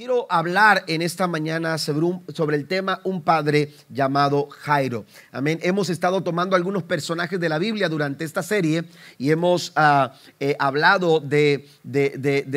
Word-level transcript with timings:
Quiero 0.00 0.26
hablar 0.30 0.82
en 0.86 1.02
esta 1.02 1.26
mañana 1.26 1.76
sobre, 1.76 2.56
el 2.56 2.66
tema 2.66 3.02
un 3.04 3.20
padre 3.20 3.74
llamado 3.90 4.48
Jairo. 4.48 5.04
Amén. 5.30 5.58
Hemos 5.60 5.90
estado 5.90 6.22
tomando 6.22 6.56
algunos 6.56 6.84
personajes 6.84 7.38
de 7.38 7.50
la 7.50 7.58
Biblia 7.58 7.86
durante 7.90 8.24
esta 8.24 8.42
serie 8.42 8.84
y 9.18 9.30
hemos 9.30 9.74
ah, 9.76 10.14
eh, 10.38 10.56
hablado 10.58 11.20
de, 11.20 11.68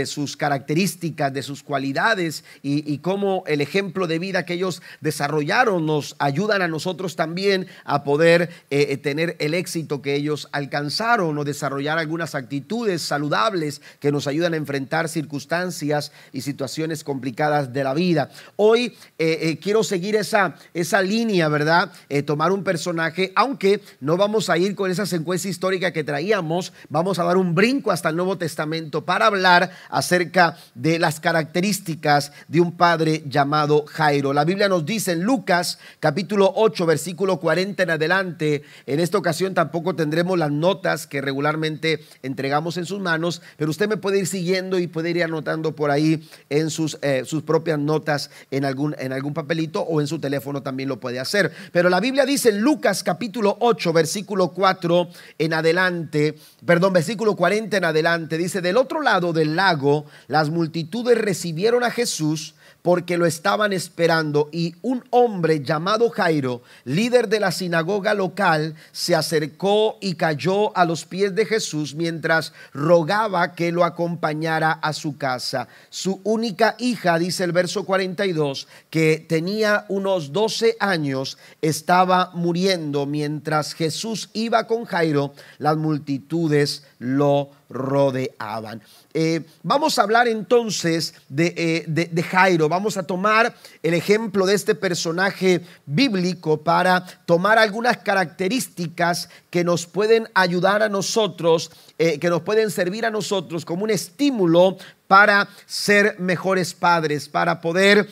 sus 0.06 0.38
características, 0.38 1.34
de 1.34 1.44
sus 1.44 1.64
cualidades 1.64 2.46
y, 2.62 3.00
cómo 3.00 3.44
el 3.46 3.60
ejemplo 3.60 4.07
de 4.07 4.20
vida 4.20 4.46
que 4.46 4.54
ellos 4.54 4.82
desarrollaron 5.02 5.86
nos 5.86 6.16
ayudan 6.20 6.62
a 6.62 6.70
nosotros 6.70 7.18
también 7.18 7.68
a 7.84 8.05
poder 8.05 8.52
eh, 8.70 8.88
eh, 8.89 8.96
tener 8.96 9.36
el 9.39 9.54
éxito 9.54 10.02
que 10.02 10.16
ellos 10.16 10.48
alcanzaron 10.54 11.38
o 11.38 11.44
desarrollar 11.44 11.98
algunas 12.00 12.36
actitudes 12.36 13.02
saludables 13.02 13.82
que 14.00 14.14
nos 14.14 14.28
ayudan 14.28 14.54
a 14.54 14.57
enfrentar 14.57 15.10
circunstancias 15.10 16.14
y 16.32 16.39
situaciones 16.39 17.04
complicadas 17.04 17.32
de 17.34 17.84
la 17.84 17.93
vida. 17.93 18.29
Hoy 18.57 18.93
eh, 19.17 19.39
eh, 19.41 19.59
quiero 19.59 19.84
seguir 19.84 20.16
esa, 20.16 20.55
esa 20.73 21.02
línea, 21.02 21.48
¿verdad? 21.49 21.91
Eh, 22.09 22.21
tomar 22.21 22.52
un 22.52 22.63
personaje, 22.63 23.31
aunque 23.35 23.81
no 23.99 24.17
vamos 24.17 24.49
a 24.52 24.58
ir 24.58 24.75
con 24.75 24.91
esa 24.91 25.08
secuencia 25.08 25.49
histórica 25.49 25.91
que 25.91 26.03
traíamos, 26.03 26.73
vamos 26.89 27.17
a 27.17 27.23
dar 27.23 27.38
un 27.38 27.55
brinco 27.55 27.91
hasta 27.91 28.09
el 28.09 28.16
Nuevo 28.16 28.38
Testamento 28.38 29.03
para 29.03 29.25
hablar 29.25 29.72
acerca 29.89 30.58
de 30.75 30.99
las 30.99 31.20
características 31.20 32.31
de 32.48 32.61
un 32.61 32.77
padre 32.77 33.23
llamado 33.25 33.86
Jairo. 33.88 34.31
La 34.31 34.45
Biblia 34.45 34.70
nos 34.70 34.86
dice 34.86 35.13
en 35.13 35.23
Lucas 35.23 35.80
capítulo 36.00 36.53
8, 36.55 36.86
versículo 36.86 37.39
40 37.39 37.81
en 37.81 37.89
adelante, 37.89 38.63
en 38.86 39.00
esta 39.00 39.17
ocasión 39.17 39.55
tampoco 39.55 39.95
tendremos 39.95 40.38
las 40.38 40.52
notas 40.52 41.08
que 41.08 41.22
regularmente 41.22 42.03
entregamos 42.22 42.77
en 42.77 42.86
sus 42.86 43.00
manos, 43.00 43.41
pero 43.58 43.72
usted 43.72 43.89
me 43.89 43.97
puede 43.97 44.20
ir 44.20 44.27
siguiendo 44.27 44.77
y 44.77 44.86
puede 44.86 45.09
ir 45.09 45.23
anotando 45.23 45.75
por 45.75 45.89
ahí 45.89 46.27
en 46.50 46.70
sus 46.70 46.97
sus 47.26 47.44
propias 47.44 47.80
notas 47.80 48.30
en 48.52 48.66
algún, 48.66 48.95
en 48.99 49.13
algún 49.13 49.34
papelito 49.34 49.81
o 49.81 50.02
en 50.02 50.08
su 50.08 50.20
teléfono 50.20 50.62
también 50.62 50.90
lo 50.90 50.99
puede 50.99 51.19
hacer. 51.19 51.52
Pero 51.72 51.89
la 51.89 52.00
Biblia 52.00 52.25
dice 52.25 52.50
en 52.50 52.61
Lucas 52.61 53.03
capítulo 53.03 53.58
8, 53.59 53.94
versículo 53.94 54.50
4 54.50 55.08
en 55.39 55.53
adelante, 55.53 56.36
perdón, 56.66 56.94
versículo 56.94 57.36
40 57.36 57.78
en 57.78 57.86
adelante, 57.86 58.38
dice, 58.38 58.61
del 58.61 58.78
otro 58.78 59.02
lado 59.02 59.34
del 59.34 59.56
lago, 59.56 60.06
las 60.28 60.50
multitudes 60.50 61.17
recibieron 61.17 61.84
a 61.84 61.91
Jesús 61.91 62.56
porque 62.84 63.17
lo 63.17 63.26
estaban 63.26 63.73
esperando 63.73 64.50
y 64.52 64.76
un 64.81 65.03
hombre 65.09 65.64
llamado 65.64 66.09
Jairo, 66.09 66.62
líder 66.84 67.30
de 67.30 67.40
la 67.40 67.52
sinagoga 67.52 68.14
local, 68.14 68.75
se 68.92 69.16
acercó 69.16 69.98
y 70.02 70.16
cayó 70.16 70.75
a 70.78 70.86
los 70.86 71.06
pies 71.06 71.34
de 71.34 71.45
Jesús 71.45 71.95
mientras 71.95 72.53
rogaba 72.73 73.56
que 73.56 73.72
lo 73.72 73.86
acompañara 73.86 74.73
a 74.73 74.92
su 74.92 75.17
casa. 75.17 75.70
Su 75.90 76.20
única 76.25 76.75
hija, 76.78 77.17
dice 77.17 77.45
el 77.45 77.53
verso 77.53 77.86
42, 77.86 78.67
que 78.90 79.25
tenía 79.28 79.86
unos 79.88 80.34
12 80.34 80.75
años, 80.80 81.38
estaba 81.62 82.31
muriendo 82.34 83.06
mientras 83.06 83.73
Jesús 83.73 84.30
iba 84.34 84.68
con 84.68 84.84
Jairo, 84.84 85.34
las 85.58 85.78
multitudes 85.78 86.84
lo 87.04 87.50
rodeaban. 87.70 88.82
Eh, 89.14 89.42
vamos 89.62 90.00
a 90.00 90.04
hablar 90.04 90.28
entonces 90.28 91.14
eh, 91.38 91.84
de, 91.86 92.06
de, 92.06 92.23
Jairo, 92.23 92.70
vamos 92.70 92.96
a 92.98 93.04
tomar 93.04 93.54
el 93.82 93.94
ejemplo 93.94 94.46
de 94.46 94.56
este 94.56 94.73
personaje 94.73 95.62
bíblico 95.86 96.62
para 96.62 97.06
tomar 97.26 97.58
algunas 97.58 97.98
características 97.98 99.28
que 99.50 99.64
nos 99.64 99.86
pueden 99.86 100.30
ayudar 100.34 100.81
a 100.81 100.90
nosotros, 100.90 101.72
eh, 102.00 102.20
que 102.20 102.30
nos 102.30 102.42
pueden 102.44 102.72
servir 102.72 103.06
a 103.06 103.12
nosotros 103.12 103.66
como 103.66 103.84
un 103.84 103.90
estímulo 103.90 104.78
para 105.08 105.50
ser 105.66 106.16
mejores 106.20 106.74
padres, 106.74 107.30
para 107.30 107.62
poder 107.62 108.09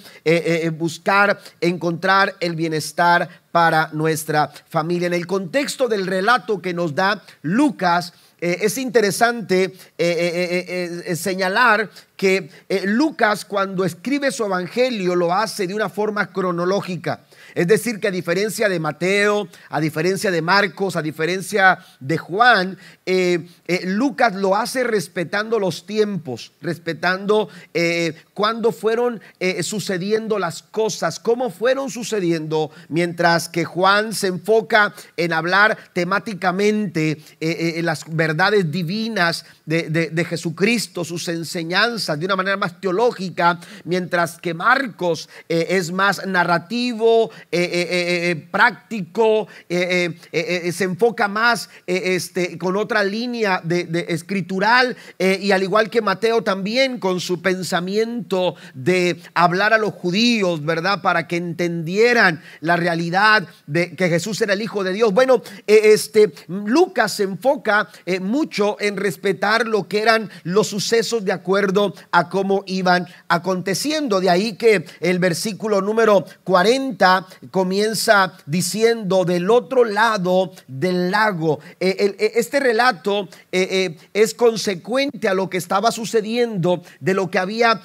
buscar, 0.78 1.40
encontrar 1.60 2.36
el 2.42 2.56
bienestar 2.56 3.28
para 3.52 3.90
nuestra 3.94 4.52
familia. 4.70 5.08
En 5.08 5.14
el 5.14 5.26
contexto 5.26 5.88
del 5.88 6.06
relato 6.06 6.62
que 6.62 6.76
nos 6.76 6.94
da 6.94 7.24
Lucas, 7.42 8.14
eh, 8.42 8.58
es 8.62 8.80
interesante 8.80 9.66
eh, 10.00 11.04
eh, 11.08 11.16
señalar 11.16 11.92
que 12.18 12.50
Lucas 12.86 13.46
cuando 13.46 13.86
escribe 13.86 14.32
su 14.32 14.44
evangelio 14.44 15.16
lo 15.16 15.32
hace 15.32 15.68
de 15.68 15.76
una 15.76 15.90
forma 15.90 16.32
cronológica. 16.34 17.22
Es 17.56 17.68
decir, 17.68 18.00
que 18.00 18.08
a 18.08 18.12
diferencia 18.12 18.70
de 18.70 18.80
Mateo, 18.80 19.48
a 19.70 19.80
diferencia 19.80 20.32
de 20.32 20.42
Marcos, 20.42 20.96
a 20.96 21.02
diferencia 21.02 21.80
de 22.00 22.18
Juan, 22.18 22.78
eh, 23.06 23.48
eh, 23.68 23.82
Lucas 23.86 24.34
lo 24.36 24.56
hace 24.56 24.84
respetando 24.84 25.60
los 25.60 25.86
tiempos, 25.86 26.54
respetando 26.62 27.50
eh, 27.74 28.16
cuándo 28.34 28.72
fueron 28.72 29.22
sucediendo 29.62 30.40
las 30.40 30.64
cosas, 30.64 31.20
cómo 31.20 31.50
fueron 31.50 31.90
sucediendo, 31.90 32.72
mientras 32.90 33.50
que 33.50 33.66
Juan 33.66 34.14
se 34.14 34.28
enfoca 34.28 34.94
en 35.18 35.34
hablar 35.34 35.78
temáticamente 35.94 37.22
en 37.40 37.86
las 37.86 38.06
verdades 38.08 38.72
divinas 38.72 39.46
de, 39.66 39.90
de 39.90 40.26
Jesucristo, 40.26 41.04
sus 41.04 41.28
enseñanzas 41.28 42.20
de 42.20 42.26
una 42.26 42.36
manera 42.36 42.58
más 42.58 42.80
teológica, 42.80 43.60
mientras 43.84 44.38
que 44.40 44.54
Marcos 44.54 45.30
es 45.48 45.92
más 45.92 46.26
narrativo, 46.26 47.32
eh, 47.52 47.62
eh, 47.62 48.32
eh, 48.32 48.48
práctico, 48.52 49.48
se 49.70 50.84
enfoca 50.84 51.28
más 51.28 51.70
este, 51.86 52.58
con 52.58 52.76
otra 52.76 53.04
línea 53.04 53.62
de, 53.64 54.06
escritural 54.10 54.96
y 55.18 55.52
al 55.52 55.64
igual 55.64 55.90
que 55.90 56.02
Mateo 56.02 56.44
también 56.44 57.00
con 57.00 57.20
su 57.20 57.42
pensamiento 57.42 58.56
de 58.74 59.22
hablar 59.34 59.74
a 59.74 59.78
los 59.78 59.94
judíos, 59.94 60.64
¿verdad? 60.64 61.02
Para 61.02 61.28
que 61.28 61.38
entendieran 61.38 62.42
la 62.60 62.76
realidad 62.76 63.48
de 63.68 63.96
que 63.96 64.10
Jesús 64.10 64.42
era 64.42 64.54
el 64.54 64.62
Hijo 64.62 64.84
de 64.84 64.94
Dios. 64.94 65.14
Bueno, 65.14 65.42
este, 65.68 66.34
Lucas 66.48 67.14
se 67.14 67.24
enfoca 67.24 67.90
mucho 68.22 68.78
en 68.80 68.98
respetar 68.98 69.68
lo 69.68 69.88
que 69.88 70.02
eran 70.02 70.30
los 70.44 70.68
sucesos 70.68 71.26
de 71.26 71.32
acuerdo 71.32 71.94
a 72.12 72.30
cómo 72.30 72.64
iban 72.68 73.08
aconteciendo. 73.28 74.20
De 74.20 74.30
ahí 74.30 74.54
que 74.54 74.86
el 75.00 75.20
versículo 75.20 75.82
número 75.82 76.26
40 76.44 77.28
comienza 77.50 78.34
diciendo 78.46 79.26
del 79.26 79.50
otro 79.50 79.86
lado 79.86 80.52
del 80.68 81.12
lago. 81.12 81.60
Eh, 81.80 82.16
eh, 82.20 82.32
este 82.36 82.60
relato 82.60 83.28
eh, 83.52 83.98
es 84.14 84.34
consecuente 84.34 85.28
a 85.28 85.34
lo 85.34 85.50
que 85.50 85.58
estaba 85.58 85.92
sucediendo, 85.92 86.84
de 87.00 87.14
lo 87.14 87.30
que 87.30 87.40
había, 87.40 87.82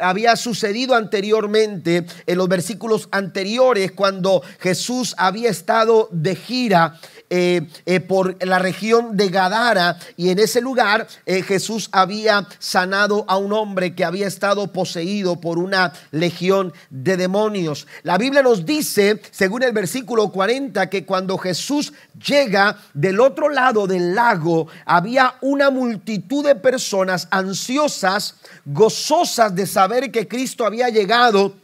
había 0.00 0.36
sucedido 0.36 0.94
anteriormente 0.94 2.06
en 2.26 2.38
los 2.38 2.48
versículos 2.48 3.08
anteriores, 3.10 3.92
cuando 3.92 4.42
Jesús 4.60 5.14
había 5.18 5.50
estado 5.50 6.08
de 6.12 6.34
gira 6.34 6.98
eh, 7.28 7.66
eh, 7.86 7.98
por 7.98 8.36
la 8.44 8.60
región 8.60 9.16
de 9.16 9.28
Gadara 9.28 9.98
y 10.16 10.30
en 10.30 10.38
ese 10.38 10.60
lugar 10.60 11.08
eh, 11.26 11.42
Jesús 11.42 11.88
había 11.90 12.46
sanado 12.60 13.24
a 13.26 13.36
un 13.36 13.52
hombre 13.52 13.96
que 13.96 14.04
había 14.04 14.28
estado 14.28 14.72
poseído 14.72 15.40
por 15.40 15.58
una 15.58 15.92
legión 16.12 16.72
de 16.90 17.16
demonios. 17.16 17.88
La 18.04 18.16
Biblia 18.16 18.42
nos 18.42 18.64
dice, 18.64 19.20
según 19.32 19.64
el 19.64 19.72
versículo 19.72 20.30
40, 20.30 20.88
que 20.88 21.04
cuando 21.04 21.36
Jesús 21.36 21.92
llega 22.24 22.78
del 22.94 23.18
otro 23.18 23.48
lado 23.48 23.88
del 23.88 24.14
lago, 24.14 24.68
había 24.84 25.34
una 25.40 25.70
multitud 25.70 26.44
de 26.44 26.54
personas 26.54 27.26
ansiosas, 27.32 28.36
gozosas 28.64 29.52
de 29.52 29.66
saber 29.66 30.12
que 30.12 30.28
Cristo 30.28 30.64
había 30.64 30.90
llegado 30.90 31.54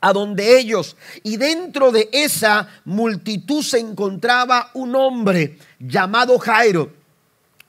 a 0.00 0.12
donde 0.12 0.58
ellos. 0.58 0.96
Y 1.22 1.36
dentro 1.36 1.92
de 1.92 2.08
esa 2.12 2.68
multitud 2.84 3.62
se 3.62 3.78
encontraba 3.78 4.70
un 4.74 4.94
hombre 4.96 5.58
llamado 5.78 6.38
Jairo 6.38 7.00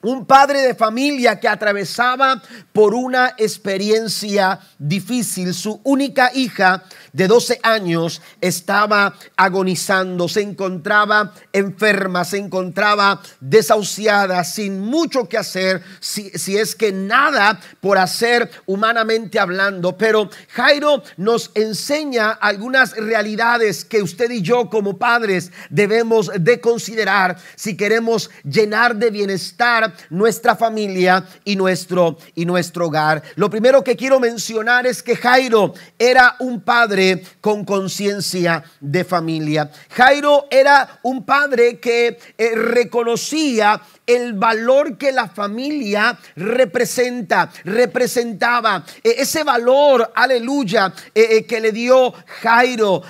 un 0.03 0.25
padre 0.25 0.62
de 0.62 0.75
familia 0.75 1.40
que 1.40 1.47
atravesaba 1.47 2.42
por 2.74 2.94
una 2.94 3.36
experiencia 3.38 4.59
difícil. 4.80 5.53
Su 5.53 5.80
única 5.83 6.31
hija 6.33 6.83
de 7.13 7.28
12 7.28 7.60
años 7.63 8.22
estaba 8.40 9.16
agonizando, 9.36 10.28
se 10.28 10.42
encontraba 10.42 11.34
enferma, 11.52 12.24
se 12.24 12.38
encontraba 12.38 13.22
desahuciada, 13.40 14.44
sin 14.44 14.80
mucho 14.80 15.28
que 15.28 15.38
hacer, 15.38 15.81
si, 16.00 16.31
es 16.58 16.75
que 16.75 16.92
nada 16.92 17.60
por 17.80 17.98
hacer 17.98 18.50
humanamente 18.66 19.40
hablando. 19.40 19.98
Pero 19.98 20.30
Jairo 20.50 21.04
nos 21.18 21.52
enseña 21.56 22.31
algunas 22.31 22.96
realidades 22.96 23.84
que 23.84 24.02
usted 24.02 24.31
y 24.31 24.42
yo 24.42 24.69
como 24.69 24.98
padres 24.98 25.52
debemos 25.69 26.31
de 26.40 26.60
considerar 26.62 27.38
si 27.56 27.75
queremos 27.75 28.30
llenar 28.44 28.96
de 28.96 29.12
bienestar 29.12 29.94
nuestra 30.10 30.56
familia 30.56 31.25
y 31.44 31.56
nuestro, 31.56 32.18
y 32.36 32.46
nuestro 32.46 32.88
hogar. 32.88 33.22
Lo 33.36 33.50
primero 33.50 33.84
que 33.84 33.96
quiero 33.96 34.19
mencionar 34.19 34.88
es 34.88 35.04
que 35.04 35.16
Jairo 35.16 35.74
era 35.98 36.36
un 36.40 36.62
padre 36.62 37.00
con 37.39 37.65
conciencia 37.65 38.63
de 38.80 39.03
familia. 39.03 39.71
Jairo 39.89 40.48
era 40.50 41.00
un 41.03 41.24
padre 41.24 41.80
que 41.80 42.19
eh, 42.38 42.56
reconocía 42.56 43.81
el 44.06 44.33
valor 44.33 44.98
que 44.98 45.12
la 45.12 45.30
familia 45.30 46.18
representa, 46.36 47.51
representaba. 47.63 48.83
E, 49.03 49.21
ese 49.21 49.44
valor, 49.44 50.12
aleluya, 50.15 50.94
e, 51.13 51.38
e, 51.38 51.45
que 51.45 51.59
le 51.59 51.71
dio 51.71 52.13
Jairo 52.42 53.01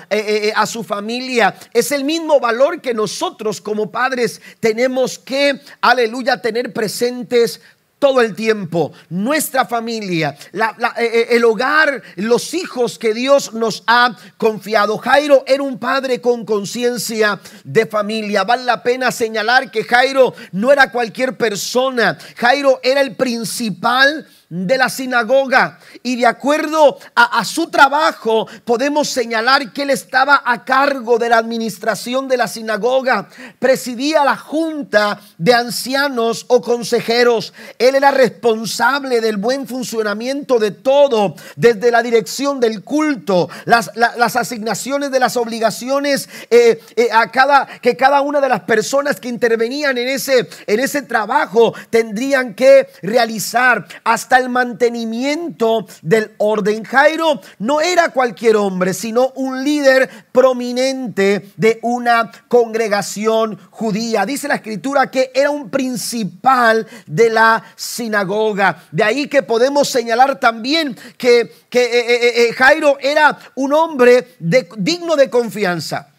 a 0.54 0.66
su 0.66 0.84
familia, 0.84 1.54
es 1.72 1.90
el 1.92 2.04
mismo 2.04 2.38
valor 2.38 2.80
que 2.80 2.94
nosotros 2.94 3.60
como 3.60 3.90
padres 3.90 4.40
tenemos 4.60 5.18
que, 5.18 5.60
aleluya, 5.80 6.40
tener 6.40 6.72
presentes 6.72 7.60
todo 8.02 8.20
el 8.20 8.34
tiempo, 8.34 8.92
nuestra 9.10 9.64
familia, 9.64 10.36
eh, 10.52 10.60
eh, 10.98 11.26
el 11.30 11.44
hogar, 11.44 12.02
los 12.16 12.52
hijos 12.52 12.98
que 12.98 13.14
Dios 13.14 13.54
nos 13.54 13.84
ha 13.86 14.16
confiado. 14.38 14.98
Jairo 14.98 15.44
era 15.46 15.62
un 15.62 15.78
padre 15.78 16.20
con 16.20 16.44
conciencia 16.44 17.38
de 17.62 17.86
familia. 17.86 18.42
Vale 18.42 18.64
la 18.64 18.82
pena 18.82 19.12
señalar 19.12 19.70
que 19.70 19.84
Jairo 19.84 20.34
no 20.50 20.72
era 20.72 20.90
cualquier 20.90 21.36
persona. 21.36 22.18
Jairo 22.34 22.80
era 22.82 23.02
el 23.02 23.14
principal 23.14 24.26
de 24.52 24.76
la 24.76 24.90
sinagoga. 24.90 25.78
Y 26.02 26.16
de 26.16 26.26
acuerdo 26.26 26.98
a, 27.14 27.42
su 27.42 27.70
trabajo 27.70 28.46
podemos 28.66 29.08
señalar 29.08 29.72
que 29.72 29.82
él 29.82 29.90
estaba 29.90 30.42
a 30.44 30.62
cargo 30.62 31.18
de 31.18 31.30
la 31.30 31.38
administración 31.38 32.28
de 32.28 32.36
la 32.36 32.46
sinagoga, 32.46 33.30
presidía 33.58 34.24
la 34.24 34.36
junta 34.36 35.18
de 35.38 35.54
ancianos 35.54 36.44
o 36.48 36.60
consejeros, 36.60 37.54
él 37.78 37.94
era 37.94 38.10
responsable 38.10 39.22
del 39.22 39.38
buen 39.38 39.66
funcionamiento 39.66 40.58
de 40.58 40.72
todo, 40.72 41.34
desde 41.56 41.90
la 41.90 42.02
dirección 42.02 42.60
del 42.60 42.82
culto, 42.84 43.48
las, 43.64 43.90
asignaciones 44.36 45.10
de 45.10 45.20
las 45.20 45.36
obligaciones 45.38 46.28
eh, 46.50 46.78
eh, 46.96 47.08
a 47.10 47.30
cada, 47.30 47.66
que 47.80 47.96
cada 47.96 48.20
una 48.20 48.40
de 48.40 48.50
las 48.50 48.60
personas 48.60 49.18
que 49.18 49.28
intervenían 49.28 49.96
en 49.96 50.08
ese, 50.08 50.48
en 50.66 50.80
ese 50.80 51.02
trabajo 51.02 51.72
tendrían 51.88 52.54
que 52.54 52.88
realizar. 53.00 53.86
Hasta 54.04 54.41
el 54.41 54.41
mantenimiento 54.48 55.86
del 56.02 56.32
orden. 56.38 56.84
Jairo 56.84 57.40
no 57.58 57.80
era 57.80 58.10
cualquier 58.10 58.56
hombre, 58.56 58.94
sino 58.94 59.32
un 59.36 59.64
líder 59.64 60.08
prominente 60.32 61.50
de 61.56 61.78
una 61.82 62.30
congregación 62.48 63.58
judía. 63.70 64.26
Dice 64.26 64.48
la 64.48 64.56
escritura 64.56 65.10
que 65.10 65.30
era 65.34 65.50
un 65.50 65.70
principal 65.70 66.86
de 67.06 67.30
la 67.30 67.62
sinagoga. 67.76 68.84
De 68.90 69.04
ahí 69.04 69.28
que 69.28 69.42
podemos 69.42 69.88
señalar 69.88 70.40
también 70.40 70.96
que, 71.16 71.52
que 71.68 71.84
eh, 71.84 72.14
eh, 72.14 72.48
eh, 72.48 72.52
Jairo 72.52 72.98
era 73.00 73.38
un 73.54 73.72
hombre 73.72 74.36
digno 74.38 75.16
de 75.16 75.30
confianza 75.30 76.11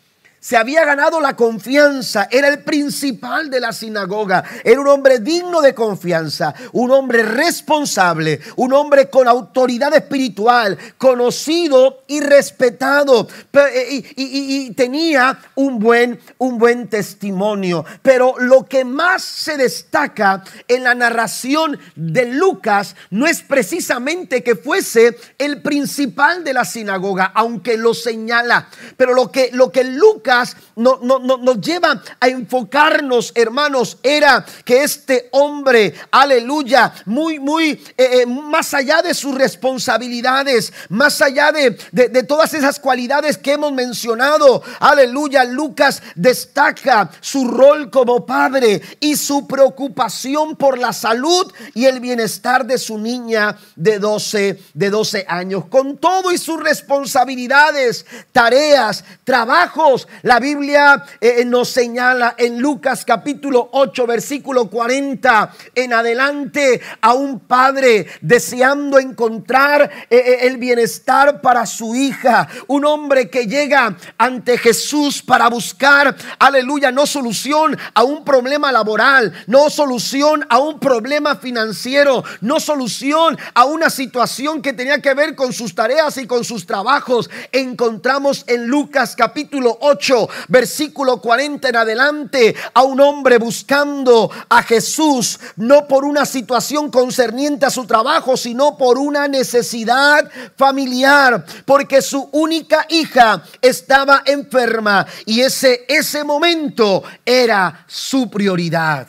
se 0.43 0.57
había 0.57 0.83
ganado 0.83 1.21
la 1.21 1.37
confianza, 1.37 2.27
era 2.29 2.49
el 2.49 2.63
principal 2.65 3.49
de 3.49 3.61
la 3.61 3.71
sinagoga, 3.71 4.43
era 4.65 4.81
un 4.81 4.89
hombre 4.89 5.19
digno 5.19 5.61
de 5.61 5.73
confianza, 5.73 6.53
un 6.73 6.91
hombre 6.91 7.23
responsable, 7.23 8.41
un 8.57 8.73
hombre 8.73 9.09
con 9.09 9.29
autoridad 9.29 9.93
espiritual, 9.95 10.77
conocido 10.97 12.03
y 12.07 12.19
respetado, 12.19 13.25
eh, 13.53 14.03
y, 14.17 14.71
tenía 14.71 15.39
un 15.55 15.79
buen, 15.79 16.19
un 16.39 16.57
buen 16.57 16.89
testimonio. 16.89 17.85
Pero 18.01 18.35
lo 18.37 18.65
que 18.65 18.83
más 18.83 19.23
se 19.23 19.55
destaca 19.55 20.43
en 20.67 20.83
la 20.83 20.93
narración 20.93 21.79
de 21.95 22.25
Lucas 22.25 22.97
no 23.11 23.27
es 23.27 23.41
precisamente 23.43 24.43
que 24.43 24.57
fuese 24.57 25.15
el 25.37 25.61
principal 25.61 26.43
de 26.43 26.51
la 26.51 26.65
sinagoga, 26.65 27.31
aunque 27.33 27.77
lo 27.77 27.93
señala, 27.93 28.67
pero 28.97 29.13
lo 29.13 29.31
que, 29.31 29.49
lo 29.53 29.71
que 29.71 29.85
Lucas 29.85 30.32
no, 30.75 30.99
no, 31.01 31.19
nos 31.19 31.61
lleva 31.61 32.01
a 32.19 32.27
enfocarnos, 32.27 33.31
hermanos, 33.35 33.97
era 34.01 34.45
que 34.65 34.83
este 34.83 35.29
hombre, 35.31 35.93
aleluya, 36.11 36.93
muy, 37.05 37.39
muy 37.39 37.71
eh, 37.71 38.21
eh, 38.21 38.25
más 38.25 38.73
allá 38.73 39.01
de 39.01 39.13
sus 39.13 39.35
responsabilidades, 39.35 40.73
más 40.89 41.21
allá 41.21 41.51
de, 41.51 41.77
de 41.91 42.23
todas 42.23 42.53
esas 42.53 42.79
cualidades 42.79 43.37
que 43.37 43.53
hemos 43.53 43.71
mencionado, 43.71 44.63
aleluya, 44.79 45.43
Lucas 45.43 46.01
destaca 46.15 47.11
su 47.21 47.47
rol 47.47 47.89
como 47.89 48.25
padre 48.25 48.81
y 48.99 49.15
su 49.15 49.47
preocupación 49.47 50.55
por 50.55 50.77
la 50.77 50.93
salud 50.93 51.51
y 51.73 51.85
el 51.85 51.99
bienestar 51.99 52.65
de 52.65 52.77
su 52.77 52.97
niña 52.97 53.57
de 53.75 53.99
12, 53.99 54.59
de 54.73 54.89
12 54.89 55.25
años, 55.27 55.65
con 55.65 55.97
todo 55.97 56.31
y 56.31 56.37
sus 56.37 56.61
responsabilidades, 56.61 58.05
tareas, 58.31 59.03
trabajos, 59.23 60.07
la 60.23 60.39
Biblia 60.39 61.03
eh, 61.19 61.39
eh, 61.39 61.45
nos 61.45 61.69
señala 61.69 62.35
en 62.37 62.61
Lucas 62.61 63.03
capítulo 63.05 63.67
8, 63.73 64.07
versículo 64.07 64.69
40 64.69 65.53
en 65.75 65.91
adelante 65.91 66.79
a 67.01 67.13
un 67.13 67.41
padre 67.41 68.07
deseando 68.21 68.99
encontrar 68.99 69.91
eh, 70.09 70.37
el 70.43 70.59
bienestar 70.59 71.41
para 71.41 71.65
su 71.65 71.93
hija. 71.93 72.47
Un 72.67 72.85
hombre 72.85 73.29
que 73.29 73.47
llega 73.47 73.97
ante 74.17 74.57
Jesús 74.57 75.21
para 75.21 75.49
buscar, 75.49 76.15
aleluya, 76.39 76.89
no 76.89 77.05
solución 77.05 77.77
a 77.93 78.03
un 78.03 78.23
problema 78.23 78.71
laboral, 78.71 79.33
no 79.47 79.69
solución 79.69 80.45
a 80.49 80.57
un 80.57 80.79
problema 80.79 81.35
financiero, 81.35 82.23
no 82.39 82.61
solución 82.61 83.37
a 83.53 83.65
una 83.65 83.89
situación 83.89 84.61
que 84.61 84.71
tenía 84.71 85.01
que 85.01 85.13
ver 85.13 85.35
con 85.35 85.51
sus 85.51 85.75
tareas 85.75 86.15
y 86.15 86.25
con 86.27 86.45
sus 86.45 86.65
trabajos. 86.65 87.29
Encontramos 87.51 88.45
en 88.47 88.67
Lucas 88.67 89.17
capítulo 89.17 89.77
8 89.81 90.12
versículo 90.47 91.21
40 91.21 91.69
en 91.69 91.75
adelante, 91.75 92.55
a 92.73 92.83
un 92.83 92.99
hombre 92.99 93.37
buscando 93.37 94.29
a 94.49 94.63
Jesús, 94.63 95.39
no 95.55 95.87
por 95.87 96.05
una 96.05 96.25
situación 96.25 96.89
concerniente 96.89 97.65
a 97.65 97.71
su 97.71 97.85
trabajo, 97.85 98.37
sino 98.37 98.77
por 98.77 98.97
una 98.97 99.27
necesidad 99.27 100.29
familiar, 100.55 101.45
porque 101.65 102.01
su 102.01 102.29
única 102.31 102.85
hija 102.89 103.43
estaba 103.61 104.23
enferma 104.25 105.05
y 105.25 105.41
ese, 105.41 105.85
ese 105.87 106.23
momento 106.23 107.03
era 107.25 107.85
su 107.87 108.29
prioridad. 108.29 109.07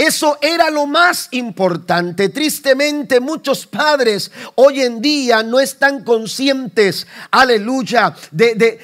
Eso 0.00 0.38
era 0.40 0.70
lo 0.70 0.86
más 0.86 1.28
importante. 1.32 2.30
Tristemente 2.30 3.20
muchos 3.20 3.66
padres 3.66 4.30
hoy 4.54 4.80
en 4.80 5.02
día 5.02 5.42
no 5.42 5.60
están 5.60 6.04
conscientes, 6.04 7.06
aleluya, 7.30 8.14
de, 8.30 8.78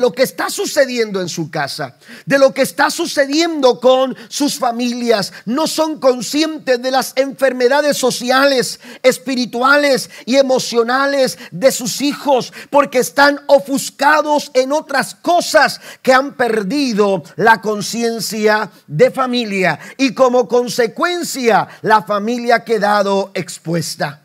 lo 0.00 0.12
que 0.12 0.24
está 0.24 0.50
sucediendo 0.50 1.20
en 1.20 1.28
su 1.28 1.52
casa, 1.52 1.96
de 2.24 2.40
lo 2.40 2.52
que 2.52 2.62
está 2.62 2.90
sucediendo 2.90 3.78
con 3.78 4.16
sus 4.28 4.58
familias. 4.58 5.32
No 5.44 5.68
son 5.68 6.00
conscientes 6.00 6.82
de 6.82 6.90
las 6.90 7.12
enfermedades 7.14 7.96
sociales, 7.96 8.80
espirituales 9.04 10.10
y 10.24 10.34
emocionales 10.34 11.38
de 11.52 11.70
sus 11.70 12.00
hijos, 12.00 12.52
porque 12.70 12.98
están 12.98 13.38
ofuscados 13.46 14.50
en 14.52 14.72
otras 14.72 15.14
cosas 15.14 15.80
que 16.02 16.12
han 16.12 16.34
perdido 16.34 17.22
la 17.36 17.60
conciencia 17.60 18.72
de 18.88 19.12
familia. 19.12 19.78
Y 19.96 20.12
como 20.12 20.48
consecuencia 20.56 21.68
la 21.82 22.00
familia 22.02 22.56
ha 22.56 22.64
quedado 22.64 23.30
expuesta. 23.34 24.22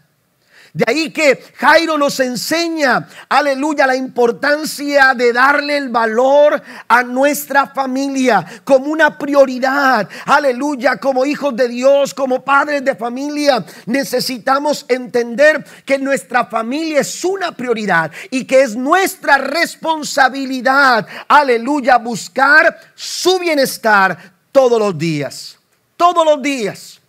De 0.73 0.85
ahí 0.87 1.11
que 1.11 1.43
Jairo 1.57 1.97
nos 1.97 2.17
enseña, 2.21 3.05
aleluya, 3.27 3.85
la 3.85 3.97
importancia 3.97 5.13
de 5.13 5.33
darle 5.33 5.75
el 5.75 5.89
valor 5.89 6.63
a 6.87 7.03
nuestra 7.03 7.67
familia 7.67 8.45
como 8.63 8.85
una 8.85 9.17
prioridad. 9.17 10.07
Aleluya, 10.25 10.95
como 10.95 11.25
hijos 11.25 11.53
de 11.57 11.67
Dios, 11.67 12.13
como 12.13 12.45
padres 12.45 12.85
de 12.85 12.95
familia, 12.95 13.65
necesitamos 13.85 14.85
entender 14.87 15.65
que 15.85 15.97
nuestra 15.97 16.45
familia 16.45 17.01
es 17.01 17.25
una 17.25 17.51
prioridad 17.51 18.09
y 18.29 18.45
que 18.45 18.61
es 18.61 18.73
nuestra 18.73 19.37
responsabilidad, 19.37 21.05
aleluya, 21.27 21.97
buscar 21.97 22.79
su 22.95 23.37
bienestar 23.39 24.17
todos 24.53 24.79
los 24.79 24.97
días 24.97 25.57
todos 26.01 26.25
los 26.25 26.41
días. 26.41 26.99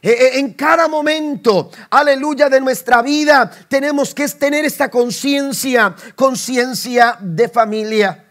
Eh, 0.00 0.10
eh, 0.10 0.38
en 0.38 0.52
cada 0.52 0.86
momento, 0.86 1.72
aleluya, 1.90 2.48
de 2.48 2.60
nuestra 2.60 3.02
vida, 3.02 3.50
tenemos 3.66 4.14
que 4.14 4.28
tener 4.28 4.64
esta 4.64 4.88
conciencia, 4.88 5.92
conciencia 6.14 7.16
de 7.20 7.48
familia. 7.48 8.26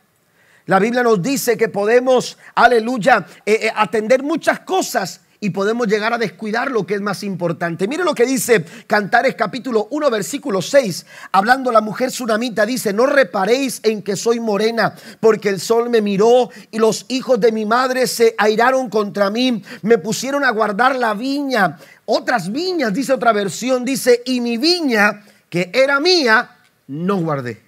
La 0.67 0.79
Biblia 0.79 1.03
nos 1.03 1.21
dice 1.21 1.57
que 1.57 1.67
podemos, 1.67 2.37
aleluya, 2.55 3.25
eh, 3.45 3.69
atender 3.75 4.23
muchas 4.23 4.61
cosas 4.61 5.19
y 5.39 5.51
podemos 5.51 5.87
llegar 5.87 6.13
a 6.13 6.17
descuidar 6.17 6.71
lo 6.71 6.85
que 6.85 6.95
es 6.95 7.01
más 7.01 7.23
importante. 7.23 7.87
Mire 7.87 8.03
lo 8.03 8.15
que 8.15 8.25
dice 8.25 8.65
Cantares 8.87 9.35
capítulo 9.35 9.87
1 9.91 10.09
versículo 10.09 10.61
6, 10.61 11.05
hablando 11.31 11.71
la 11.71 11.81
mujer 11.81 12.09
tsunamita, 12.09 12.65
dice, 12.65 12.93
no 12.93 13.05
reparéis 13.05 13.79
en 13.83 14.01
que 14.01 14.15
soy 14.15 14.39
morena, 14.39 14.95
porque 15.19 15.49
el 15.49 15.59
sol 15.59 15.89
me 15.89 16.01
miró 16.01 16.49
y 16.71 16.79
los 16.79 17.05
hijos 17.09 17.39
de 17.39 17.51
mi 17.51 17.65
madre 17.65 18.07
se 18.07 18.33
airaron 18.37 18.89
contra 18.89 19.29
mí, 19.29 19.61
me 19.83 19.97
pusieron 19.97 20.43
a 20.43 20.51
guardar 20.51 20.95
la 20.95 21.13
viña, 21.13 21.77
otras 22.05 22.51
viñas, 22.51 22.93
dice 22.93 23.13
otra 23.13 23.31
versión, 23.31 23.85
dice, 23.85 24.21
y 24.25 24.41
mi 24.41 24.57
viña, 24.57 25.23
que 25.49 25.69
era 25.73 25.99
mía, 25.99 26.57
no 26.87 27.17
guardé. 27.17 27.61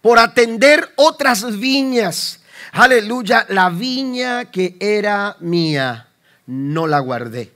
Por 0.00 0.18
atender 0.18 0.90
otras 0.96 1.58
viñas. 1.58 2.40
Aleluya, 2.72 3.46
la 3.48 3.68
viña 3.68 4.50
que 4.50 4.76
era 4.78 5.36
mía 5.40 6.07
no 6.48 6.86
la 6.86 6.98
guardé. 6.98 7.52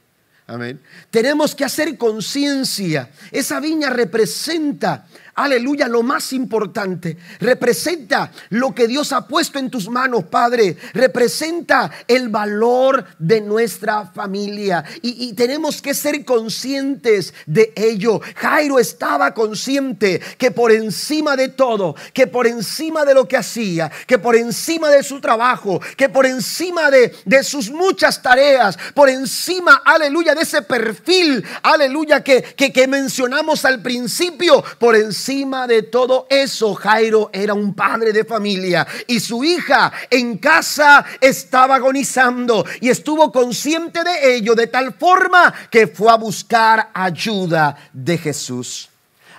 Amén. 0.46 0.80
Tenemos 1.10 1.54
que 1.54 1.64
hacer 1.64 1.96
conciencia. 1.96 3.10
Esa 3.30 3.58
viña 3.58 3.90
representa 3.90 5.06
aleluya, 5.34 5.88
lo 5.88 6.02
más 6.02 6.32
importante. 6.32 7.16
Representa 7.40 8.30
lo 8.50 8.74
que 8.74 8.86
Dios 8.86 9.12
ha 9.12 9.26
puesto 9.26 9.58
en 9.58 9.70
tus 9.70 9.88
manos, 9.88 10.24
Padre. 10.24 10.76
Representa 10.92 11.90
el 12.06 12.28
valor 12.28 13.04
de 13.18 13.40
nuestra 13.40 14.06
familia. 14.06 14.84
Y, 15.00 15.32
tenemos 15.32 15.80
que 15.80 15.94
ser 15.94 16.24
conscientes 16.24 17.32
de 17.46 17.72
ello. 17.74 18.20
Jairo 18.36 18.78
estaba 18.78 19.32
consciente 19.32 20.20
que 20.38 20.50
por 20.50 20.70
encima 20.70 21.36
de 21.36 21.48
todo, 21.48 21.94
que 22.12 22.26
por 22.26 22.46
encima 22.46 23.04
de 23.04 23.14
lo 23.14 23.26
que 23.26 23.36
hacía, 23.36 23.90
que 24.06 24.18
por 24.18 24.36
encima 24.36 24.90
de 24.90 25.02
su 25.02 25.20
trabajo, 25.20 25.80
que 25.96 26.08
por 26.08 26.26
encima 26.26 26.90
de, 26.90 27.14
de 27.24 27.42
sus 27.42 27.70
muchas 27.70 28.20
tareas, 28.20 28.78
por 28.94 29.08
encima, 29.08 29.82
aleluya, 29.84 30.34
de 30.34 30.42
ese 30.42 30.62
perfil, 30.62 31.44
aleluya, 31.62 32.22
que, 32.22 32.42
que, 32.42 32.72
que 32.72 32.86
mencionamos 32.86 33.64
al 33.64 33.80
principio, 33.80 34.62
por 34.78 34.94
encima 34.94 35.21
encima 35.22 35.68
de 35.68 35.84
todo 35.84 36.26
eso, 36.28 36.74
Jairo 36.74 37.30
era 37.32 37.54
un 37.54 37.74
padre 37.74 38.12
de 38.12 38.24
familia 38.24 38.84
y 39.06 39.20
su 39.20 39.44
hija 39.44 39.92
en 40.10 40.38
casa 40.38 41.04
estaba 41.20 41.76
agonizando 41.76 42.66
y 42.80 42.88
estuvo 42.88 43.30
consciente 43.30 44.02
de 44.02 44.34
ello 44.34 44.56
de 44.56 44.66
tal 44.66 44.94
forma 44.94 45.54
que 45.70 45.86
fue 45.86 46.10
a 46.10 46.16
buscar 46.16 46.90
ayuda 46.92 47.76
de 47.92 48.18
Jesús. 48.18 48.88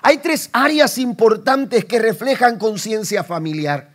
Hay 0.02 0.20
tres 0.20 0.50
áreas 0.54 0.98
importantes 0.98 1.84
que 1.84 2.00
reflejan 2.00 2.58
conciencia 2.58 3.26
familiar. 3.26 3.90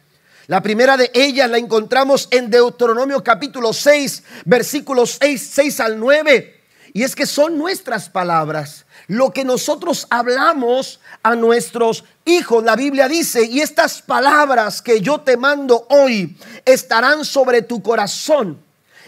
La 0.47 0.63
primera 0.63 0.99
de 0.99 1.11
ellas 1.15 1.49
la 1.49 1.57
encontramos 1.57 2.29
en 2.31 2.51
Deuteronomio 2.51 3.25
capítulo 3.25 3.73
6, 3.73 4.25
versículos 4.45 5.17
6, 5.23 5.51
6 5.55 5.81
al 5.81 5.99
9. 5.99 6.61
Y 6.93 7.03
es 7.03 7.17
que 7.17 7.25
son 7.25 7.57
nuestras 7.57 8.11
palabras 8.11 8.85
lo 9.09 9.33
que 9.33 9.45
nosotros 9.45 10.07
hablamos 10.11 11.01
a 11.23 11.35
nuestros 11.35 12.05
hijos. 12.25 12.63
La 12.63 12.77
Biblia 12.77 13.09
dice, 13.09 13.45
y 13.45 13.61
estas 13.61 14.03
palabras 14.03 14.81
que 14.81 15.01
yo 15.01 15.21
te 15.23 15.37
mando 15.37 15.87
hoy 15.91 16.37
estarán 16.65 17.25
sobre 17.25 17.63
tu 17.63 17.83
corazón 17.83 18.63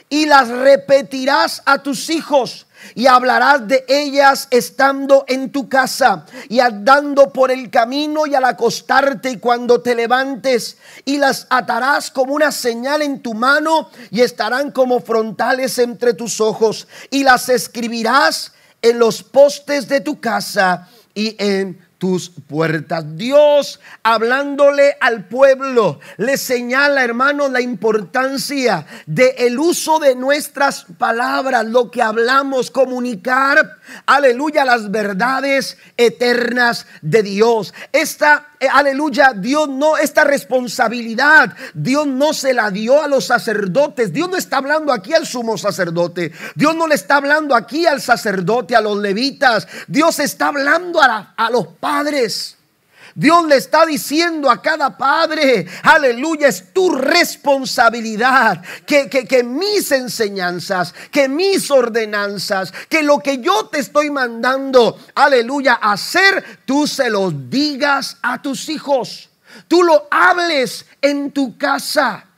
y 0.09 0.27
las 0.27 0.49
repetirás 0.49 1.63
a 1.67 1.83
tus 1.83 2.11
hijos 2.11 2.67
y 2.95 3.07
hablarás 3.07 3.69
de 3.69 3.85
ellas 3.87 4.49
estando 4.51 5.25
en 5.29 5.53
tu 5.53 5.69
casa 5.69 6.25
y 6.49 6.61
andando 6.61 7.31
por 7.31 7.51
el 7.51 7.71
camino 7.71 8.27
y 8.27 8.35
al 8.35 8.45
acostarte 8.45 9.31
y 9.31 9.39
cuando 9.39 9.83
te 9.83 9.95
levantes 9.95 10.79
y 11.05 11.19
las 11.19 11.47
atarás 11.51 12.11
como 12.11 12.35
una 12.35 12.51
señal 12.51 13.03
en 13.03 13.23
tu 13.23 13.35
mano 13.35 13.91
y 14.11 14.23
estarán 14.23 14.73
como 14.73 15.01
frontales 15.01 15.79
entre 15.79 16.15
tus 16.15 16.41
ojos 16.41 16.89
y 17.11 17.23
las 17.23 17.49
escribirás 17.49 18.53
en 18.83 18.99
los 18.99 19.23
postes 19.23 19.89
de 19.89 20.01
tu 20.01 20.21
casa 20.21 20.89
y 21.15 21.37
en 21.39 21.79
tus 22.01 22.31
puertas. 22.31 23.05
Dios 23.17 23.79
hablándole 24.03 24.97
al 25.01 25.29
pueblo 25.29 26.01
le 26.17 26.39
señala, 26.39 27.05
hermanos, 27.05 27.53
la 27.53 27.61
importancia 27.61 28.87
de 29.05 29.35
el 29.39 29.59
uso 29.59 29.99
de 29.99 30.15
nuestras 30.15 30.87
palabras, 30.97 31.67
lo 31.67 31.91
que 31.91 32.01
hablamos, 32.01 32.71
comunicar, 32.71 33.77
aleluya, 34.07 34.65
las 34.65 34.91
verdades 34.91 35.77
eternas 35.99 36.87
de 37.03 37.23
Dios. 37.23 37.75
Esta 37.93 38.50
aleluya, 38.69 39.33
Dios 39.35 39.69
no, 39.69 39.97
esta 39.97 40.25
responsabilidad, 40.25 41.55
Dios 41.73 42.07
no 42.07 42.35
se 42.35 42.53
la 42.53 42.71
dio 42.71 43.03
a 43.03 43.09
los 43.09 43.27
sacerdotes. 43.27 44.13
Dios 44.13 44.29
no 44.29 44.37
está 44.37 44.59
hablando 44.59 44.93
aquí 44.93 45.15
al 45.15 45.27
sumo 45.27 45.57
sacerdote. 45.57 46.33
Dios 46.55 46.75
no 46.75 46.87
le 46.87 46.95
está 46.95 47.17
hablando 47.17 47.55
aquí 47.55 47.87
al 47.87 48.01
sacerdote, 48.01 48.77
a 48.77 48.81
los 48.81 48.99
levitas. 48.99 49.67
Dios 49.89 50.19
está 50.19 50.49
hablando 50.49 51.01
a, 51.01 51.35
a 51.37 51.51
los 51.51 51.67
padres. 51.69 52.57
Dios 53.15 53.47
le 53.47 53.57
está 53.57 53.85
diciendo 53.85 54.51
a 54.51 54.63
cada 54.63 54.97
padre, 54.97 55.67
aleluya, 55.83 56.49
es 56.49 56.73
tu 56.73 56.91
responsabilidad 56.91 58.63
que, 58.87 59.09
que, 59.09 59.43
mis 59.43 59.91
enseñanzas, 59.93 60.95
que 61.11 61.29
mis 61.29 61.71
ordenanzas, 61.71 62.73
que 62.89 63.03
lo 63.03 63.19
que 63.19 63.39
yo 63.39 63.67
te 63.67 63.81
estoy 63.81 64.11
mandando, 64.11 64.99
aleluya, 65.15 65.75
hacer, 65.75 66.61
tú 66.65 66.87
se 66.87 67.11
los 67.11 67.51
digas 67.51 68.17
a 68.23 68.41
tus 68.41 68.69
hijos. 68.69 69.29
Tú 69.67 69.83
lo 69.83 70.07
hables 70.11 70.87
en 71.03 71.33
tu 71.33 71.59
casa 71.59 72.30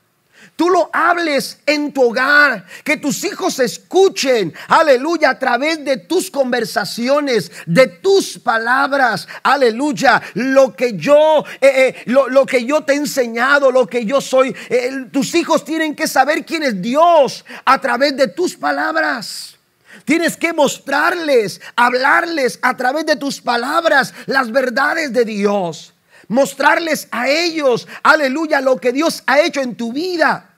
tú 0.56 0.70
lo 0.70 0.90
hables 0.92 1.58
en 1.66 1.92
tu 1.92 2.10
hogar, 2.10 2.64
que 2.84 2.96
tus 2.96 3.24
hijos 3.24 3.58
escuchen, 3.58 4.54
aleluya, 4.68 5.30
a 5.30 5.38
través 5.38 5.84
de 5.84 5.96
tus 5.96 6.30
conversaciones, 6.30 7.50
de 7.66 7.86
tus 7.88 8.38
palabras, 8.38 9.26
aleluya, 9.42 10.22
lo 10.34 10.74
que 10.74 10.96
yo, 10.96 11.44
eh, 11.60 11.94
eh, 11.96 12.02
lo, 12.06 12.46
que 12.46 12.64
yo 12.64 12.82
te 12.82 12.92
he 12.92 12.96
enseñado, 12.96 13.70
lo 13.70 13.86
que 13.86 14.04
yo 14.04 14.20
soy. 14.20 14.54
Eh, 14.68 15.06
tus 15.12 15.34
hijos 15.34 15.64
tienen 15.64 15.94
que 15.94 16.06
saber 16.06 16.44
quién 16.44 16.62
es 16.62 16.80
Dios 16.80 17.44
a 17.64 17.80
través 17.80 18.16
de 18.16 18.28
tus 18.28 18.54
palabras. 18.54 19.56
Tienes 20.04 20.36
que 20.36 20.52
mostrarles, 20.52 21.60
hablarles 21.76 22.58
a 22.62 22.76
través 22.76 23.06
de 23.06 23.16
tus 23.16 23.40
palabras 23.40 24.14
las 24.26 24.50
verdades 24.50 25.12
de 25.12 25.24
Dios. 25.24 25.91
Mostrarles 26.32 27.08
a 27.10 27.28
ellos, 27.28 27.86
aleluya, 28.02 28.60
lo 28.60 28.76
que 28.78 28.92
Dios 28.92 29.22
ha 29.26 29.40
hecho 29.40 29.60
en 29.60 29.76
tu 29.76 29.92
vida 29.92 30.48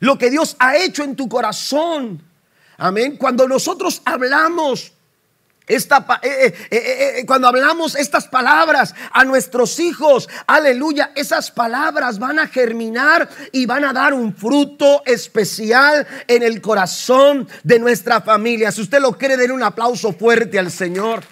lo 0.00 0.18
que 0.18 0.30
Dios 0.30 0.56
ha 0.58 0.76
hecho 0.76 1.02
en 1.02 1.16
tu 1.16 1.28
corazón. 1.28 2.22
Amén. 2.76 3.16
Cuando 3.16 3.48
nosotros 3.48 4.02
hablamos 4.04 4.92
esta, 5.66 6.06
eh, 6.22 6.54
eh, 6.70 7.18
eh, 7.18 7.26
cuando 7.26 7.48
hablamos 7.48 7.94
estas 7.94 8.26
palabras 8.26 8.94
a 9.12 9.24
nuestros 9.24 9.78
hijos, 9.78 10.28
aleluya, 10.46 11.12
esas 11.14 11.50
palabras 11.50 12.18
van 12.18 12.38
a 12.38 12.46
germinar 12.46 13.28
y 13.52 13.66
van 13.66 13.84
a 13.84 13.92
dar 13.92 14.14
un 14.14 14.34
fruto 14.34 15.02
especial 15.04 16.06
en 16.26 16.42
el 16.42 16.62
corazón 16.62 17.48
de 17.64 17.78
nuestra 17.78 18.22
familia. 18.22 18.72
Si 18.72 18.80
usted 18.80 19.00
lo 19.00 19.18
cree, 19.18 19.36
den 19.36 19.52
un 19.52 19.62
aplauso 19.62 20.12
fuerte 20.12 20.58
al 20.58 20.70
Señor. 20.70 21.22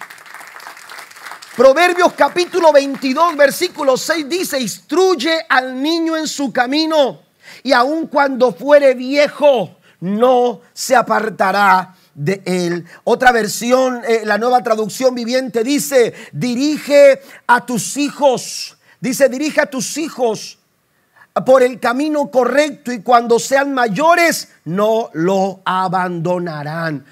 Proverbios 1.57 2.13
capítulo 2.13 2.71
22, 2.71 3.35
versículo 3.35 3.97
6 3.97 4.29
dice, 4.29 4.59
instruye 4.59 5.43
al 5.49 5.81
niño 5.81 6.15
en 6.15 6.27
su 6.27 6.53
camino 6.53 7.21
y 7.63 7.73
aun 7.73 8.05
cuando 8.05 8.53
fuere 8.53 8.93
viejo, 8.93 9.75
no 10.01 10.61
se 10.71 10.95
apartará 10.95 11.95
de 12.13 12.43
él. 12.45 12.85
Otra 13.05 13.31
versión, 13.31 14.03
eh, 14.07 14.21
la 14.23 14.37
nueva 14.37 14.61
traducción 14.61 15.15
viviente 15.15 15.63
dice, 15.63 16.13
dirige 16.31 17.23
a 17.47 17.65
tus 17.65 17.97
hijos, 17.97 18.77
dice, 18.99 19.27
dirige 19.27 19.59
a 19.59 19.65
tus 19.65 19.97
hijos 19.97 20.59
por 21.43 21.63
el 21.63 21.79
camino 21.79 22.29
correcto 22.29 22.91
y 22.91 23.01
cuando 23.01 23.39
sean 23.39 23.73
mayores 23.73 24.49
no 24.65 25.09
lo 25.13 25.61
abandonarán. 25.65 27.03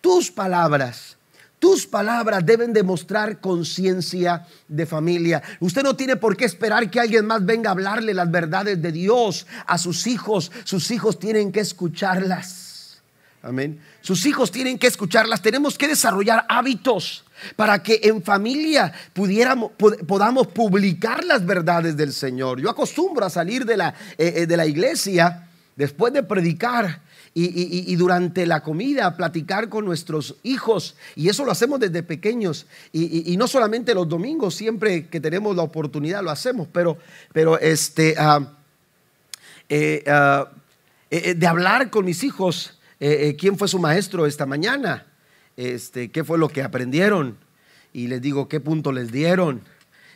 Tus 0.00 0.30
palabras 0.30 1.18
tus 1.64 1.86
palabras 1.86 2.44
deben 2.44 2.74
demostrar 2.74 3.40
conciencia 3.40 4.46
de 4.68 4.84
familia. 4.84 5.42
Usted 5.60 5.82
no 5.82 5.96
tiene 5.96 6.16
por 6.16 6.36
qué 6.36 6.44
esperar 6.44 6.90
que 6.90 7.00
alguien 7.00 7.24
más 7.24 7.42
venga 7.42 7.70
a 7.70 7.72
hablarle 7.72 8.12
las 8.12 8.30
verdades 8.30 8.82
de 8.82 8.92
Dios 8.92 9.46
a 9.66 9.78
sus 9.78 10.06
hijos. 10.06 10.52
Sus 10.64 10.90
hijos 10.90 11.18
tienen 11.18 11.50
que 11.50 11.60
escucharlas. 11.60 13.00
Amén. 13.40 13.80
Sus 14.02 14.26
hijos 14.26 14.50
tienen 14.50 14.78
que 14.78 14.88
escucharlas. 14.88 15.40
Tenemos 15.40 15.78
que 15.78 15.88
desarrollar 15.88 16.44
hábitos 16.50 17.24
para 17.56 17.82
que 17.82 17.98
en 18.02 18.22
familia 18.22 18.92
pudiéramos, 19.14 19.70
podamos 20.06 20.48
publicar 20.48 21.24
las 21.24 21.46
verdades 21.46 21.96
del 21.96 22.12
Señor. 22.12 22.60
Yo 22.60 22.68
acostumbro 22.68 23.24
a 23.24 23.30
salir 23.30 23.64
de 23.64 23.78
la, 23.78 23.94
eh, 24.18 24.34
eh, 24.36 24.46
de 24.46 24.56
la 24.58 24.66
iglesia 24.66 25.48
después 25.76 26.12
de 26.12 26.24
predicar 26.24 27.00
y, 27.34 27.96
durante 27.96 28.46
la 28.46 28.62
comida 28.62 29.16
platicar 29.16 29.68
con 29.68 29.84
nuestros 29.84 30.36
hijos. 30.44 30.94
Y 31.16 31.28
eso 31.28 31.44
lo 31.44 31.50
hacemos 31.50 31.80
desde 31.80 32.02
pequeños. 32.02 32.66
Y, 32.92 33.36
no 33.36 33.48
solamente 33.48 33.94
los 33.94 34.08
domingos, 34.08 34.54
siempre 34.54 35.08
que 35.08 35.20
tenemos 35.20 35.56
la 35.56 35.62
oportunidad 35.62 36.22
lo 36.22 36.30
hacemos, 36.30 36.68
pero, 36.72 36.96
pero 37.32 37.58
este, 37.58 38.14
ah, 38.18 38.52
eh, 39.68 40.04
ah, 40.06 40.48
eh, 41.10 41.34
de 41.34 41.46
hablar 41.46 41.90
con 41.90 42.04
mis 42.04 42.22
hijos 42.22 42.78
eh, 43.00 43.28
eh, 43.28 43.36
quién 43.36 43.58
fue 43.58 43.68
su 43.68 43.78
maestro 43.78 44.24
esta 44.24 44.46
mañana, 44.46 45.06
este, 45.56 46.10
qué 46.10 46.24
fue 46.24 46.38
lo 46.38 46.48
que 46.48 46.62
aprendieron 46.62 47.36
y 47.92 48.06
les 48.06 48.22
digo 48.22 48.48
qué 48.48 48.60
punto 48.60 48.92
les 48.92 49.12
dieron 49.12 49.60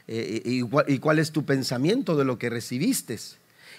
eh, 0.06 0.40
y, 0.44 0.62
y 0.86 0.98
cuál 0.98 1.18
es 1.18 1.32
tu 1.32 1.44
pensamiento 1.44 2.16
de 2.16 2.24
lo 2.24 2.38
que 2.38 2.48
recibiste. 2.48 3.18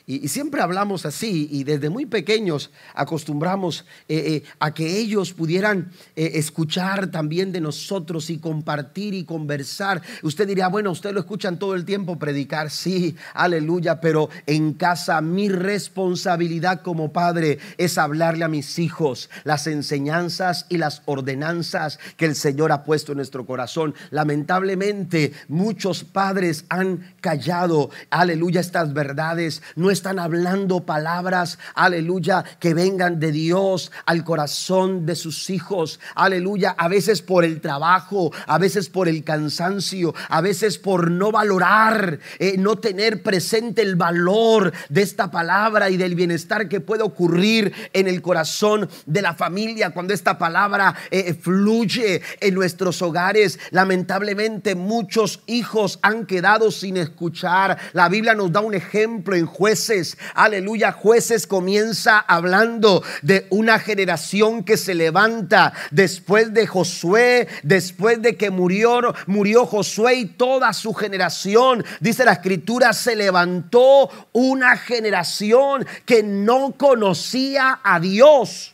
Y, 0.06 0.28
siempre 0.28 0.62
hablamos 0.62 1.06
así 1.06 1.48
y 1.52 1.64
desde 1.64 1.90
muy 1.90 2.06
pequeños 2.06 2.72
acostumbramos 2.94 3.86
eh, 4.08 4.18
eh, 4.18 4.44
a 4.60 4.74
que 4.74 4.98
ellos 4.98 5.34
pudieran 5.34 5.92
eh, 6.16 6.32
escuchar 6.36 7.12
también 7.12 7.52
de 7.52 7.62
nosotros 7.62 8.30
y 8.30 8.38
compartir 8.38 9.14
y 9.14 9.24
conversar. 9.24 10.02
Usted 10.24 10.48
diría, 10.48 10.68
bueno, 10.68 10.92
usted 10.92 11.14
lo 11.14 11.20
escuchan 11.20 11.60
todo 11.60 11.76
el 11.76 11.86
tiempo 11.86 12.20
predicar, 12.20 12.70
sí, 12.70 13.16
aleluya, 13.34 14.02
pero 14.02 14.30
en 14.46 14.74
casa 14.74 15.22
mi 15.22 15.50
responsabilidad 15.50 16.82
como 16.82 17.12
padre 17.12 17.60
es 17.78 17.98
hablarle 17.98 18.46
a 18.46 18.50
mis 18.50 18.80
hijos 18.80 19.30
las 19.44 19.68
enseñanzas 19.68 20.66
y 20.70 20.78
las 20.78 21.02
ordenanzas 21.06 22.00
que 22.18 22.26
el 22.26 22.36
Señor 22.36 22.72
ha 22.72 22.84
puesto 22.84 23.12
en 23.12 23.18
nuestro 23.18 23.46
corazón. 23.46 23.96
Lamentablemente 24.12 25.34
muchos 25.48 26.04
padres 26.04 26.66
han 26.70 27.14
callado, 27.22 27.90
aleluya, 28.10 28.62
estas 28.62 28.94
verdades. 28.94 29.62
Están 29.92 30.20
hablando 30.20 30.86
palabras, 30.86 31.60
aleluya, 31.76 32.44
que 32.60 32.74
vengan 32.74 33.20
de 33.20 33.32
Dios 33.32 33.92
al 34.06 34.24
corazón 34.24 35.06
de 35.06 35.16
sus 35.16 35.50
hijos, 35.50 36.00
aleluya, 36.16 36.76
a 36.78 36.88
veces 36.88 37.22
por 37.22 37.46
el 37.46 37.62
trabajo, 37.62 38.32
a 38.48 38.58
veces 38.58 38.90
por 38.90 39.08
el 39.08 39.24
cansancio, 39.24 40.14
a 40.30 40.42
veces 40.42 40.78
por 40.78 41.12
no 41.12 41.32
valorar, 41.32 42.20
eh, 42.40 42.56
no 42.58 42.78
tener 42.78 43.24
presente 43.24 43.82
el 43.82 43.96
valor 43.96 44.74
de 44.90 45.02
esta 45.02 45.32
palabra 45.32 45.90
y 45.90 45.98
del 45.98 46.16
bienestar 46.16 46.68
que 46.68 46.82
puede 46.82 47.04
ocurrir 47.04 47.74
en 47.94 48.08
el 48.08 48.22
corazón 48.22 48.90
de 49.06 49.22
la 49.22 49.34
familia 49.34 49.92
cuando 49.92 50.14
esta 50.14 50.38
palabra 50.38 50.96
eh, 51.12 51.34
fluye 51.34 52.22
en 52.40 52.54
nuestros 52.54 53.02
hogares. 53.02 53.60
Lamentablemente 53.72 54.76
muchos 54.76 55.42
hijos 55.48 56.00
han 56.02 56.26
quedado 56.26 56.72
sin 56.72 56.98
escuchar. 56.98 57.78
La 57.94 58.10
Biblia 58.10 58.36
nos 58.36 58.52
da 58.52 58.62
un 58.62 58.74
ejemplo 58.74 59.36
en 59.36 59.46
jueces 59.80 60.18
Aleluya, 60.36 60.92
jueces 60.92 61.48
comienza 61.48 62.20
hablando 62.20 63.02
de 63.22 63.48
una 63.50 63.80
generación 63.80 64.64
que 64.64 64.76
se 64.76 64.94
levanta 64.94 65.74
después 65.92 66.54
de 66.54 66.68
Josué, 66.68 67.48
después 67.64 68.22
de 68.22 68.36
que 68.36 68.50
murió, 68.50 69.14
murió 69.26 69.66
Josué 69.66 70.16
y 70.16 70.26
toda 70.26 70.74
su 70.74 70.94
generación. 70.94 71.86
Dice 72.02 72.26
la 72.26 72.34
escritura, 72.34 72.92
se 72.92 73.16
levantó 73.16 74.10
una 74.34 74.76
generación 74.76 75.88
que 76.06 76.24
no 76.24 76.74
conocía 76.78 77.80
a 77.82 78.02
Dios. 78.02 78.74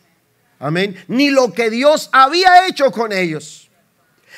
Amén. 0.58 0.96
Ni 1.08 1.30
lo 1.30 1.54
que 1.54 1.70
Dios 1.70 2.10
había 2.12 2.68
hecho 2.68 2.92
con 2.92 3.12
ellos. 3.12 3.65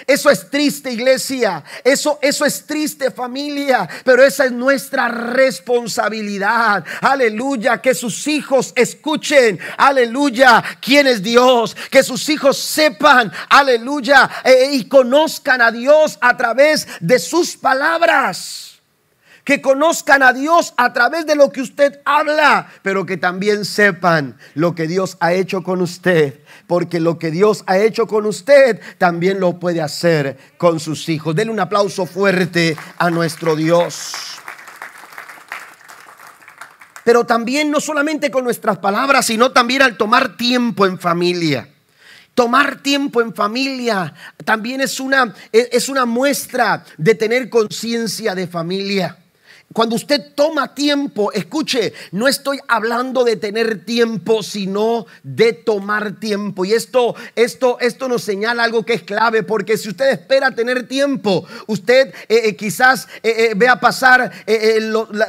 Eso 0.06 0.30
es 0.30 0.50
triste, 0.50 0.92
iglesia. 0.92 1.63
Eso, 1.84 2.20
eso 2.22 2.46
es 2.46 2.66
triste, 2.66 3.12
familia. 3.12 3.88
Pero 4.04 4.24
esa 4.24 4.46
es 4.46 4.51
nuestra 4.51 5.08
responsabilidad. 5.08 6.86
Aleluya. 7.01 7.82
Que 7.82 7.96
sus 7.96 8.27
hijos 8.27 8.74
escuchen. 8.75 9.60
Aleluya. 9.77 10.63
¿Quién 10.82 11.08
es 11.08 11.24
Dios? 11.24 11.75
Que 11.89 12.04
sus 12.04 12.27
hijos 12.30 12.58
sepan. 12.58 13.32
Aleluya. 13.50 14.30
Eh, 14.44 14.70
y 14.74 14.88
conozcan 14.88 15.62
a 15.62 15.72
Dios 15.72 16.18
a 16.22 16.38
través 16.38 16.88
de 17.00 17.20
sus 17.20 17.58
palabras 17.58 18.76
que 19.48 19.62
conozcan 19.62 20.24
a 20.24 20.34
Dios 20.34 20.74
a 20.75 20.92
través 20.92 21.25
de 21.25 21.34
lo 21.34 21.54
que 21.54 21.62
usted 21.62 22.01
habla, 22.04 22.70
pero 22.82 23.06
que 23.06 23.16
también 23.16 23.63
sepan 23.63 24.38
lo 24.56 24.75
que 24.75 24.88
Dios 24.88 25.16
ha 25.22 25.32
hecho 25.32 25.63
con 25.63 25.82
usted, 25.82 26.42
porque 26.68 27.00
lo 27.00 27.18
que 27.18 27.32
Dios 27.32 27.63
ha 27.66 27.77
hecho 27.77 28.08
con 28.08 28.25
usted 28.25 28.82
también 28.98 29.39
lo 29.39 29.58
puede 29.58 29.82
hacer 29.82 30.38
con 30.58 30.82
sus 30.82 31.08
hijos. 31.08 31.34
Denle 31.34 31.54
un 31.54 31.62
aplauso 31.62 32.06
fuerte 32.06 32.75
a 32.98 33.10
nuestro 33.10 33.56
Dios. 33.56 34.12
Pero 37.06 37.24
también 37.24 37.72
no 37.72 37.80
solamente 37.80 38.30
con 38.30 38.44
nuestras 38.44 38.80
palabras, 38.80 39.27
sino 39.27 39.54
también 39.54 39.82
al 39.82 39.96
tomar 39.96 40.36
tiempo 40.36 40.86
en 40.86 41.00
familia. 41.00 41.70
Tomar 42.36 42.84
tiempo 42.84 43.22
en 43.22 43.34
familia 43.34 44.13
también 44.44 44.82
es 44.82 45.00
una, 45.00 45.34
es 45.54 45.88
una 45.88 46.04
muestra 46.04 46.84
de 46.98 47.16
tener 47.16 47.50
conciencia 47.50 48.36
de 48.36 48.46
familia. 48.46 49.20
Cuando 49.74 49.98
usted 49.98 50.34
toma 50.34 50.74
tiempo, 50.74 51.32
escuche, 51.34 51.94
no 52.12 52.28
estoy 52.28 52.58
hablando 52.70 53.26
de 53.26 53.36
tener 53.36 53.84
tiempo, 53.84 54.42
sino 54.42 55.06
de 55.24 55.52
tomar 55.52 56.20
tiempo. 56.20 56.64
Y 56.64 56.74
esto, 56.74 57.16
esto, 57.36 57.78
esto 57.82 58.08
nos 58.08 58.24
señala 58.24 58.64
algo 58.64 58.86
que 58.86 58.94
es 58.94 59.04
clave, 59.04 59.44
porque 59.44 59.78
si 59.78 59.90
usted 59.90 60.10
espera 60.10 60.52
tener 60.52 60.88
tiempo, 60.88 61.46
usted 61.68 62.14
eh, 62.30 62.44
eh, 62.46 62.56
quizás 62.56 63.10
eh, 63.22 63.54
vea 63.58 63.78
pasar 63.80 64.32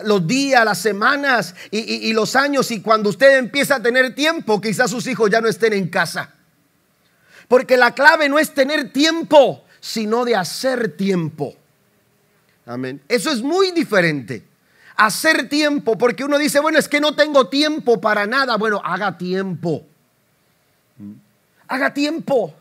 los 0.05 0.27
días, 0.27 0.65
las 0.65 0.79
semanas 0.79 1.55
y 1.73 2.13
los 2.13 2.37
años, 2.37 2.71
y 2.71 2.81
cuando 2.81 3.11
usted 3.11 3.39
empieza 3.39 3.77
a 3.77 3.83
tener 3.83 4.15
tiempo, 4.15 4.61
quizás 4.61 4.91
sus 4.91 5.07
hijos 5.09 5.31
ya 5.31 5.41
no 5.41 5.49
estén 5.49 5.73
en 5.73 5.89
casa. 5.89 6.33
Porque 7.49 7.77
la 7.77 7.93
clave 7.93 8.29
no 8.29 8.39
es 8.39 8.55
tener 8.55 8.93
tiempo, 8.93 9.65
sino 9.81 10.25
de 10.25 10.37
hacer 10.37 10.97
tiempo. 10.97 11.58
Amén. 12.69 13.01
Eso 13.09 13.31
es 13.31 13.41
muy 13.41 13.71
diferente. 13.71 14.45
Hacer 14.95 15.49
tiempo, 15.49 15.97
porque 15.97 16.23
uno 16.23 16.37
dice, 16.37 16.61
bueno, 16.61 16.79
es 16.79 16.87
que 16.87 17.01
no 17.01 17.17
tengo 17.17 17.49
tiempo 17.49 17.99
para 17.99 18.27
nada. 18.27 18.57
Bueno, 18.59 18.83
haga 18.85 19.17
tiempo. 19.17 19.87
Haga 21.67 21.95
tiempo. 21.95 22.53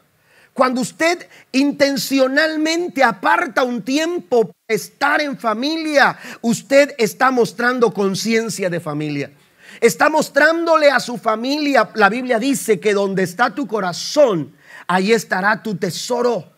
Cuando 0.54 0.80
usted 0.80 1.28
intencionalmente 1.52 3.04
aparta 3.04 3.64
un 3.64 3.82
tiempo 3.82 4.46
para 4.46 4.76
estar 4.76 5.20
en 5.20 5.38
familia, 5.38 6.18
usted 6.42 6.96
está 6.98 7.30
mostrando 7.30 7.94
conciencia 7.94 8.70
de 8.70 8.80
familia. 8.80 9.32
Está 9.82 10.10
mostrándole 10.10 10.90
a 10.90 11.02
su 11.02 11.18
familia, 11.18 11.90
la 11.96 12.08
Biblia 12.10 12.40
dice 12.40 12.80
que 12.80 12.94
donde 12.94 13.24
está 13.24 13.54
tu 13.54 13.68
corazón, 13.68 14.54
ahí 14.88 15.12
estará 15.12 15.62
tu 15.62 15.76
tesoro. 15.76 16.57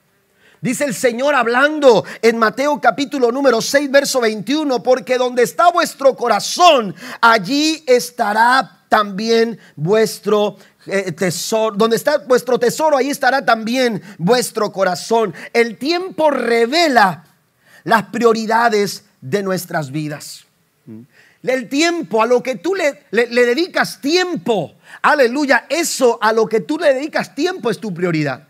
Dice 0.62 0.84
el 0.84 0.94
Señor 0.94 1.36
hablando 1.36 2.04
en 2.22 2.38
Mateo 2.38 2.82
capítulo 2.82 3.32
número 3.32 3.62
6, 3.62 3.90
verso 3.90 4.20
21, 4.20 4.84
porque 4.84 5.18
donde 5.18 5.44
está 5.44 5.72
vuestro 5.72 6.18
corazón, 6.18 6.94
allí 7.22 7.82
estará 7.88 8.84
también 8.90 9.58
vuestro 9.78 10.58
eh, 10.86 11.14
tesoro. 11.14 11.78
Donde 11.78 11.96
está 11.96 12.18
vuestro 12.18 12.60
tesoro, 12.60 12.98
ahí 12.98 13.10
estará 13.10 13.46
también 13.46 14.02
vuestro 14.18 14.70
corazón. 14.74 15.34
El 15.54 15.78
tiempo 15.78 16.30
revela 16.30 17.24
las 17.86 18.04
prioridades 18.08 19.06
de 19.22 19.42
nuestras 19.44 19.92
vidas. 19.92 20.44
El 21.42 21.70
tiempo, 21.70 22.22
a 22.22 22.26
lo 22.26 22.44
que 22.44 22.56
tú 22.56 22.76
le, 22.76 23.06
le 23.12 23.46
dedicas 23.46 24.02
tiempo, 24.02 24.76
aleluya, 25.02 25.68
eso 25.70 26.20
a 26.22 26.34
lo 26.34 26.48
que 26.48 26.60
tú 26.60 26.78
le 26.78 26.96
dedicas 26.96 27.34
tiempo 27.34 27.70
es 27.70 27.80
tu 27.80 27.94
prioridad. 27.94 28.49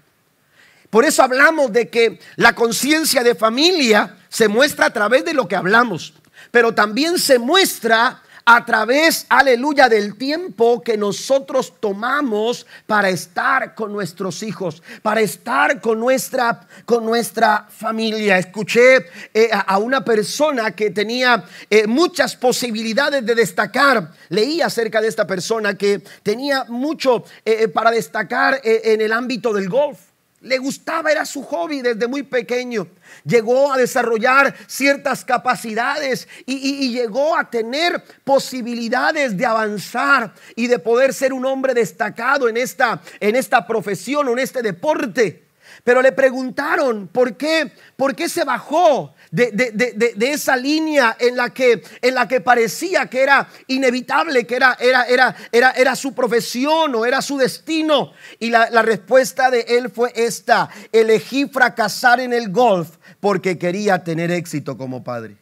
Por 0.89 1.05
eso 1.05 1.21
hablamos 1.21 1.71
de 1.71 1.89
que 1.89 2.19
la 2.35 2.55
conciencia 2.55 3.23
de 3.23 3.35
familia 3.35 4.17
se 4.29 4.47
muestra 4.47 4.87
a 4.87 4.93
través 4.93 5.23
de 5.25 5.33
lo 5.33 5.47
que 5.47 5.55
hablamos, 5.55 6.13
pero 6.51 6.73
también 6.73 7.19
se 7.19 7.37
muestra 7.37 8.21
a 8.51 8.65
través, 8.65 9.27
aleluya, 9.29 9.87
del 9.87 10.15
tiempo 10.15 10.81
que 10.81 10.97
nosotros 10.97 11.75
tomamos 11.79 12.65
para 12.87 13.09
estar 13.09 13.75
con 13.75 13.93
nuestros 13.93 14.41
hijos, 14.41 14.81
para 15.03 15.21
estar 15.21 15.79
con 15.79 15.99
nuestra, 15.99 16.67
con 16.85 17.05
nuestra 17.05 17.67
familia. 17.69 18.39
Escuché 18.39 19.05
eh, 19.35 19.51
a 19.53 19.77
una 19.77 20.03
persona 20.03 20.71
que 20.71 20.89
tenía 20.89 21.43
eh, 21.69 21.85
muchas 21.85 22.35
posibilidades 22.35 23.23
de 23.23 23.35
destacar. 23.35 24.13
Leí 24.29 24.61
acerca 24.61 24.99
de 24.99 25.09
esta 25.09 25.27
persona 25.27 25.75
que 25.75 25.99
tenía 26.23 26.63
mucho 26.69 27.25
eh, 27.45 27.67
para 27.67 27.91
destacar 27.91 28.59
en 28.63 28.99
el 29.01 29.13
ámbito 29.13 29.53
del 29.53 29.69
golf 29.69 30.08
le 30.41 30.57
gustaba, 30.57 31.11
era 31.11 31.25
su 31.25 31.43
hobby 31.43 31.81
desde 31.81 32.07
muy 32.07 32.23
pequeño. 32.23 32.87
Llegó 33.25 33.73
a 33.73 33.77
desarrollar 33.77 34.55
ciertas 34.67 35.25
capacidades 35.25 36.27
y, 36.45 36.91
llegó 36.91 37.35
a 37.35 37.49
tener 37.49 38.03
posibilidades 38.23 39.35
de 39.35 39.45
avanzar 39.45 40.33
y 40.55 40.67
de 40.67 40.79
poder 40.79 41.13
ser 41.13 41.33
un 41.33 41.45
hombre 41.45 41.73
destacado 41.73 42.47
en 42.47 42.55
esta, 42.55 43.01
en 43.19 43.35
esta 43.35 43.67
profesión 43.67 44.27
o 44.27 44.31
en 44.31 44.39
este 44.39 44.61
deporte. 44.61 45.43
Pero 45.83 46.01
le 46.01 46.11
preguntaron 46.11 47.07
por 47.07 47.35
qué, 47.35 47.71
por 47.95 48.15
qué 48.15 48.29
se 48.29 48.43
bajó 48.43 49.13
de, 49.31 50.15
esa 50.19 50.55
línea 50.55 51.15
en 51.19 51.35
la, 51.35 51.51
que, 51.51 51.83
en 52.01 52.15
la 52.15 52.27
que 52.27 52.41
parecía 52.41 53.07
que 53.07 53.21
era 53.21 53.47
inevitable, 53.67 54.45
que 54.45 54.55
era, 54.55 54.77
era, 54.79 55.03
era, 55.05 55.35
era, 55.51 55.71
era 55.71 55.95
su 55.95 56.13
profesión 56.13 56.95
o 56.95 57.05
era 57.05 57.21
su 57.21 57.37
destino. 57.37 58.11
Y 58.39 58.49
la, 58.49 58.69
la 58.69 58.81
respuesta 58.81 59.49
de 59.49 59.61
él 59.61 59.89
fue 59.89 60.11
esta, 60.15 60.69
elegí 60.91 61.47
fracasar 61.47 62.19
en 62.19 62.33
el 62.33 62.51
golf 62.51 62.97
porque 63.19 63.57
quería 63.57 64.03
tener 64.03 64.31
éxito 64.31 64.77
como 64.77 65.03
padre. 65.03 65.38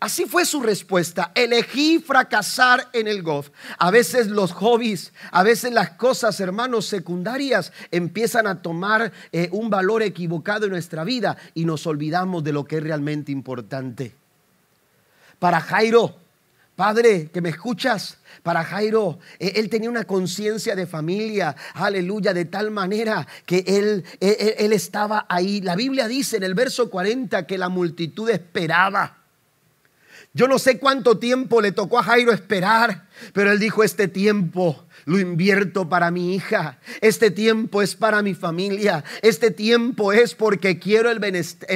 Así 0.00 0.26
fue 0.26 0.44
su 0.44 0.62
respuesta. 0.62 1.32
Elegí 1.34 1.98
fracasar 1.98 2.88
en 2.92 3.08
el 3.08 3.22
golf. 3.22 3.50
A 3.78 3.90
veces 3.90 4.28
los 4.28 4.52
hobbies, 4.52 5.12
a 5.32 5.42
veces 5.42 5.72
las 5.72 5.90
cosas, 5.90 6.38
hermanos, 6.38 6.86
secundarias 6.86 7.72
empiezan 7.90 8.46
a 8.46 8.62
tomar 8.62 9.12
eh, 9.32 9.48
un 9.50 9.70
valor 9.70 10.04
equivocado 10.04 10.66
en 10.66 10.72
nuestra 10.72 11.02
vida 11.02 11.36
y 11.52 11.64
nos 11.64 11.84
olvidamos 11.86 12.44
de 12.44 12.52
lo 12.52 12.64
que 12.64 12.76
es 12.76 12.82
realmente 12.84 13.32
importante. 13.32 14.14
Para 15.40 15.60
Jairo, 15.60 16.14
Padre, 16.76 17.28
que 17.32 17.40
me 17.40 17.48
escuchas, 17.48 18.18
para 18.44 18.62
Jairo, 18.62 19.18
eh, 19.40 19.54
él 19.56 19.68
tenía 19.68 19.90
una 19.90 20.04
conciencia 20.04 20.76
de 20.76 20.86
familia, 20.86 21.56
aleluya, 21.74 22.32
de 22.32 22.44
tal 22.44 22.70
manera 22.70 23.26
que 23.44 23.64
él, 23.66 24.04
él, 24.20 24.54
él, 24.58 24.72
estaba 24.72 25.26
ahí. 25.28 25.60
La 25.60 25.74
Biblia 25.74 26.06
dice 26.06 26.36
en 26.36 26.44
el 26.44 26.54
verso 26.54 26.88
40 26.88 27.48
que 27.48 27.58
la 27.58 27.68
multitud 27.68 28.30
esperaba. 28.30 29.18
Yo 30.34 30.46
no 30.46 30.58
sé 30.58 30.78
cuánto 30.78 31.18
tiempo 31.18 31.60
le 31.60 31.72
tocó 31.72 31.98
a 31.98 32.02
Jairo 32.02 32.32
esperar, 32.32 33.08
pero 33.32 33.50
él 33.50 33.58
dijo, 33.58 33.82
este 33.82 34.08
tiempo 34.08 34.84
lo 35.06 35.18
invierto 35.18 35.88
para 35.88 36.10
mi 36.10 36.34
hija, 36.34 36.78
este 37.00 37.30
tiempo 37.30 37.80
es 37.80 37.96
para 37.96 38.20
mi 38.20 38.34
familia, 38.34 39.02
este 39.22 39.50
tiempo 39.50 40.12
es 40.12 40.34
porque 40.34 40.78
quiero 40.78 41.10
el 41.10 41.18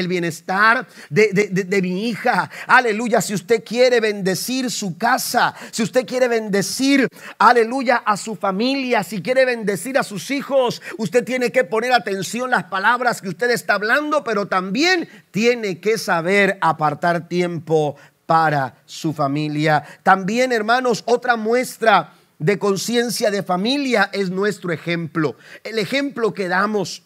bienestar 0.07 0.87
de, 1.09 1.81
mi 1.83 2.09
hija. 2.09 2.51
Aleluya, 2.67 3.23
si 3.23 3.33
usted 3.33 3.65
quiere 3.65 4.01
bendecir 4.01 4.71
su 4.71 4.99
casa, 4.99 5.55
si 5.71 5.83
usted 5.83 6.07
quiere 6.07 6.29
bendecir, 6.29 7.09
aleluya, 7.39 8.03
a 8.05 8.19
su 8.19 8.37
familia, 8.37 9.03
si 9.03 9.23
quiere 9.23 9.47
bendecir 9.47 9.99
a 9.99 10.03
sus 10.03 10.31
hijos, 10.31 10.83
usted 10.99 11.25
tiene 11.25 11.51
que 11.51 11.65
poner 11.65 11.93
atención 11.93 12.51
las 12.51 12.65
palabras 12.65 13.23
que 13.23 13.31
usted 13.31 13.51
está 13.51 13.75
hablando, 13.75 14.25
pero 14.25 14.47
también 14.47 15.09
tiene 15.31 15.81
que 15.81 15.97
saber 15.97 16.59
apartar 16.61 17.29
tiempo 17.29 17.97
para 18.27 18.83
su 18.87 19.13
familia. 19.13 19.85
También, 20.03 20.53
hermanos, 20.53 21.03
otra 21.07 21.37
muestra 21.37 22.15
de 22.39 22.59
conciencia 22.59 23.31
de 23.31 23.43
familia 23.43 24.11
es 24.13 24.31
nuestro 24.31 24.73
ejemplo. 24.73 25.37
El 25.65 25.79
ejemplo 25.79 26.35
que 26.35 26.49
damos 26.49 27.03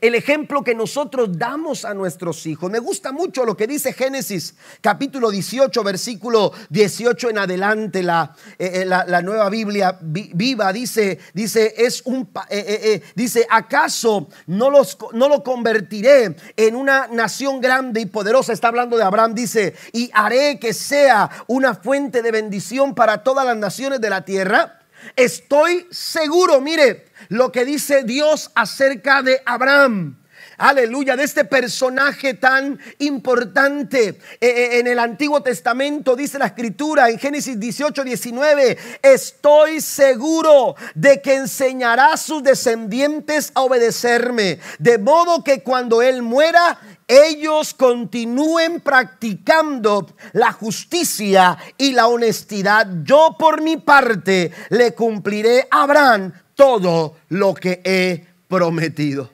el 0.00 0.14
ejemplo 0.14 0.62
que 0.62 0.74
nosotros 0.74 1.36
damos 1.36 1.84
a 1.84 1.94
nuestros 1.94 2.46
hijos. 2.46 2.70
Me 2.70 2.78
gusta 2.78 3.12
mucho 3.12 3.44
lo 3.44 3.56
que 3.56 3.66
dice 3.66 3.92
Génesis 3.92 4.54
capítulo 4.80 5.30
18, 5.30 5.82
versículo 5.82 6.52
18 6.68 7.30
en 7.30 7.38
adelante, 7.38 8.02
la, 8.02 8.34
eh, 8.58 8.82
eh, 8.82 8.84
la, 8.84 9.22
nueva 9.22 9.50
Biblia 9.50 9.98
viva, 10.00 10.72
dice, 10.72 11.18
dice, 11.34 11.74
es 11.76 12.02
un, 12.04 12.30
eh, 12.48 13.02
dice, 13.14 13.46
¿acaso 13.50 14.28
no, 14.46 14.70
los, 14.70 14.96
no 15.12 15.28
lo 15.28 15.42
convertiré 15.42 16.36
en 16.56 16.76
una 16.76 17.06
nación 17.08 17.60
grande 17.60 18.00
y 18.00 18.06
poderosa? 18.06 18.52
Está 18.52 18.68
hablando 18.68 18.96
de 18.96 19.04
Abraham, 19.04 19.34
dice, 19.34 19.74
y 19.92 20.10
haré 20.14 20.58
que 20.58 20.72
sea 20.72 21.30
una 21.46 21.74
fuente 21.74 22.22
de 22.22 22.30
bendición 22.30 22.94
para 22.94 23.22
todas 23.22 23.44
las 23.44 23.56
naciones 23.56 24.00
de 24.00 24.10
la 24.10 24.24
tierra. 24.24 24.80
Estoy 25.16 25.86
seguro, 25.90 26.60
mire, 26.60 27.09
lo 27.28 27.52
que 27.52 27.64
dice 27.64 28.04
Dios 28.04 28.50
acerca 28.54 29.22
de 29.22 29.42
Abraham. 29.44 30.20
Aleluya, 30.60 31.16
de 31.16 31.24
este 31.24 31.46
personaje 31.46 32.34
tan 32.34 32.78
importante. 32.98 34.08
Eh, 34.08 34.18
eh, 34.40 34.78
en 34.78 34.86
el 34.88 34.98
Antiguo 34.98 35.42
Testamento 35.42 36.14
dice 36.14 36.38
la 36.38 36.48
escritura 36.48 37.08
en 37.08 37.18
Génesis 37.18 37.58
18, 37.58 38.04
19, 38.04 38.76
estoy 39.02 39.80
seguro 39.80 40.74
de 40.94 41.22
que 41.22 41.36
enseñará 41.36 42.12
a 42.12 42.18
sus 42.18 42.42
descendientes 42.42 43.52
a 43.54 43.62
obedecerme, 43.62 44.58
de 44.78 44.98
modo 44.98 45.42
que 45.42 45.62
cuando 45.62 46.02
Él 46.02 46.20
muera, 46.20 46.78
ellos 47.08 47.72
continúen 47.72 48.80
practicando 48.80 50.14
la 50.34 50.52
justicia 50.52 51.56
y 51.78 51.92
la 51.92 52.06
honestidad. 52.06 52.86
Yo 53.02 53.34
por 53.38 53.62
mi 53.62 53.78
parte 53.78 54.52
le 54.68 54.92
cumpliré 54.92 55.66
a 55.70 55.84
Abraham 55.84 56.34
todo 56.60 57.16
lo 57.30 57.54
que 57.54 57.80
he 57.82 58.26
prometido. 58.46 59.30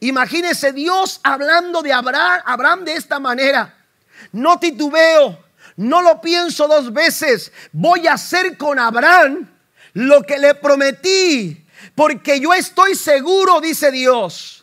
Imagínese 0.00 0.72
Dios 0.74 1.20
hablando 1.22 1.80
de 1.80 1.90
Abraham, 1.90 2.42
Abraham 2.44 2.84
de 2.84 2.92
esta 2.92 3.18
manera. 3.18 3.74
No 4.32 4.58
titubeo, 4.58 5.42
no 5.76 6.02
lo 6.02 6.20
pienso 6.20 6.68
dos 6.68 6.92
veces. 6.92 7.50
Voy 7.72 8.06
a 8.06 8.12
hacer 8.12 8.58
con 8.58 8.78
Abraham 8.78 9.48
lo 9.94 10.22
que 10.22 10.38
le 10.38 10.54
prometí, 10.54 11.64
porque 11.94 12.38
yo 12.38 12.52
estoy 12.52 12.94
seguro, 12.94 13.58
dice 13.62 13.90
Dios 13.90 14.57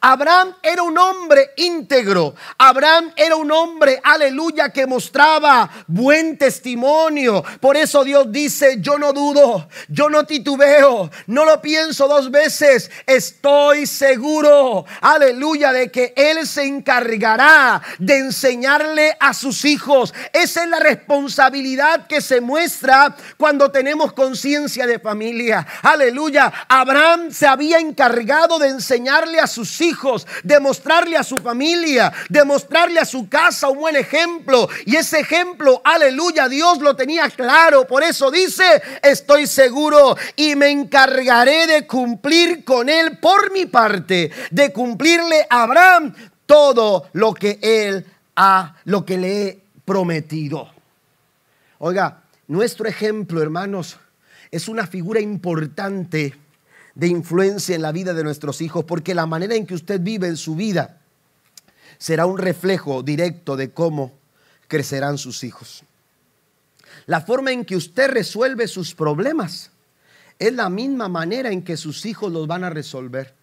Abraham 0.00 0.54
era 0.62 0.82
un 0.82 0.96
hombre 0.98 1.50
íntegro. 1.56 2.34
Abraham 2.58 3.12
era 3.16 3.36
un 3.36 3.50
hombre, 3.50 4.00
aleluya, 4.02 4.70
que 4.70 4.86
mostraba 4.86 5.68
buen 5.86 6.36
testimonio. 6.36 7.42
Por 7.60 7.76
eso 7.76 8.04
Dios 8.04 8.30
dice, 8.30 8.78
yo 8.80 8.98
no 8.98 9.12
dudo, 9.12 9.68
yo 9.88 10.08
no 10.08 10.24
titubeo, 10.24 11.10
no 11.26 11.44
lo 11.44 11.60
pienso 11.60 12.08
dos 12.08 12.30
veces. 12.30 12.90
Estoy 13.06 13.86
seguro, 13.86 14.84
aleluya, 15.00 15.72
de 15.72 15.90
que 15.90 16.12
Él 16.16 16.46
se 16.46 16.64
encargará 16.64 17.82
de 17.98 18.18
enseñarle 18.18 19.16
a 19.18 19.34
sus 19.34 19.64
hijos. 19.64 20.12
Esa 20.32 20.64
es 20.64 20.70
la 20.70 20.78
responsabilidad 20.78 22.06
que 22.06 22.20
se 22.20 22.40
muestra 22.40 23.16
cuando 23.36 23.70
tenemos 23.70 24.12
conciencia 24.12 24.86
de 24.86 24.98
familia. 24.98 25.66
Aleluya, 25.82 26.52
Abraham 26.68 27.30
se 27.32 27.46
había 27.46 27.78
encargado 27.78 28.58
de 28.58 28.68
enseñarle 28.68 29.40
a 29.40 29.46
sus 29.46 29.80
hijos 29.80 29.85
hijos, 29.86 30.26
demostrarle 30.42 31.16
a 31.16 31.24
su 31.24 31.38
familia, 31.38 32.12
demostrarle 32.28 33.00
a 33.00 33.04
su 33.04 33.28
casa 33.28 33.68
un 33.68 33.78
buen 33.78 33.96
ejemplo. 33.96 34.68
Y 34.84 34.96
ese 34.96 35.20
ejemplo, 35.20 35.80
aleluya, 35.84 36.48
Dios 36.48 36.78
lo 36.78 36.96
tenía 36.96 37.28
claro. 37.30 37.86
Por 37.86 38.02
eso 38.02 38.30
dice, 38.30 38.82
estoy 39.02 39.46
seguro 39.46 40.16
y 40.36 40.56
me 40.56 40.70
encargaré 40.70 41.66
de 41.66 41.86
cumplir 41.86 42.64
con 42.64 42.88
él 42.88 43.18
por 43.18 43.52
mi 43.52 43.66
parte, 43.66 44.30
de 44.50 44.72
cumplirle 44.72 45.46
a 45.48 45.62
Abraham 45.62 46.14
todo 46.46 47.08
lo 47.12 47.34
que 47.34 47.58
él 47.62 48.06
ha, 48.36 48.76
lo 48.84 49.04
que 49.04 49.18
le 49.18 49.42
he 49.42 49.60
prometido. 49.84 50.70
Oiga, 51.78 52.22
nuestro 52.48 52.88
ejemplo, 52.88 53.42
hermanos, 53.42 53.98
es 54.50 54.68
una 54.68 54.86
figura 54.86 55.20
importante 55.20 56.34
de 56.96 57.06
influencia 57.08 57.76
en 57.76 57.82
la 57.82 57.92
vida 57.92 58.14
de 58.14 58.24
nuestros 58.24 58.60
hijos, 58.62 58.84
porque 58.84 59.14
la 59.14 59.26
manera 59.26 59.54
en 59.54 59.66
que 59.66 59.74
usted 59.74 60.00
vive 60.00 60.26
en 60.26 60.36
su 60.36 60.56
vida 60.56 60.98
será 61.98 62.26
un 62.26 62.38
reflejo 62.38 63.02
directo 63.02 63.54
de 63.54 63.70
cómo 63.70 64.12
crecerán 64.66 65.18
sus 65.18 65.44
hijos. 65.44 65.84
La 67.04 67.20
forma 67.20 67.52
en 67.52 67.64
que 67.64 67.76
usted 67.76 68.10
resuelve 68.10 68.66
sus 68.66 68.94
problemas 68.94 69.70
es 70.38 70.52
la 70.54 70.70
misma 70.70 71.08
manera 71.08 71.50
en 71.50 71.62
que 71.62 71.76
sus 71.76 72.06
hijos 72.06 72.32
los 72.32 72.46
van 72.46 72.64
a 72.64 72.70
resolver. 72.70 73.34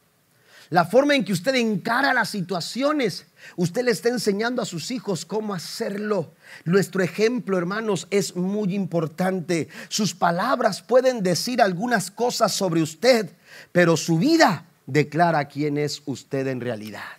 La 0.70 0.86
forma 0.86 1.14
en 1.14 1.24
que 1.24 1.34
usted 1.34 1.54
encara 1.54 2.14
las 2.14 2.30
situaciones, 2.30 3.28
usted 3.56 3.84
le 3.84 3.92
está 3.92 4.10
enseñando 4.10 4.62
a 4.62 4.66
sus 4.66 4.90
hijos 4.90 5.26
cómo 5.26 5.54
hacerlo. 5.54 6.32
Nuestro 6.66 7.04
ejemplo, 7.04 7.58
hermanos, 7.60 8.08
es 8.10 8.36
muy 8.36 8.74
importante. 8.74 9.70
Sus 9.90 10.16
palabras 10.16 10.82
pueden 10.82 11.22
decir 11.22 11.62
algunas 11.62 12.10
cosas 12.10 12.54
sobre 12.54 12.82
usted, 12.82 13.30
pero 13.72 13.98
su 13.98 14.18
vida 14.18 14.66
declara 14.86 15.48
quién 15.48 15.78
es 15.78 16.02
usted 16.06 16.48
en 16.48 16.62
realidad. 16.62 17.18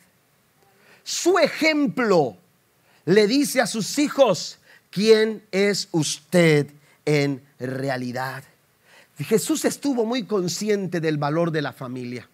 Su 1.03 1.39
ejemplo 1.39 2.37
le 3.05 3.27
dice 3.27 3.61
a 3.61 3.67
sus 3.67 3.99
hijos 3.99 4.59
quién 4.91 5.43
es 5.51 5.89
usted 5.93 6.71
en 7.05 7.43
realidad. 7.59 8.45
Jesús 9.19 9.65
estuvo 9.65 10.05
muy 10.05 10.25
consciente 10.25 11.01
del 11.01 11.19
valor 11.19 11.51
de 11.51 11.63
la 11.63 11.73
familia. 11.73 12.29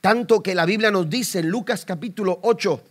Tanto 0.00 0.42
que 0.42 0.54
la 0.54 0.66
Biblia 0.66 0.90
nos 0.90 1.08
dice 1.08 1.38
en 1.38 1.48
Lucas 1.48 1.84
capítulo 1.86 2.38
8, 2.42 2.82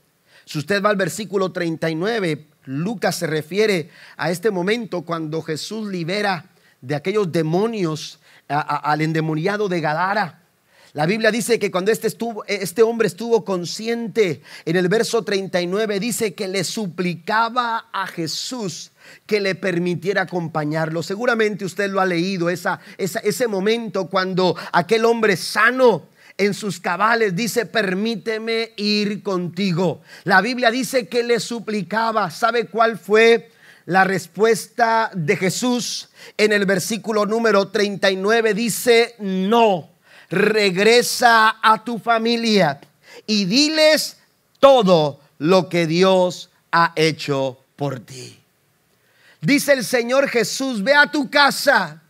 si 0.45 0.57
usted 0.59 0.81
va 0.81 0.89
al 0.89 0.95
versículo 0.95 1.51
39, 1.51 2.47
Lucas 2.65 3.17
se 3.17 3.27
refiere 3.27 3.89
a 4.17 4.31
este 4.31 4.49
momento 4.49 5.03
cuando 5.03 5.41
Jesús 5.41 5.89
libera 5.89 6.49
de 6.81 6.95
aquellos 6.95 7.31
demonios 7.31 8.19
al 8.59 9.01
endemoniado 9.01 9.67
de 9.69 9.81
Gadara. 9.81 10.39
La 10.93 11.07
Biblia 11.07 11.31
dice 11.31 11.57
que 11.57 11.71
cuando 11.71 11.91
este, 11.91 12.05
estuvo, 12.05 12.45
este 12.45 12.83
hombre 12.83 13.07
estuvo 13.07 13.43
consciente, 13.43 14.43
en 14.63 14.75
el 14.75 14.89
verso 14.89 15.23
39 15.23 15.99
dice 15.99 16.35
que 16.35 16.47
le 16.47 16.63
suplicaba 16.63 17.87
a 17.91 18.05
Jesús 18.05 18.91
que 19.25 19.41
le 19.41 19.55
permitiera 19.55 20.21
acompañarlo. 20.21 21.01
Seguramente 21.01 21.65
usted 21.65 21.89
lo 21.89 21.99
ha 21.99 22.05
leído, 22.05 22.47
esa, 22.47 22.79
ese 22.97 23.47
momento 23.47 24.07
cuando 24.07 24.55
aquel 24.71 25.05
hombre 25.05 25.35
sano 25.35 26.09
en 26.37 26.53
sus 26.53 26.79
cabales 26.79 27.35
dice, 27.35 27.65
permíteme 27.65 28.73
ir 28.77 29.23
contigo. 29.23 30.01
La 30.25 30.41
Biblia 30.41 30.69
dice 30.69 31.07
que 31.07 31.23
le 31.23 31.39
suplicaba. 31.39 32.29
¿Sabe 32.29 32.67
cuál 32.67 32.99
fue 32.99 33.51
la 33.85 34.03
respuesta 34.03 35.11
de 35.13 35.35
Jesús 35.35 36.09
en 36.37 36.53
el 36.53 36.65
versículo 36.65 37.25
número 37.25 37.67
39 37.67 38.53
dice, 38.53 39.15
no, 39.19 39.89
regresa 40.29 41.57
a 41.61 41.83
tu 41.83 41.99
familia 41.99 42.79
y 43.27 43.45
diles 43.45 44.17
todo 44.59 45.19
lo 45.37 45.67
que 45.69 45.87
Dios 45.87 46.49
ha 46.71 46.93
hecho 46.95 47.59
por 47.75 47.99
ti. 47.99 48.39
Dice 49.41 49.73
el 49.73 49.83
Señor 49.83 50.29
Jesús, 50.29 50.81
ve 50.81 50.93
a 50.93 51.11
tu 51.11 51.29
casa, 51.29 52.01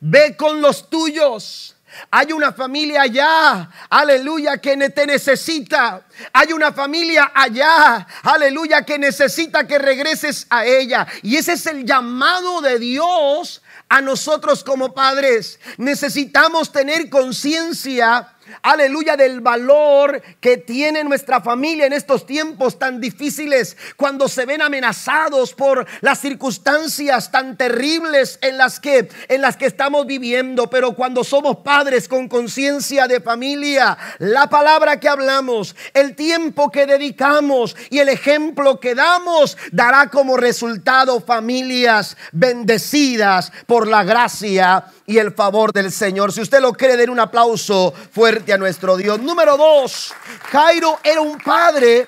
ve 0.00 0.36
con 0.36 0.60
los 0.60 0.90
tuyos 0.90 1.73
hay 2.10 2.32
una 2.32 2.52
familia 2.52 3.02
allá, 3.02 3.68
aleluya, 3.90 4.58
que 4.58 4.76
te 4.90 5.06
necesita. 5.06 6.02
Hay 6.32 6.52
una 6.52 6.72
familia 6.72 7.32
allá, 7.34 8.06
aleluya, 8.22 8.82
que 8.82 8.98
necesita 8.98 9.66
que 9.66 9.78
regreses 9.78 10.46
a 10.50 10.64
ella. 10.64 11.06
Y 11.22 11.36
ese 11.36 11.52
es 11.54 11.66
el 11.66 11.84
llamado 11.84 12.60
de 12.60 12.78
Dios 12.78 13.62
a 13.88 14.00
nosotros 14.00 14.64
como 14.64 14.94
padres. 14.94 15.58
Necesitamos 15.76 16.72
tener 16.72 17.08
conciencia 17.08 18.33
aleluya, 18.62 19.16
del 19.16 19.40
valor 19.40 20.22
que 20.40 20.56
tiene 20.56 21.04
nuestra 21.04 21.40
familia 21.40 21.86
en 21.86 21.92
estos 21.92 22.26
tiempos 22.26 22.78
tan 22.78 23.00
difíciles, 23.00 23.76
cuando 23.96 24.28
se 24.28 24.46
ven 24.46 24.62
amenazados 24.62 25.52
por 25.52 25.86
las 26.00 26.20
circunstancias 26.20 27.30
tan 27.30 27.56
terribles 27.56 28.38
en 28.42 28.58
las 28.58 28.80
que 28.80 29.08
en 29.28 29.40
las 29.40 29.56
que 29.56 29.66
estamos 29.66 30.06
viviendo, 30.06 30.68
pero 30.70 30.94
cuando 30.94 31.24
somos 31.24 31.58
padres 31.58 32.08
con 32.08 32.28
conciencia 32.28 33.06
de 33.06 33.20
familia, 33.20 33.96
la 34.18 34.48
palabra 34.48 35.00
que 35.00 35.08
hablamos, 35.08 35.74
el 35.92 36.14
tiempo 36.14 36.70
que 36.70 36.86
dedicamos 36.86 37.76
y 37.90 37.98
el 37.98 38.08
ejemplo 38.08 38.80
que 38.80 38.94
damos 38.94 39.56
dará 39.72 40.08
como 40.10 40.36
resultado 40.36 41.20
familias 41.20 42.16
bendecidas 42.32 43.52
por 43.66 43.88
la 43.88 44.04
gracia 44.04 44.84
y 45.06 45.18
el 45.18 45.32
favor 45.32 45.72
del 45.72 45.92
Señor. 45.92 46.32
Si 46.32 46.40
usted 46.40 46.60
lo 46.60 46.72
cree, 46.72 46.96
den 46.96 47.10
un 47.10 47.20
aplauso 47.20 47.92
fuerte 48.12 48.52
a 48.52 48.58
nuestro 48.58 48.96
Dios. 48.96 49.20
Número 49.20 49.56
dos, 49.56 50.12
Jairo 50.50 50.98
era 51.02 51.20
un 51.20 51.38
padre 51.38 52.06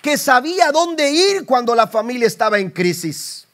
que 0.00 0.18
sabía 0.18 0.72
dónde 0.72 1.10
ir 1.10 1.46
cuando 1.46 1.74
la 1.74 1.86
familia 1.86 2.26
estaba 2.26 2.58
en 2.58 2.70
crisis. 2.70 3.46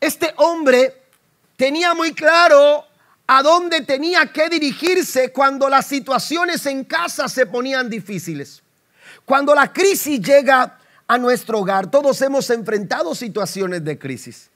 Este 0.00 0.34
hombre 0.36 1.02
tenía 1.56 1.94
muy 1.94 2.12
claro 2.12 2.84
a 3.26 3.42
dónde 3.42 3.80
tenía 3.82 4.26
que 4.32 4.48
dirigirse 4.48 5.32
cuando 5.32 5.68
las 5.68 5.86
situaciones 5.86 6.66
en 6.66 6.84
casa 6.84 7.28
se 7.28 7.46
ponían 7.46 7.88
difíciles. 7.88 8.62
Cuando 9.24 9.54
la 9.54 9.72
crisis 9.72 10.20
llega 10.20 10.78
a 11.06 11.18
nuestro 11.18 11.60
hogar, 11.60 11.90
todos 11.90 12.20
hemos 12.20 12.50
enfrentado 12.50 13.14
situaciones 13.14 13.84
de 13.84 13.98
crisis, 13.98 14.50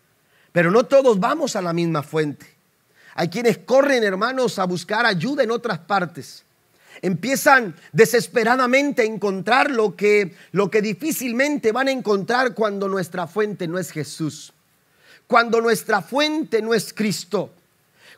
pero 0.53 0.71
no 0.71 0.85
todos 0.85 1.19
vamos 1.19 1.57
a 1.57 1.63
la 1.63 1.73
misma 1.73 2.03
fuente. 2.03 2.58
Hay 3.19 3.31
quienes 3.31 3.59
corren, 3.59 4.05
hermanos, 4.05 4.61
a 4.61 4.65
buscar 4.65 5.05
ayuda 5.05 5.43
en 5.43 5.51
otras 5.51 5.81
partes. 5.81 6.45
Empiezan 7.03 7.75
desesperadamente 7.91 9.03
a 9.03 9.07
encontrar 9.07 9.73
lo 9.73 9.97
que, 9.97 10.37
lo 10.53 10.71
que 10.71 10.81
difícilmente 10.81 11.73
van 11.73 11.89
a 11.89 11.91
encontrar 11.91 12.55
cuando 12.55 12.89
nuestra 12.89 13.27
fuente 13.27 13.67
no 13.67 13.77
es 13.77 13.91
Jesús. 13.91 14.53
Cuando 15.27 15.61
nuestra 15.61 16.01
fuente 16.01 16.63
no 16.63 16.75
es 16.75 16.93
Cristo. 16.93 17.51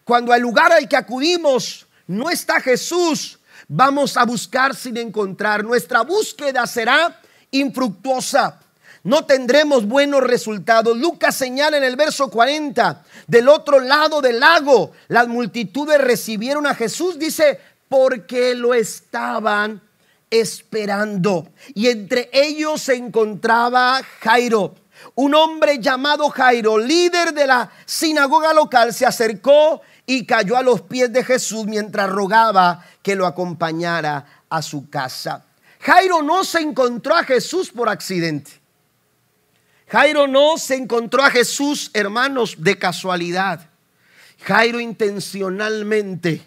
Cuando 0.05 0.35
al 0.35 0.43
lugar 0.43 0.71
al 0.71 0.87
que 0.87 0.99
acudimos 0.99 1.87
no 2.07 2.29
está 2.29 2.61
Jesús, 2.61 3.39
vamos 3.69 4.19
a 4.19 4.27
buscar 4.27 4.77
sin 4.77 4.99
encontrar. 4.99 5.65
Nuestra 5.65 6.03
búsqueda 6.03 6.67
será 6.67 7.19
infructuosa 7.51 8.61
no 9.03 9.25
tendremos 9.25 9.87
buenos 9.87 10.23
resultados. 10.23 10.97
Lucas 10.97 11.35
señala 11.35 11.79
en 11.79 11.85
el 11.85 11.97
verso 11.97 12.31
40, 12.31 13.03
del 13.27 13.49
otro 13.49 13.81
lado 13.81 14.21
del 14.21 14.41
lago, 14.41 14.93
las 15.09 15.27
multitudes 15.29 15.99
recibieron 15.99 16.67
a 16.67 16.75
Jesús, 16.75 17.19
dice, 17.19 17.61
porque 17.89 18.55
lo 18.55 18.75
estaban 18.75 19.81
esperando. 20.31 21.49
Y 21.75 21.89
entre 21.89 22.31
ellos 22.33 22.83
se 22.83 22.95
encontraba 22.95 24.01
Jairo. 24.21 24.75
Un 25.15 25.35
hombre 25.35 25.79
llamado 25.79 26.29
Jairo, 26.29 26.79
líder 26.79 27.33
de 27.33 27.47
la 27.47 27.71
sinagoga 27.87 28.53
local, 28.53 28.93
se 28.93 29.07
acercó 29.07 29.81
y 30.05 30.27
cayó 30.27 30.57
a 30.57 30.63
los 30.63 30.83
pies 30.83 31.11
de 31.13 31.25
Jesús 31.25 31.65
mientras 31.67 32.11
rogaba 32.11 32.85
que 33.03 33.17
lo 33.17 33.27
acompañara 33.27 34.45
a 34.51 34.61
su 34.61 34.91
casa. 34.91 35.45
Jairo 35.81 36.23
no 36.23 36.45
se 36.45 36.61
encontró 36.61 37.17
a 37.17 37.25
Jesús 37.25 37.71
por 37.71 37.89
accidente. 37.89 38.60
Jairo 39.91 40.29
no 40.29 40.57
se 40.57 40.77
encontró 40.77 41.25
a 41.25 41.31
Jesús, 41.31 41.91
hermanos, 41.95 42.55
de 42.59 42.79
casualidad. 42.79 43.69
Jairo 44.43 44.79
intencionalmente, 44.79 46.43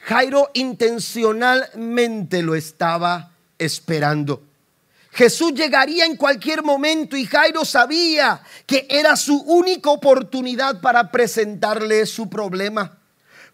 Jairo 0.00 0.50
intencionalmente 0.52 2.42
lo 2.42 2.56
estaba 2.56 3.30
esperando. 3.56 4.42
Jesús 5.12 5.54
llegaría 5.54 6.04
en 6.04 6.16
cualquier 6.16 6.64
momento 6.64 7.16
y 7.16 7.24
Jairo 7.24 7.64
sabía 7.64 8.42
que 8.66 8.86
era 8.90 9.14
su 9.14 9.36
única 9.42 9.90
oportunidad 9.90 10.80
para 10.80 11.12
presentarle 11.12 12.04
su 12.06 12.28
problema 12.28 12.98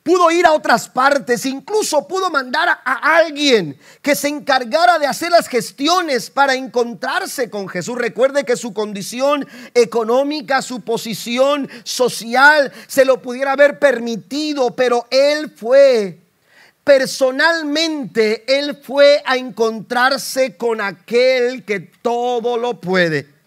pudo 0.08 0.30
ir 0.30 0.46
a 0.46 0.52
otras 0.52 0.88
partes, 0.88 1.44
incluso 1.44 2.08
pudo 2.08 2.30
mandar 2.30 2.66
a, 2.82 3.16
alguien 3.18 3.78
que 4.00 4.14
se 4.14 4.28
encargara 4.28 4.98
de 4.98 5.06
hacer 5.06 5.30
las 5.30 5.48
gestiones 5.48 6.30
para 6.30 6.54
encontrarse 6.54 7.50
con 7.50 7.68
Jesús. 7.68 7.98
Recuerde 7.98 8.46
que 8.46 8.56
su 8.56 8.72
condición 8.72 9.46
económica, 9.74 10.62
su 10.62 10.80
posición 10.80 11.68
social, 11.84 12.72
se 12.86 13.04
lo 13.04 13.20
pudiera 13.20 13.52
haber 13.52 13.78
permitido, 13.78 14.74
pero 14.74 15.06
él 15.10 15.52
fue 15.54 16.16
personalmente, 16.84 18.44
él 18.48 18.80
fue 18.82 19.22
a 19.26 19.36
encontrarse 19.36 20.56
con 20.56 20.80
aquel 20.80 21.66
que 21.66 21.80
todo 21.80 22.56
lo 22.56 22.80
puede. 22.80 23.37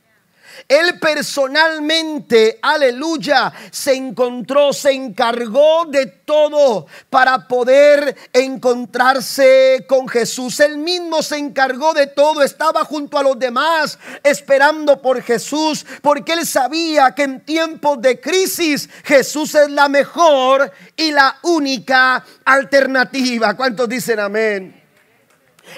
Él 0.68 1.00
personalmente, 1.00 2.60
aleluya, 2.62 3.52
se 3.72 3.94
encontró, 3.94 4.74
se 4.74 4.92
encargó 4.92 5.86
de 5.86 6.06
todo 6.06 6.86
para 7.10 7.48
poder 7.48 8.16
encontrarse 8.34 9.86
con 9.88 10.08
Jesús. 10.08 10.60
Él 10.60 10.78
mismo 10.78 11.22
se 11.22 11.38
encargó 11.38 11.94
de 11.94 12.08
todo, 12.08 12.42
estaba 12.42 12.86
junto 12.86 13.18
a 13.18 13.24
los 13.24 13.38
demás 13.38 14.00
esperando 14.24 15.02
por 15.02 15.22
Jesús, 15.22 15.86
porque 16.02 16.34
él 16.34 16.46
sabía 16.46 17.14
que 17.14 17.24
en 17.24 17.42
tiempos 17.42 18.02
de 18.02 18.20
crisis 18.20 18.90
Jesús 19.04 19.56
es 19.56 19.70
la 19.70 19.90
mejor 19.90 20.72
y 20.96 21.12
la 21.12 21.38
única 21.44 22.24
alternativa. 22.46 23.56
¿Cuántos 23.56 23.90
dicen 23.90 24.20
amén? 24.20 24.82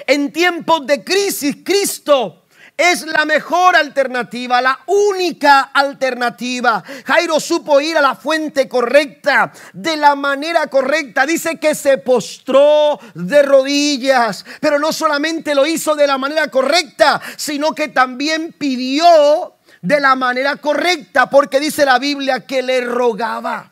En 0.06 0.32
tiempos 0.32 0.86
de 0.86 1.04
crisis, 1.04 1.56
Cristo 1.64 2.43
es 2.76 3.06
la 3.06 3.24
mejor 3.24 3.76
alternativa, 3.76 4.60
la 4.60 4.80
única 4.86 5.70
alternativa. 5.72 6.82
Jairo 7.04 7.38
supo 7.38 7.80
ir 7.80 7.96
a 7.96 8.02
la 8.02 8.16
fuente 8.16 8.68
correcta, 8.68 9.52
de 9.72 9.96
la 9.96 10.16
manera 10.16 10.66
correcta. 10.66 11.24
Dice 11.24 11.58
que 11.58 11.74
se 11.74 11.98
postró 11.98 12.98
de 13.14 13.42
rodillas, 13.42 14.44
pero 14.60 14.78
no 14.78 14.92
solamente 14.92 15.54
lo 15.54 15.66
hizo 15.66 15.94
de 15.94 16.06
la 16.06 16.18
manera 16.18 16.48
correcta, 16.48 17.20
sino 17.36 17.74
que 17.74 17.88
también 17.88 18.54
pidió 18.58 19.54
de 19.80 20.00
la 20.00 20.16
manera 20.16 20.56
correcta, 20.56 21.30
porque 21.30 21.60
dice 21.60 21.84
la 21.84 21.98
Biblia 21.98 22.40
que 22.40 22.62
le 22.62 22.80
rogaba. 22.80 23.70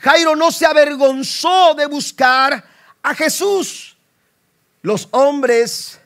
Jairo 0.00 0.36
no 0.36 0.50
se 0.50 0.66
avergonzó 0.66 1.74
de 1.74 1.86
buscar 1.86 2.64
a 3.02 3.14
Jesús. 3.14 3.96
Los 4.82 5.08
hombres 5.10 5.99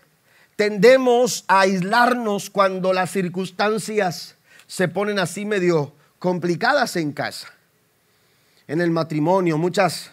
tendemos 0.56 1.44
a 1.48 1.60
aislarnos 1.60 2.50
cuando 2.50 2.92
las 2.92 3.10
circunstancias 3.10 4.36
se 4.66 4.88
ponen 4.88 5.18
así 5.18 5.44
medio 5.44 5.92
complicadas 6.18 6.96
en 6.96 7.12
casa. 7.12 7.48
En 8.66 8.80
el 8.80 8.90
matrimonio, 8.90 9.58
muchas 9.58 10.10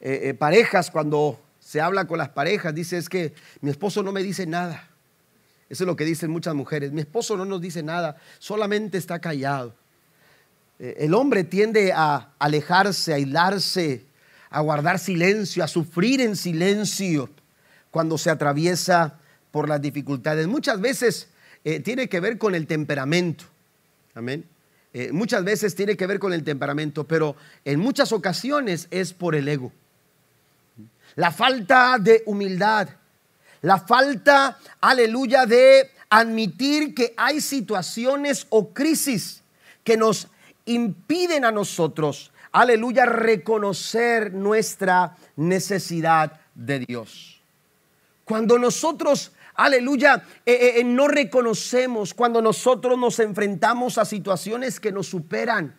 eh, 0.00 0.20
eh, 0.24 0.34
parejas 0.34 0.90
cuando 0.90 1.40
se 1.58 1.80
habla 1.80 2.06
con 2.06 2.18
las 2.18 2.30
parejas, 2.30 2.74
dice 2.74 2.98
es 2.98 3.08
que 3.08 3.34
mi 3.60 3.70
esposo 3.70 4.02
no 4.02 4.12
me 4.12 4.22
dice 4.22 4.46
nada. 4.46 4.88
Eso 5.68 5.84
es 5.84 5.86
lo 5.86 5.96
que 5.96 6.04
dicen 6.04 6.30
muchas 6.30 6.54
mujeres. 6.54 6.92
Mi 6.92 7.00
esposo 7.00 7.36
no 7.36 7.44
nos 7.44 7.60
dice 7.60 7.82
nada, 7.82 8.16
solamente 8.38 8.98
está 8.98 9.20
callado. 9.20 9.74
Eh, 10.78 10.96
el 11.00 11.14
hombre 11.14 11.44
tiende 11.44 11.92
a 11.92 12.30
alejarse, 12.38 13.12
a 13.12 13.16
aislarse, 13.16 14.04
a 14.50 14.60
guardar 14.60 14.98
silencio, 14.98 15.62
a 15.62 15.68
sufrir 15.68 16.20
en 16.20 16.34
silencio 16.34 17.30
cuando 17.90 18.18
se 18.18 18.30
atraviesa 18.30 19.19
por 19.50 19.68
las 19.68 19.80
dificultades. 19.80 20.46
Muchas 20.46 20.80
veces 20.80 21.28
eh, 21.64 21.80
tiene 21.80 22.08
que 22.08 22.20
ver 22.20 22.38
con 22.38 22.54
el 22.54 22.66
temperamento. 22.66 23.44
Amén. 24.14 24.44
Eh, 24.92 25.12
muchas 25.12 25.44
veces 25.44 25.74
tiene 25.74 25.96
que 25.96 26.06
ver 26.06 26.18
con 26.18 26.32
el 26.32 26.42
temperamento, 26.42 27.04
pero 27.04 27.36
en 27.64 27.78
muchas 27.78 28.12
ocasiones 28.12 28.88
es 28.90 29.12
por 29.12 29.34
el 29.34 29.46
ego. 29.48 29.72
La 31.16 31.30
falta 31.30 31.96
de 31.98 32.22
humildad, 32.26 32.88
la 33.62 33.78
falta, 33.78 34.58
aleluya, 34.80 35.46
de 35.46 35.90
admitir 36.08 36.94
que 36.94 37.14
hay 37.16 37.40
situaciones 37.40 38.46
o 38.50 38.70
crisis 38.70 39.42
que 39.84 39.96
nos 39.96 40.28
impiden 40.64 41.44
a 41.44 41.52
nosotros, 41.52 42.32
aleluya, 42.52 43.06
reconocer 43.06 44.32
nuestra 44.32 45.16
necesidad 45.36 46.40
de 46.54 46.80
Dios. 46.80 47.40
Cuando 48.24 48.58
nosotros 48.58 49.32
aleluya, 49.54 50.24
eh, 50.46 50.74
eh, 50.76 50.84
no 50.84 51.08
reconocemos 51.08 52.14
cuando 52.14 52.40
nosotros 52.42 52.98
nos 52.98 53.18
enfrentamos 53.18 53.98
a 53.98 54.04
situaciones 54.04 54.80
que 54.80 54.92
nos 54.92 55.08
superan. 55.08 55.78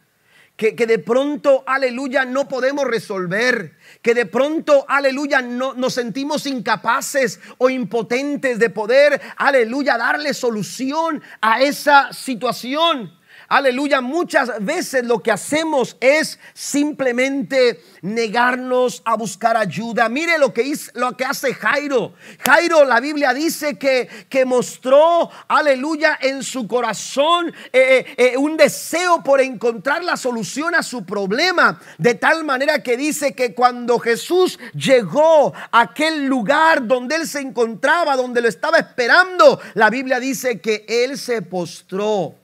Que, 0.57 0.75
que, 0.75 0.86
de 0.86 0.99
pronto, 0.99 1.63
aleluya, 1.65 2.23
no 2.25 2.47
podemos 2.47 2.86
resolver, 2.86 3.77
que 4.01 4.13
de 4.13 4.27
pronto, 4.27 4.86
aleluya, 4.88 5.41
no, 5.41 5.73
nos 5.73 5.93
sentimos 5.93 6.45
incapaces 6.45 7.39
o 7.57 7.69
impotentes 7.69 8.60
de 8.60 8.69
poder, 8.69 9.19
aleluya, 9.38 9.97
darle 9.97 10.34
solución 10.34 11.23
a 11.41 11.62
esa 11.62 12.13
situación. 12.13 13.12
Aleluya, 13.51 13.99
muchas 13.99 14.63
veces 14.63 15.03
lo 15.03 15.21
que 15.21 15.29
hacemos 15.29 15.97
es 15.99 16.39
simplemente 16.53 17.83
negarnos 18.01 19.01
a 19.03 19.17
buscar 19.17 19.57
ayuda. 19.57 20.07
Mire 20.07 20.37
lo 20.37 20.53
que, 20.53 20.63
hizo, 20.63 20.89
lo 20.95 21.17
que 21.17 21.25
hace 21.25 21.53
Jairo. 21.53 22.13
Jairo, 22.39 22.85
la 22.85 23.01
Biblia 23.01 23.33
dice 23.33 23.77
que, 23.77 24.07
que 24.29 24.45
mostró, 24.45 25.29
aleluya, 25.49 26.17
en 26.21 26.43
su 26.43 26.65
corazón 26.65 27.53
eh, 27.73 28.05
eh, 28.07 28.15
eh, 28.15 28.37
un 28.37 28.55
deseo 28.55 29.21
por 29.21 29.41
encontrar 29.41 30.01
la 30.01 30.15
solución 30.15 30.73
a 30.73 30.81
su 30.81 31.03
problema. 31.03 31.77
De 31.97 32.13
tal 32.13 32.45
manera 32.45 32.81
que 32.81 32.95
dice 32.95 33.33
que 33.33 33.53
cuando 33.53 33.99
Jesús 33.99 34.59
llegó 34.73 35.53
a 35.71 35.81
aquel 35.81 36.25
lugar 36.25 36.87
donde 36.87 37.17
él 37.17 37.27
se 37.27 37.41
encontraba, 37.41 38.15
donde 38.15 38.39
lo 38.39 38.47
estaba 38.47 38.77
esperando, 38.77 39.59
la 39.73 39.89
Biblia 39.89 40.21
dice 40.21 40.61
que 40.61 40.85
él 40.87 41.17
se 41.17 41.41
postró 41.41 42.37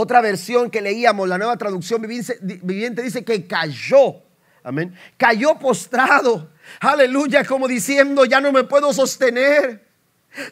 otra 0.00 0.20
versión 0.20 0.70
que 0.70 0.80
leíamos, 0.80 1.28
la 1.28 1.38
nueva 1.38 1.56
traducción 1.56 2.00
viviente, 2.00 3.02
dice 3.02 3.24
que 3.24 3.48
cayó. 3.48 4.22
Amén. 4.62 4.94
Cayó 5.16 5.58
postrado. 5.58 6.52
Aleluya, 6.78 7.44
como 7.44 7.66
diciendo, 7.66 8.24
ya 8.24 8.40
no 8.40 8.52
me 8.52 8.62
puedo 8.62 8.92
sostener. 8.92 9.87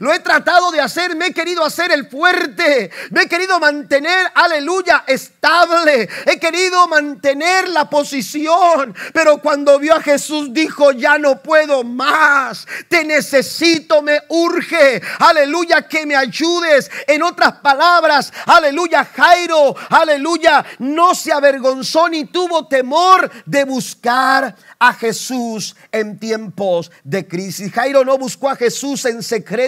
Lo 0.01 0.13
he 0.13 0.19
tratado 0.19 0.73
de 0.73 0.81
hacer, 0.81 1.15
me 1.15 1.27
he 1.27 1.33
querido 1.33 1.65
hacer 1.65 1.93
el 1.93 2.09
fuerte, 2.09 2.91
me 3.11 3.23
he 3.23 3.29
querido 3.29 3.61
mantener, 3.61 4.33
aleluya, 4.35 5.05
estable, 5.07 6.09
he 6.27 6.41
querido 6.41 6.89
mantener 6.89 7.69
la 7.69 7.89
posición, 7.89 8.95
pero 9.13 9.39
cuando 9.39 9.79
vio 9.79 9.95
a 9.95 10.01
Jesús 10.01 10.53
dijo, 10.53 10.93
ya 10.93 11.19
no 11.19 11.41
puedo 11.41 11.85
más, 11.85 12.67
te 12.89 13.05
necesito, 13.05 14.03
me 14.03 14.23
urge, 14.29 15.01
aleluya, 15.21 15.83
que 15.83 16.05
me 16.05 16.17
ayudes. 16.17 16.91
En 17.07 17.23
otras 17.23 17.53
palabras, 17.59 18.33
aleluya, 18.47 19.05
Jairo, 19.05 19.77
aleluya, 19.91 20.65
no 20.81 21.15
se 21.15 21.33
avergonzó 21.33 22.09
ni 22.09 22.25
tuvo 22.25 22.67
temor 22.67 23.31
de 23.45 23.65
buscar 23.65 24.57
a 24.79 24.93
Jesús 24.93 25.77
en 25.93 26.19
tiempos 26.19 26.91
de 27.05 27.27
crisis. 27.27 27.73
Jairo 27.73 28.05
no 28.05 28.19
buscó 28.19 28.49
a 28.51 28.57
Jesús 28.57 29.05
en 29.05 29.23
secreto, 29.23 29.66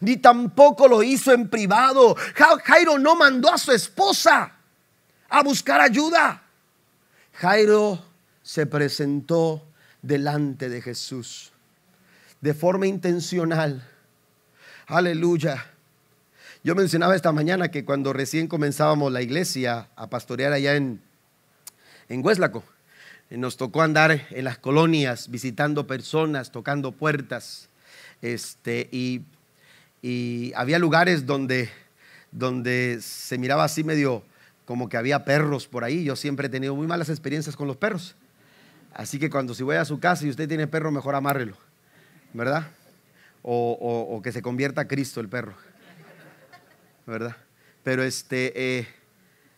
ni 0.00 0.16
tampoco 0.16 0.88
lo 0.88 1.02
hizo 1.02 1.32
en 1.32 1.48
privado. 1.48 2.16
Jairo 2.64 2.98
no 2.98 3.16
mandó 3.16 3.52
a 3.52 3.58
su 3.58 3.72
esposa 3.72 4.52
a 5.28 5.42
buscar 5.42 5.80
ayuda. 5.80 6.42
Jairo 7.34 8.02
se 8.42 8.66
presentó 8.66 9.66
delante 10.02 10.68
de 10.68 10.82
Jesús 10.82 11.52
de 12.40 12.54
forma 12.54 12.86
intencional. 12.86 13.86
Aleluya. 14.86 15.66
Yo 16.62 16.74
mencionaba 16.74 17.16
esta 17.16 17.32
mañana 17.32 17.70
que 17.70 17.84
cuando 17.84 18.12
recién 18.12 18.48
comenzábamos 18.48 19.12
la 19.12 19.22
iglesia 19.22 19.88
a 19.96 20.10
pastorear 20.10 20.52
allá 20.52 20.74
en, 20.74 21.00
en 22.08 22.24
Hueslaco, 22.24 22.64
nos 23.30 23.56
tocó 23.56 23.82
andar 23.82 24.26
en 24.30 24.44
las 24.44 24.58
colonias 24.58 25.30
visitando 25.30 25.86
personas, 25.86 26.50
tocando 26.50 26.92
puertas. 26.92 27.69
Este, 28.22 28.88
y, 28.92 29.22
había 30.54 30.78
lugares 30.78 31.26
donde, 31.26 31.68
donde 32.32 32.98
se 33.00 33.38
miraba 33.38 33.64
así 33.64 33.84
medio 33.84 34.22
como 34.64 34.88
que 34.88 34.96
había 34.96 35.24
perros 35.24 35.66
por 35.66 35.84
ahí. 35.84 36.04
Yo 36.04 36.16
siempre 36.16 36.46
he 36.46 36.50
tenido 36.50 36.74
muy 36.74 36.86
malas 36.86 37.08
experiencias 37.08 37.56
con 37.56 37.66
los 37.66 37.76
perros. 37.76 38.14
Así 38.94 39.18
que 39.18 39.30
cuando 39.30 39.54
si 39.54 39.62
voy 39.62 39.76
a 39.76 39.84
su 39.84 40.00
casa 40.00 40.26
y 40.26 40.30
usted 40.30 40.48
tiene 40.48 40.66
perro, 40.66 40.90
mejor 40.90 41.14
amárrelo, 41.14 41.56
¿verdad? 42.32 42.68
O, 43.42 44.20
que 44.22 44.32
se 44.32 44.42
convierta 44.42 44.82
a 44.82 44.88
Cristo 44.88 45.20
el 45.20 45.28
perro, 45.28 45.54
¿verdad? 47.06 47.36
Pero 47.82 48.02
este, 48.02 48.52
eh, 48.78 48.88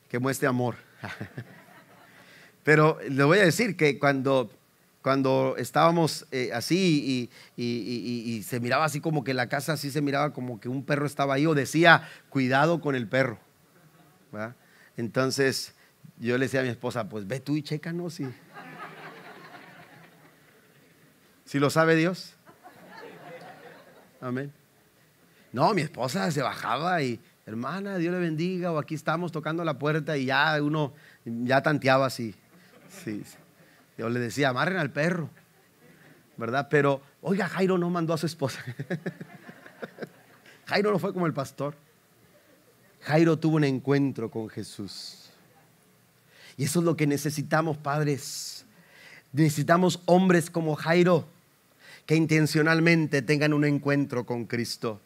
que 0.09 0.19
muestre 0.19 0.47
amor. 0.47 0.77
Pero 2.65 2.99
le 3.09 3.25
voy 3.25 3.39
a 3.39 3.45
decir 3.45 3.77
que 3.77 3.99
cuando, 3.99 4.53
cuando 5.03 5.57
estábamos 5.59 6.27
eh, 6.31 6.51
así 6.55 7.29
y, 7.57 8.43
se 8.43 8.61
miraba 8.61 8.85
así 8.85 9.01
como 9.01 9.25
que 9.25 9.35
la 9.35 9.49
casa 9.49 9.75
así 9.75 9.91
se 9.91 10.01
miraba 10.01 10.33
como 10.33 10.61
que 10.61 10.69
un 10.69 10.85
perro 10.85 11.07
estaba 11.07 11.35
ahí 11.35 11.47
o 11.47 11.55
decía, 11.55 12.09
cuidado 12.29 12.81
con 12.81 12.95
el 12.95 13.09
perro. 13.09 13.39
Entonces 14.97 15.75
yo 16.19 16.39
le 16.39 16.47
decía 16.47 16.61
a 16.61 16.63
mi 16.63 16.69
esposa, 16.69 17.09
pues 17.09 17.27
ve 17.27 17.41
tú 17.41 17.57
y 17.57 17.63
chécanos 17.63 18.15
si, 18.15 18.27
si 21.45 21.59
lo 21.59 21.69
sabe 21.69 21.97
Dios. 21.97 22.35
Amén. 24.21 24.53
No, 25.53 25.75
mi 25.75 25.83
esposa 25.83 26.31
se 26.31 26.41
bajaba 26.43 27.03
y, 27.03 27.21
hermana, 27.45 27.99
Dios 27.99 28.15
le 28.15 28.21
bendiga, 28.21 28.73
o 28.73 28.79
aquí 28.79 28.95
estamos 28.95 29.33
tocando 29.33 29.65
la 29.65 29.79
puerta 29.79 30.17
y 30.17 30.27
ya 30.27 30.63
uno 30.63 30.95
ya 31.25 31.61
tanteaba 31.61 32.07
así. 32.07 32.35
Sí, 33.05 33.23
Yo 33.99 34.09
le 34.09 34.21
decía, 34.21 34.49
amarren 34.49 34.79
al 34.79 34.91
perro, 34.91 35.29
¿verdad? 36.37 36.69
Pero, 36.71 37.03
oiga, 37.21 37.49
Jairo 37.49 37.79
no 37.79 37.91
mandó 37.91 38.15
a 38.15 38.19
su 38.19 38.27
esposa. 38.27 38.65
Jairo 40.67 40.91
no 40.91 40.99
fue 40.99 41.13
como 41.13 41.27
el 41.27 41.33
pastor. 41.33 41.77
Jairo 43.01 43.39
tuvo 43.39 43.57
un 43.57 43.65
encuentro 43.65 44.31
con 44.31 44.49
Jesús. 44.49 45.31
Y 46.57 46.65
eso 46.65 46.79
es 46.79 46.85
lo 46.85 46.97
que 46.97 47.07
necesitamos, 47.07 47.77
padres. 47.77 48.65
Necesitamos 49.33 50.01
hombres 50.07 50.51
como 50.51 50.77
Jairo 50.77 51.27
que 52.07 52.17
intencionalmente 52.17 53.23
tengan 53.23 53.53
un 53.53 53.65
encuentro 53.65 54.25
con 54.25 54.47
Cristo. 54.47 55.01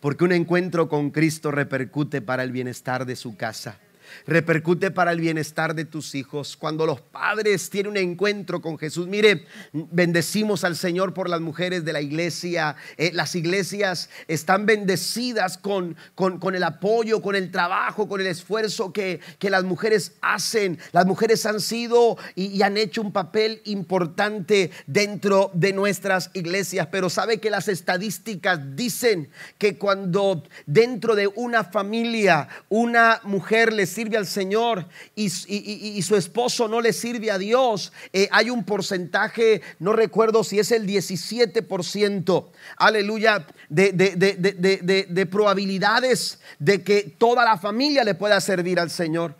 Porque 0.00 0.24
un 0.24 0.32
encuentro 0.32 0.88
con 0.88 1.10
Cristo 1.10 1.50
repercute 1.50 2.20
para 2.20 2.42
el 2.42 2.52
bienestar 2.52 3.06
de 3.06 3.16
su 3.16 3.36
casa 3.36 3.78
repercute 4.26 4.90
para 4.90 5.12
el 5.12 5.20
bienestar 5.20 5.74
de 5.74 5.84
tus 5.84 6.14
hijos. 6.14 6.56
Cuando 6.56 6.86
los 6.86 7.00
padres 7.00 7.70
tienen 7.70 7.92
un 7.92 7.96
encuentro 7.96 8.60
con 8.60 8.78
Jesús, 8.78 9.06
mire, 9.06 9.46
bendecimos 9.72 10.64
al 10.64 10.76
Señor 10.76 11.14
por 11.14 11.28
las 11.28 11.40
mujeres 11.40 11.84
de 11.84 11.92
la 11.92 12.00
iglesia. 12.00 12.76
Eh, 12.96 13.10
las 13.12 13.34
iglesias 13.34 14.10
están 14.26 14.66
bendecidas 14.66 15.58
con, 15.58 15.96
con, 16.14 16.54
el 16.54 16.62
apoyo, 16.62 17.22
con 17.22 17.36
el 17.36 17.50
trabajo, 17.50 18.08
con 18.08 18.20
el 18.20 18.26
esfuerzo 18.26 18.92
que, 18.92 19.20
las 19.48 19.64
mujeres 19.64 20.12
hacen. 20.20 20.78
Las 20.92 21.06
mujeres 21.06 21.46
han 21.46 21.60
sido 21.60 22.18
y, 22.34 22.62
han 22.62 22.76
hecho 22.76 23.00
un 23.00 23.12
papel 23.12 23.62
importante 23.64 24.70
dentro 24.86 25.50
de 25.54 25.72
nuestras 25.72 26.30
iglesias, 26.34 26.88
pero 26.90 27.08
sabe 27.08 27.38
que 27.38 27.50
las 27.50 27.68
estadísticas 27.68 28.76
dicen 28.76 29.30
que 29.56 29.78
cuando 29.78 30.42
dentro 30.66 31.14
de 31.14 31.28
una 31.28 31.64
familia 31.64 32.48
una 32.68 33.20
mujer 33.24 33.72
les 33.72 33.97
sirve 33.98 34.16
al 34.16 34.26
Señor 34.28 34.86
y, 35.16 35.28
su 35.28 36.14
esposo 36.14 36.68
no 36.68 36.80
le 36.80 36.92
sirve 36.92 37.32
a 37.32 37.38
Dios, 37.38 37.92
eh, 38.12 38.28
hay 38.30 38.48
un 38.48 38.62
porcentaje, 38.62 39.60
no 39.80 39.92
recuerdo 39.92 40.44
si 40.44 40.60
es 40.60 40.70
el 40.70 40.86
17%, 40.86 42.46
aleluya, 42.76 43.44
de, 43.68 43.90
de 43.92 45.26
probabilidades 45.26 46.38
de 46.60 46.84
que 46.84 47.12
toda 47.18 47.44
la 47.44 47.58
familia 47.58 48.04
le 48.04 48.14
pueda 48.14 48.40
servir 48.40 48.78
al 48.78 48.90
Señor. 48.90 49.34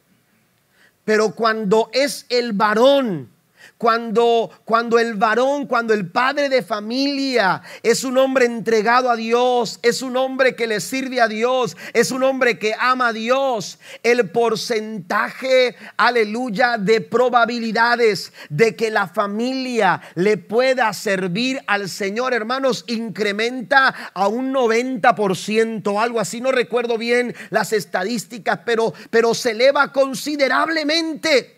Pero 1.04 1.36
cuando 1.36 1.88
es 1.92 2.26
el 2.28 2.52
varón, 2.52 3.30
cuando, 3.76 4.50
cuando 4.64 4.98
el 4.98 5.14
varón, 5.14 5.66
cuando 5.66 5.94
el 5.94 6.10
padre 6.10 6.48
de 6.48 6.62
familia 6.62 7.62
es 7.82 8.04
un 8.04 8.18
hombre 8.18 8.46
entregado 8.46 9.10
a 9.10 9.16
Dios, 9.16 9.78
es 9.82 10.02
un 10.02 10.16
hombre 10.16 10.56
que 10.56 10.66
le 10.66 10.80
sirve 10.80 11.20
a 11.20 11.28
Dios, 11.28 11.76
es 11.92 12.10
un 12.10 12.22
hombre 12.22 12.58
que 12.58 12.74
ama 12.78 13.08
a 13.08 13.12
Dios, 13.12 13.78
el 14.02 14.30
porcentaje, 14.30 15.76
aleluya, 15.96 16.76
de 16.78 17.00
probabilidades 17.00 18.32
de 18.48 18.74
que 18.74 18.90
la 18.90 19.08
familia 19.08 20.00
le 20.14 20.36
pueda 20.36 20.92
servir 20.92 21.60
al 21.66 21.88
Señor, 21.88 22.34
hermanos, 22.34 22.84
incrementa 22.88 23.94
a 24.14 24.28
un 24.28 24.52
90%, 24.52 26.02
algo 26.02 26.20
así, 26.20 26.40
no 26.40 26.52
recuerdo 26.52 26.98
bien 26.98 27.34
las 27.50 27.72
estadísticas, 27.72 28.60
pero, 28.64 28.92
pero 29.10 29.34
se 29.34 29.52
eleva 29.52 29.92
considerablemente. 29.92 31.57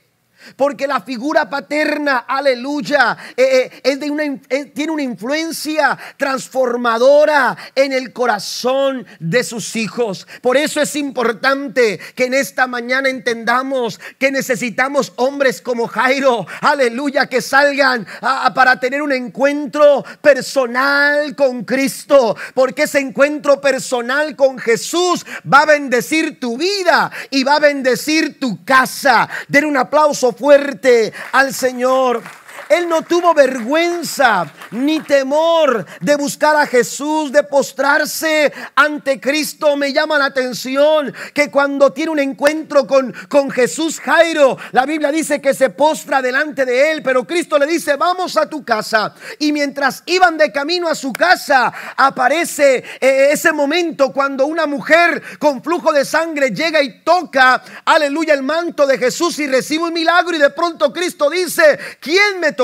Porque 0.56 0.86
la 0.86 1.00
figura 1.00 1.48
paterna, 1.48 2.24
aleluya, 2.26 3.16
eh, 3.36 3.80
eh, 3.82 4.72
tiene 4.74 4.92
una 4.92 5.02
influencia 5.02 5.98
transformadora 6.16 7.56
en 7.74 7.92
el 7.92 8.12
corazón 8.12 9.06
de 9.18 9.44
sus 9.44 9.76
hijos. 9.76 10.26
Por 10.40 10.56
eso 10.56 10.80
es 10.80 10.96
importante 10.96 12.00
que 12.14 12.26
en 12.26 12.34
esta 12.34 12.66
mañana 12.66 13.08
entendamos 13.08 14.00
que 14.18 14.30
necesitamos 14.30 15.12
hombres 15.16 15.60
como 15.60 15.86
Jairo, 15.86 16.46
aleluya, 16.60 17.26
que 17.26 17.40
salgan 17.40 18.06
para 18.54 18.78
tener 18.78 19.02
un 19.02 19.12
encuentro 19.12 20.04
personal 20.20 21.34
con 21.36 21.64
Cristo. 21.64 22.36
Porque 22.54 22.82
ese 22.84 23.00
encuentro 23.00 23.60
personal 23.60 24.36
con 24.36 24.58
Jesús 24.58 25.24
va 25.50 25.60
a 25.60 25.66
bendecir 25.66 26.38
tu 26.40 26.56
vida 26.56 27.10
y 27.30 27.44
va 27.44 27.56
a 27.56 27.60
bendecir 27.60 28.38
tu 28.38 28.64
casa. 28.64 29.28
Den 29.48 29.64
un 29.64 29.76
aplauso 29.76 30.29
fuerte 30.32 31.12
al 31.32 31.54
Señor. 31.54 32.22
Él 32.70 32.88
no 32.88 33.02
tuvo 33.02 33.34
vergüenza 33.34 34.46
ni 34.70 35.00
temor 35.00 35.84
de 36.00 36.14
buscar 36.14 36.54
a 36.54 36.68
Jesús, 36.68 37.32
de 37.32 37.42
postrarse 37.42 38.52
ante 38.76 39.20
Cristo. 39.20 39.76
Me 39.76 39.92
llama 39.92 40.16
la 40.20 40.26
atención 40.26 41.12
que 41.34 41.50
cuando 41.50 41.92
tiene 41.92 42.12
un 42.12 42.20
encuentro 42.20 42.86
con, 42.86 43.12
con 43.28 43.50
Jesús 43.50 43.98
Jairo, 43.98 44.56
la 44.70 44.86
Biblia 44.86 45.10
dice 45.10 45.40
que 45.40 45.52
se 45.52 45.70
postra 45.70 46.22
delante 46.22 46.64
de 46.64 46.92
él, 46.92 47.02
pero 47.02 47.26
Cristo 47.26 47.58
le 47.58 47.66
dice, 47.66 47.96
vamos 47.96 48.36
a 48.36 48.48
tu 48.48 48.64
casa. 48.64 49.14
Y 49.40 49.50
mientras 49.50 50.04
iban 50.06 50.38
de 50.38 50.52
camino 50.52 50.86
a 50.86 50.94
su 50.94 51.12
casa, 51.12 51.72
aparece 51.96 52.84
eh, 53.00 53.30
ese 53.32 53.52
momento 53.52 54.12
cuando 54.12 54.46
una 54.46 54.66
mujer 54.66 55.20
con 55.40 55.60
flujo 55.60 55.92
de 55.92 56.04
sangre 56.04 56.50
llega 56.50 56.80
y 56.80 57.00
toca, 57.02 57.64
aleluya, 57.84 58.34
el 58.34 58.44
manto 58.44 58.86
de 58.86 58.96
Jesús 58.96 59.40
y 59.40 59.48
recibe 59.48 59.82
un 59.82 59.92
milagro 59.92 60.36
y 60.36 60.38
de 60.38 60.50
pronto 60.50 60.92
Cristo 60.92 61.28
dice, 61.28 61.76
¿quién 61.98 62.38
me 62.38 62.59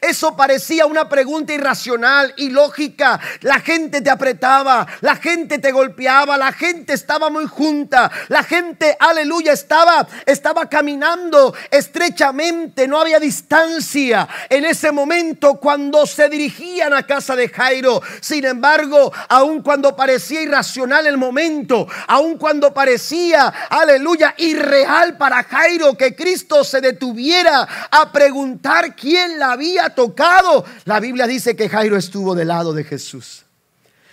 Eso 0.00 0.36
parecía 0.36 0.86
una 0.86 1.08
pregunta 1.08 1.52
irracional, 1.52 2.34
y 2.36 2.50
lógica 2.50 3.20
La 3.40 3.60
gente 3.60 4.00
te 4.00 4.10
apretaba, 4.10 4.86
la 5.00 5.16
gente 5.16 5.58
te 5.58 5.72
golpeaba, 5.72 6.36
la 6.36 6.52
gente 6.52 6.92
estaba 6.92 7.30
muy 7.30 7.46
junta, 7.46 8.10
la 8.28 8.42
gente, 8.42 8.96
aleluya, 8.98 9.52
estaba, 9.52 10.06
estaba 10.26 10.68
caminando 10.68 11.54
estrechamente, 11.70 12.88
no 12.88 13.00
había 13.00 13.18
distancia 13.18 14.28
en 14.48 14.64
ese 14.64 14.92
momento 14.92 15.54
cuando 15.54 16.06
se 16.06 16.28
dirigían 16.28 16.92
a 16.92 17.06
casa 17.06 17.36
de 17.36 17.48
Jairo. 17.48 18.02
Sin 18.20 18.44
embargo, 18.44 19.12
aun 19.28 19.62
cuando 19.62 19.94
parecía 19.96 20.42
irracional 20.42 21.06
el 21.06 21.16
momento, 21.16 21.86
aun 22.08 22.36
cuando 22.36 22.72
parecía, 22.74 23.52
aleluya, 23.70 24.34
irreal 24.38 25.16
para 25.16 25.44
Jairo 25.44 25.96
que 25.96 26.14
Cristo 26.14 26.64
se 26.64 26.80
detuviera 26.80 27.68
a 27.90 28.10
preguntar 28.10 28.94
quién 28.96 29.21
la 29.28 29.52
había 29.52 29.90
tocado. 29.90 30.64
La 30.84 31.00
Biblia 31.00 31.26
dice 31.26 31.56
que 31.56 31.68
Jairo 31.68 31.96
estuvo 31.96 32.34
del 32.34 32.48
lado 32.48 32.72
de 32.72 32.84
Jesús. 32.84 33.44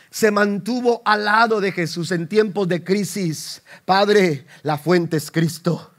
Se 0.10 0.32
mantuvo 0.32 1.02
al 1.06 1.26
lado 1.26 1.62
de 1.62 1.72
Jesús 1.72 2.12
en 2.12 2.28
tiempos 2.28 2.68
de 2.68 2.84
crisis. 2.84 3.62
Padre, 3.86 4.46
la 4.64 4.78
fuente 4.78 5.18
es 5.18 5.30
Cristo 5.30 5.92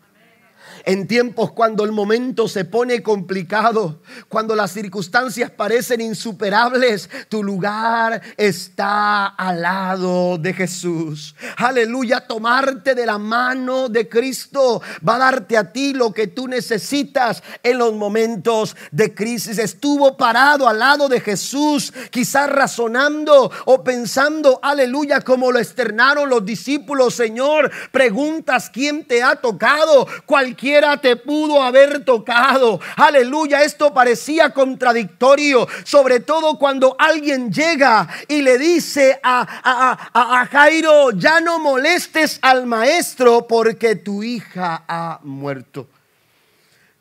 en 0.91 1.07
tiempos 1.07 1.53
cuando 1.53 1.84
el 1.84 1.93
momento 1.93 2.49
se 2.49 2.64
pone 2.64 3.01
complicado, 3.01 4.03
cuando 4.28 4.57
las 4.57 4.72
circunstancias 4.72 5.49
parecen 5.49 6.01
insuperables, 6.01 7.09
tu 7.28 7.45
lugar 7.45 8.20
está 8.36 9.26
al 9.26 9.62
lado 9.62 10.36
de 10.36 10.53
Jesús. 10.53 11.36
Aleluya, 11.59 12.26
tomarte 12.26 12.97
de 12.97 13.07
la 13.07 13.18
mano 13.18 13.88
de 13.88 14.09
Cristo 14.09 14.82
va 15.09 15.14
a 15.14 15.18
darte 15.18 15.57
a 15.57 15.72
ti 15.72 15.95
lo 15.95 16.12
que 16.12 16.26
tú 16.26 16.49
necesitas 16.49 17.41
en 17.62 17.78
los 17.78 17.95
momentos 17.95 18.74
de 18.91 19.14
crisis. 19.14 19.59
Estuvo 19.59 20.16
parado 20.16 20.68
al 20.68 20.80
lado 20.80 21.09
de 21.09 21.20
Jesús, 21.20 21.93
quizás 22.11 22.51
razonando 22.51 23.49
o 23.66 23.84
pensando, 23.84 24.59
aleluya, 24.61 25.20
como 25.20 25.53
lo 25.53 25.61
externaron 25.61 26.28
los 26.28 26.45
discípulos, 26.45 27.14
Señor, 27.14 27.70
preguntas 27.93 28.68
quién 28.70 29.05
te 29.05 29.22
ha 29.22 29.36
tocado, 29.36 30.09
cualquier 30.26 30.80
te 31.01 31.16
pudo 31.16 31.62
haber 31.62 32.05
tocado. 32.05 32.81
Aleluya, 32.97 33.62
esto 33.62 33.93
parecía 33.93 34.51
contradictorio, 34.51 35.66
sobre 35.85 36.20
todo 36.20 36.59
cuando 36.59 36.97
alguien 36.99 37.53
llega 37.53 38.09
y 38.28 38.43
le 38.43 38.59
dice 38.59 39.20
a, 39.22 40.11
a 40.12 40.47
Jairo, 40.47 41.11
ya 41.12 41.41
no 41.41 41.59
molestes 41.59 42.39
al 42.43 42.66
maestro 42.66 43.47
porque 43.47 43.97
tu 43.97 44.22
hija 44.22 44.85
ha 44.89 45.20
muerto. 45.22 45.89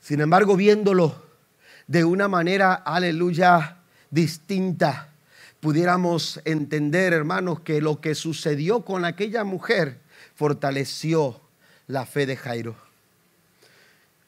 Sin 0.02 0.22
embargo, 0.22 0.56
viéndolo 0.56 1.30
de 1.88 2.04
una 2.04 2.28
manera, 2.28 2.74
aleluya, 2.74 3.78
distinta, 4.10 5.10
pudiéramos 5.60 6.40
entender, 6.46 7.14
hermanos, 7.14 7.62
que 7.62 7.82
lo 7.82 8.00
que 8.00 8.16
sucedió 8.16 8.86
con 8.86 9.06
aquella 9.06 9.44
mujer 9.44 10.00
fortaleció 10.36 11.42
la 11.88 12.06
fe 12.06 12.26
de 12.26 12.38
Jairo. 12.38 12.89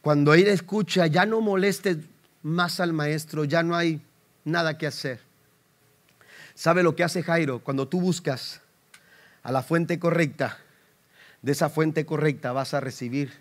Cuando 0.02 0.34
él 0.34 0.48
escucha, 0.48 1.06
ya 1.08 1.26
no 1.26 1.42
molestes 1.42 1.98
más 2.42 2.80
al 2.80 2.92
maestro, 2.92 3.46
ya 3.46 3.62
no 3.62 3.76
hay 3.76 4.02
nada 4.44 4.78
que 4.78 4.88
hacer. 4.88 5.20
¿Sabe 6.56 6.82
lo 6.82 6.96
que 6.96 7.04
hace 7.04 7.22
Jairo? 7.22 7.60
Cuando 7.60 7.88
tú 7.88 8.02
buscas 8.02 8.62
a 9.44 9.52
la 9.52 9.62
fuente 9.62 10.00
correcta, 10.00 10.58
de 11.44 11.52
esa 11.52 11.70
fuente 11.70 12.06
correcta 12.06 12.52
vas 12.52 12.74
a 12.74 12.80
recibir 12.80 13.32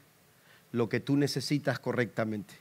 lo 0.72 0.88
que 0.88 1.00
tú 1.00 1.16
necesitas 1.16 1.78
correctamente. 1.78 2.54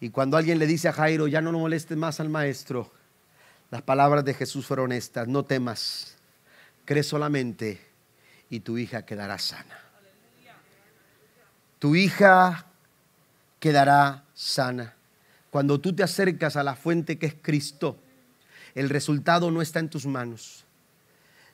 Y 0.00 0.10
cuando 0.10 0.36
alguien 0.36 0.58
le 0.58 0.66
dice 0.66 0.88
a 0.88 0.92
Jairo, 0.92 1.28
ya 1.28 1.40
no 1.40 1.52
molestes 1.52 1.96
más 1.96 2.18
al 2.18 2.30
maestro, 2.30 2.90
las 3.70 3.82
palabras 3.82 4.24
de 4.24 4.34
Jesús 4.34 4.66
fueron 4.66 4.92
estas, 4.92 5.28
no 5.28 5.44
temas, 5.44 6.16
cree 6.84 7.02
solamente 7.02 7.80
y 8.50 8.60
tu 8.60 8.78
hija 8.78 9.04
quedará 9.04 9.38
sana 9.38 9.83
tu 11.84 11.94
hija 11.94 12.64
quedará 13.60 14.24
sana. 14.32 14.94
Cuando 15.50 15.78
tú 15.82 15.94
te 15.94 16.02
acercas 16.02 16.56
a 16.56 16.62
la 16.62 16.76
fuente 16.76 17.18
que 17.18 17.26
es 17.26 17.34
Cristo, 17.34 17.98
el 18.74 18.88
resultado 18.88 19.50
no 19.50 19.60
está 19.60 19.80
en 19.80 19.90
tus 19.90 20.06
manos. 20.06 20.64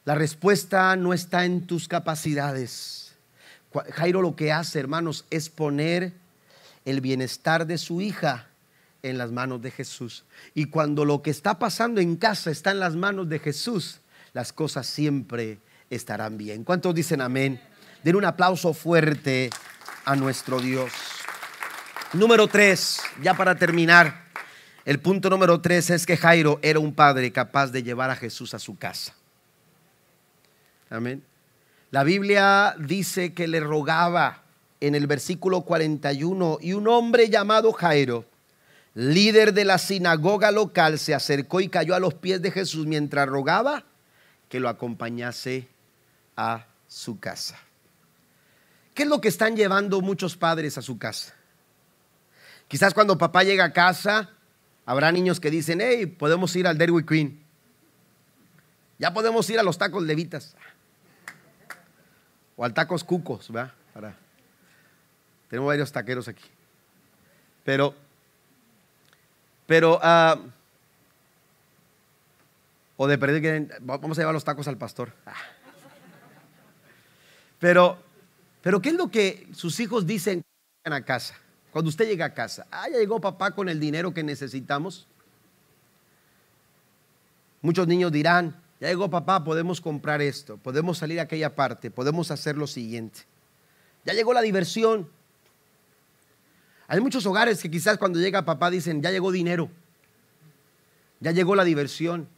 La 0.04 0.14
respuesta 0.14 0.94
no 0.94 1.14
está 1.14 1.44
en 1.44 1.66
tus 1.66 1.88
capacidades. 1.88 3.16
Jairo 3.92 4.22
lo 4.22 4.36
que 4.36 4.52
hace, 4.52 4.78
hermanos, 4.78 5.24
es 5.30 5.48
poner 5.48 6.12
el 6.84 7.00
bienestar 7.00 7.66
de 7.66 7.76
su 7.76 8.00
hija 8.00 8.46
en 9.02 9.18
las 9.18 9.32
manos 9.32 9.60
de 9.62 9.72
Jesús. 9.72 10.22
Y 10.54 10.66
cuando 10.66 11.04
lo 11.04 11.22
que 11.22 11.30
está 11.30 11.58
pasando 11.58 12.00
en 12.00 12.14
casa 12.14 12.52
está 12.52 12.70
en 12.70 12.78
las 12.78 12.94
manos 12.94 13.28
de 13.28 13.40
Jesús, 13.40 13.98
las 14.32 14.52
cosas 14.52 14.86
siempre 14.86 15.58
estarán 15.90 16.38
bien. 16.38 16.62
¿Cuántos 16.62 16.94
dicen 16.94 17.20
amén? 17.20 17.60
Den 18.04 18.14
un 18.14 18.24
aplauso 18.24 18.72
fuerte 18.74 19.50
a 20.05 20.16
nuestro 20.16 20.61
Dios. 20.61 20.92
Número 22.12 22.48
tres, 22.48 23.01
ya 23.22 23.34
para 23.34 23.55
terminar, 23.55 24.24
el 24.84 24.98
punto 24.98 25.30
número 25.30 25.61
tres 25.61 25.90
es 25.90 26.07
que 26.07 26.16
Jairo 26.16 26.59
era 26.62 26.78
un 26.78 26.94
padre 26.94 27.30
capaz 27.32 27.68
de 27.68 27.82
llevar 27.82 28.11
a 28.11 28.16
Jesús 28.16 28.55
a 28.55 28.59
su 28.59 28.76
casa. 28.76 29.14
Amén. 30.88 31.22
La 31.90 32.05
Biblia 32.05 32.74
dice 32.78 33.32
que 33.32 33.46
le 33.46 33.61
rogaba 33.61 34.42
en 34.80 34.94
el 34.94 35.07
versículo 35.07 35.62
41 35.62 36.59
y 36.61 36.72
un 36.72 36.88
hombre 36.88 37.28
llamado 37.28 37.72
Jairo, 37.72 38.24
líder 38.94 39.53
de 39.53 39.64
la 39.64 39.78
sinagoga 39.78 40.51
local, 40.51 40.98
se 40.98 41.14
acercó 41.14 41.61
y 41.61 41.68
cayó 41.68 41.94
a 41.94 42.01
los 42.01 42.14
pies 42.14 42.42
de 42.42 42.51
Jesús 42.51 42.86
mientras 42.86 43.28
rogaba 43.28 43.84
que 44.48 44.59
lo 44.59 44.68
acompañase 44.68 45.68
a 46.36 46.66
su 46.88 47.20
casa. 47.20 47.59
¿Qué 48.95 49.05
es 49.05 49.09
lo 49.09 49.20
que 49.20 49.28
están 49.28 49.57
llevando 49.57 50.01
muchos 50.01 50.36
padres 50.36 50.78
a 50.78 50.82
su 50.82 50.99
casa? 50.99 51.34
Quizás 52.68 52.95
cuando 52.95 53.18
papá 53.18 53.43
llega 53.43 53.64
a 53.64 53.72
casa, 53.72 54.30
habrá 54.86 55.11
niños 55.11 55.41
que 55.41 55.51
dicen, 55.51 55.80
hey, 55.80 56.07
podemos 56.07 56.55
ir 56.57 56.66
al 56.66 56.78
Dairy 56.78 57.05
Queen. 57.05 57.43
Ya 58.99 59.12
podemos 59.12 59.49
ir 59.51 59.59
a 59.59 59.62
los 59.62 59.78
tacos 59.78 60.03
levitas. 60.03 60.55
O 62.57 62.64
al 62.64 62.74
tacos 62.74 63.03
cucos, 63.03 63.51
¿verdad? 63.51 63.72
Tenemos 65.49 65.66
varios 65.66 65.91
taqueros 65.91 66.28
aquí. 66.28 66.45
Pero, 67.64 67.95
pero, 69.66 69.99
uh, 69.99 70.51
o 72.97 73.07
de 73.09 73.18
perder, 73.18 73.78
vamos 73.80 74.18
a 74.18 74.20
llevar 74.20 74.34
los 74.34 74.45
tacos 74.45 74.68
al 74.68 74.76
pastor. 74.76 75.12
Pero, 77.59 77.99
pero 78.62 78.80
¿qué 78.82 78.90
es 78.90 78.94
lo 78.94 79.11
que 79.11 79.48
sus 79.52 79.80
hijos 79.80 80.06
dicen 80.06 80.42
a 80.84 81.04
casa? 81.04 81.34
Cuando 81.70 81.88
usted 81.88 82.06
llega 82.06 82.26
a 82.26 82.34
casa, 82.34 82.66
ah, 82.70 82.88
ya 82.88 82.98
llegó 82.98 83.20
papá 83.20 83.52
con 83.52 83.68
el 83.68 83.78
dinero 83.78 84.12
que 84.12 84.22
necesitamos. 84.22 85.06
Muchos 87.62 87.86
niños 87.86 88.11
dirán, 88.11 88.61
ya 88.80 88.88
llegó 88.88 89.08
papá, 89.08 89.44
podemos 89.44 89.80
comprar 89.80 90.20
esto, 90.20 90.56
podemos 90.56 90.98
salir 90.98 91.20
a 91.20 91.24
aquella 91.24 91.54
parte, 91.54 91.90
podemos 91.90 92.30
hacer 92.30 92.56
lo 92.56 92.66
siguiente. 92.66 93.20
Ya 94.04 94.14
llegó 94.14 94.32
la 94.32 94.42
diversión. 94.42 95.08
Hay 96.88 97.00
muchos 97.00 97.24
hogares 97.26 97.62
que 97.62 97.70
quizás 97.70 97.98
cuando 97.98 98.18
llega 98.18 98.44
papá 98.44 98.70
dicen, 98.70 99.00
ya 99.00 99.11
llegó 99.11 99.30
dinero, 99.30 99.70
ya 101.20 101.30
llegó 101.30 101.54
la 101.54 101.64
diversión. 101.64 102.28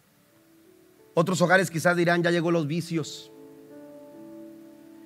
Otros 1.15 1.41
hogares 1.41 1.71
quizás 1.71 1.97
dirán, 1.97 2.23
ya 2.23 2.31
llegó 2.31 2.51
los 2.51 2.67
vicios, 2.67 3.32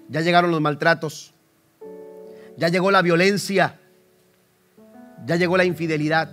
ya 0.09 0.21
llegaron 0.21 0.51
los 0.51 0.61
maltratos, 0.61 1.33
ya 2.57 2.69
llegó 2.69 2.91
la 2.91 3.03
violencia, 3.03 3.79
ya 5.25 5.37
llegó 5.37 5.57
la 5.57 5.65
infidelidad. 5.65 6.31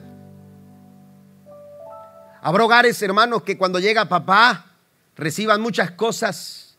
Habrá 2.41 2.65
hogares, 2.65 3.01
hermanos, 3.01 3.43
que 3.43 3.57
cuando 3.57 3.79
llega 3.79 4.09
papá 4.09 4.65
reciban 5.15 5.61
muchas 5.61 5.91
cosas, 5.91 6.77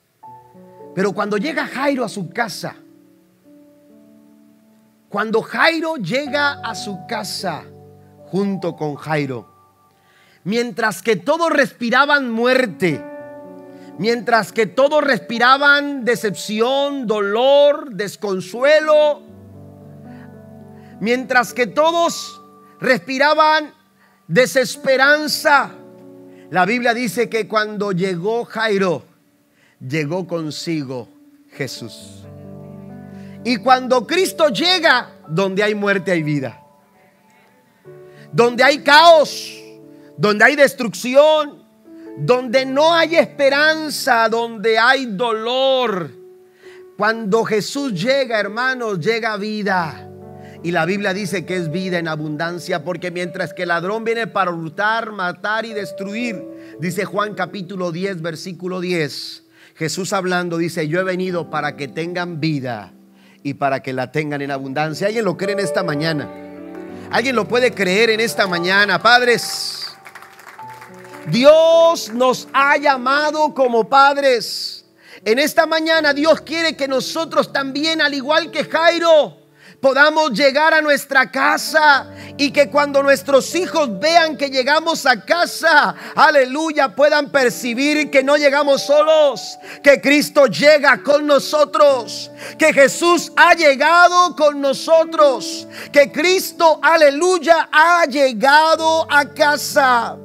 pero 0.94 1.12
cuando 1.12 1.36
llega 1.36 1.66
Jairo 1.66 2.04
a 2.04 2.08
su 2.08 2.30
casa, 2.30 2.76
cuando 5.08 5.42
Jairo 5.42 5.96
llega 5.96 6.60
a 6.60 6.74
su 6.74 7.06
casa 7.06 7.64
junto 8.26 8.76
con 8.76 8.96
Jairo, 8.96 9.48
mientras 10.44 11.02
que 11.02 11.16
todos 11.16 11.50
respiraban 11.50 12.30
muerte, 12.30 13.02
mientras 13.98 14.52
que 14.52 14.66
todos 14.66 15.02
respiraban 15.02 16.04
decepción, 16.04 17.06
dolor, 17.06 17.90
desconsuelo, 17.94 19.22
mientras 21.00 21.52
que 21.52 21.66
todos 21.66 22.40
respiraban 22.80 23.72
desesperanza. 24.26 25.70
La 26.50 26.64
Biblia 26.64 26.94
dice 26.94 27.28
que 27.28 27.48
cuando 27.48 27.92
llegó 27.92 28.44
Jairo, 28.44 29.04
llegó 29.80 30.26
consigo 30.26 31.08
Jesús. 31.52 32.24
Y 33.44 33.58
cuando 33.58 34.06
Cristo 34.06 34.48
llega, 34.48 35.10
donde 35.28 35.62
hay 35.62 35.74
muerte 35.74 36.12
hay 36.12 36.22
vida. 36.22 36.60
Donde 38.32 38.64
hay 38.64 38.78
caos, 38.82 39.54
donde 40.16 40.44
hay 40.44 40.56
destrucción, 40.56 41.63
donde 42.16 42.64
no 42.64 42.94
hay 42.94 43.16
esperanza, 43.16 44.28
donde 44.28 44.78
hay 44.78 45.06
dolor. 45.06 46.10
Cuando 46.96 47.44
Jesús 47.44 48.00
llega, 48.00 48.38
hermanos, 48.38 49.00
llega 49.00 49.36
vida. 49.36 50.08
Y 50.62 50.70
la 50.70 50.86
Biblia 50.86 51.12
dice 51.12 51.44
que 51.44 51.56
es 51.56 51.70
vida 51.70 51.98
en 51.98 52.08
abundancia, 52.08 52.84
porque 52.84 53.10
mientras 53.10 53.52
que 53.52 53.62
el 53.62 53.68
ladrón 53.68 54.04
viene 54.04 54.26
para 54.26 54.50
hurtar, 54.50 55.12
matar 55.12 55.66
y 55.66 55.74
destruir, 55.74 56.42
dice 56.80 57.04
Juan 57.04 57.34
capítulo 57.34 57.92
10, 57.92 58.22
versículo 58.22 58.80
10, 58.80 59.44
Jesús 59.74 60.12
hablando 60.12 60.56
dice, 60.56 60.88
yo 60.88 61.00
he 61.00 61.04
venido 61.04 61.50
para 61.50 61.76
que 61.76 61.88
tengan 61.88 62.40
vida 62.40 62.94
y 63.42 63.54
para 63.54 63.82
que 63.82 63.92
la 63.92 64.10
tengan 64.12 64.40
en 64.40 64.52
abundancia. 64.52 65.08
¿Alguien 65.08 65.26
lo 65.26 65.36
cree 65.36 65.52
en 65.52 65.60
esta 65.60 65.82
mañana? 65.82 66.30
¿Alguien 67.10 67.36
lo 67.36 67.46
puede 67.46 67.72
creer 67.72 68.08
en 68.10 68.20
esta 68.20 68.46
mañana, 68.46 69.02
padres? 69.02 69.83
Dios 71.28 72.12
nos 72.12 72.48
ha 72.52 72.76
llamado 72.76 73.54
como 73.54 73.88
padres. 73.88 74.84
En 75.24 75.38
esta 75.38 75.66
mañana 75.66 76.12
Dios 76.12 76.40
quiere 76.42 76.76
que 76.76 76.86
nosotros 76.86 77.52
también, 77.52 78.00
al 78.00 78.12
igual 78.14 78.50
que 78.50 78.64
Jairo, 78.64 79.38
podamos 79.84 80.32
llegar 80.32 80.72
a 80.72 80.80
nuestra 80.80 81.30
casa 81.30 82.06
y 82.38 82.50
que 82.50 82.70
cuando 82.70 83.02
nuestros 83.02 83.54
hijos 83.54 84.00
vean 84.00 84.36
que 84.36 84.48
llegamos 84.48 85.04
a 85.04 85.24
casa, 85.24 85.94
aleluya, 86.14 86.94
puedan 86.94 87.30
percibir 87.30 88.10
que 88.10 88.22
no 88.22 88.36
llegamos 88.36 88.82
solos, 88.82 89.58
que 89.82 90.00
Cristo 90.00 90.46
llega 90.46 91.02
con 91.02 91.26
nosotros, 91.26 92.30
que 92.58 92.72
Jesús 92.72 93.30
ha 93.36 93.52
llegado 93.54 94.34
con 94.36 94.60
nosotros, 94.60 95.68
que 95.92 96.10
Cristo, 96.10 96.80
aleluya, 96.82 97.68
ha 97.70 98.06
llegado 98.06 99.06
a 99.10 99.26
casa. 99.26 100.16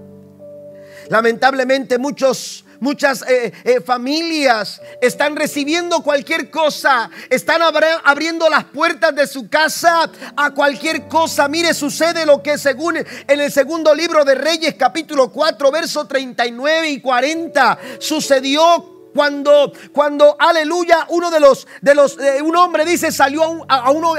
Lamentablemente 1.10 1.98
muchos 1.98 2.64
muchas 2.80 3.24
eh, 3.24 3.52
eh, 3.64 3.82
familias 3.82 4.82
están 5.02 5.36
recibiendo 5.36 6.02
cualquier 6.02 6.50
cosa, 6.50 7.10
están 7.30 7.62
abriendo 7.62 8.50
las 8.50 8.66
puertas 8.66 9.14
de 9.16 9.28
su 9.28 9.50
casa 9.50 10.10
a 10.36 10.52
cualquier 10.52 11.08
cosa. 11.08 11.48
Mire, 11.48 11.74
sucede 11.74 12.26
lo 12.26 12.42
que 12.42 12.58
según 12.58 12.98
en 12.98 13.40
el 13.42 13.52
segundo 13.52 13.94
libro 13.94 14.24
de 14.24 14.36
Reyes, 14.36 14.76
capítulo 14.76 15.30
4, 15.30 15.72
verso 15.72 16.06
39 16.06 16.90
y 16.90 17.02
40, 17.02 17.80
sucedió 18.00 18.99
cuando, 19.14 19.72
cuando, 19.92 20.36
aleluya, 20.40 21.06
uno 21.10 21.30
de 21.32 21.40
los, 21.40 21.68
de 21.82 21.96
los, 21.96 22.18
eh, 22.20 22.42
un 22.42 22.56
hombre 22.56 22.86
dice, 22.86 23.12
salió 23.12 23.66
a, 23.68 23.92
uno 23.92 24.14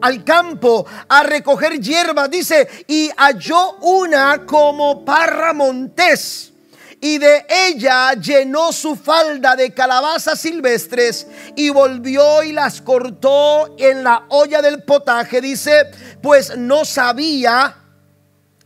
al 0.00 0.24
campo 0.24 0.86
a 1.08 1.22
recoger 1.22 1.80
hierbas, 1.80 2.30
dice, 2.30 2.68
y 2.86 3.10
halló 3.16 3.72
una 3.80 4.46
como 4.46 5.04
parra 5.04 5.52
montés 5.52 6.52
y 7.00 7.18
de 7.18 7.46
ella 7.48 8.14
llenó 8.14 8.72
su 8.72 8.96
falda 8.96 9.54
de 9.54 9.72
calabazas 9.74 10.40
silvestres 10.40 11.26
y 11.54 11.68
volvió 11.70 12.42
y 12.42 12.52
las 12.52 12.80
cortó 12.80 13.76
en 13.78 14.02
la 14.02 14.24
olla 14.28 14.62
del 14.62 14.82
potaje. 14.82 15.40
Dice, 15.40 15.90
pues 16.22 16.56
no 16.56 16.84
sabía 16.84 17.76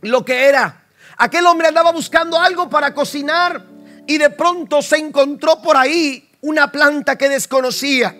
lo 0.01 0.23
que 0.23 0.45
era. 0.45 0.85
Aquel 1.17 1.45
hombre 1.45 1.67
andaba 1.67 1.91
buscando 1.91 2.39
algo 2.39 2.69
para 2.69 2.93
cocinar 2.93 3.63
y 4.07 4.17
de 4.17 4.29
pronto 4.29 4.81
se 4.81 4.97
encontró 4.97 5.61
por 5.61 5.77
ahí 5.77 6.29
una 6.41 6.71
planta 6.71 7.17
que 7.17 7.29
desconocía. 7.29 8.15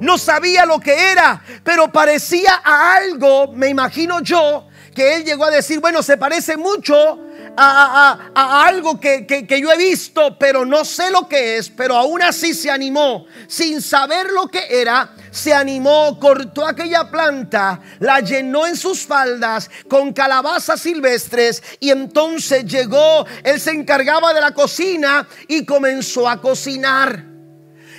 No 0.00 0.18
sabía 0.18 0.64
lo 0.64 0.80
que 0.80 1.12
era, 1.12 1.42
pero 1.64 1.92
parecía 1.92 2.60
a 2.64 2.96
algo, 2.96 3.52
me 3.52 3.68
imagino 3.68 4.20
yo, 4.20 4.68
que 4.94 5.16
él 5.16 5.24
llegó 5.24 5.44
a 5.44 5.50
decir, 5.50 5.80
bueno, 5.80 6.02
se 6.02 6.16
parece 6.16 6.56
mucho 6.56 7.18
a, 7.56 8.64
algo 8.66 8.98
que, 8.98 9.26
que, 9.26 9.60
yo 9.60 9.70
he 9.70 9.76
visto, 9.76 10.36
pero 10.38 10.64
no 10.64 10.84
sé 10.84 11.10
lo 11.10 11.28
que 11.28 11.58
es, 11.58 11.68
pero 11.68 11.96
aún 11.96 12.22
así 12.22 12.54
se 12.54 12.70
animó, 12.70 13.26
sin 13.46 13.82
saber 13.82 14.30
lo 14.30 14.48
que 14.48 14.64
era, 14.68 15.14
se 15.30 15.52
animó, 15.52 16.18
cortó 16.18 16.66
aquella 16.66 17.10
planta, 17.10 17.80
la 17.98 18.20
llenó 18.20 18.66
en 18.66 18.76
sus 18.76 19.06
faldas 19.06 19.70
con 19.88 20.12
calabazas 20.12 20.80
silvestres 20.80 21.62
y 21.80 21.90
entonces 21.90 22.64
llegó, 22.64 23.26
él 23.42 23.60
se 23.60 23.72
encargaba 23.72 24.32
de 24.32 24.40
la 24.40 24.52
cocina 24.52 25.26
y 25.48 25.64
comenzó 25.64 26.28
a 26.28 26.40
cocinar. 26.40 27.32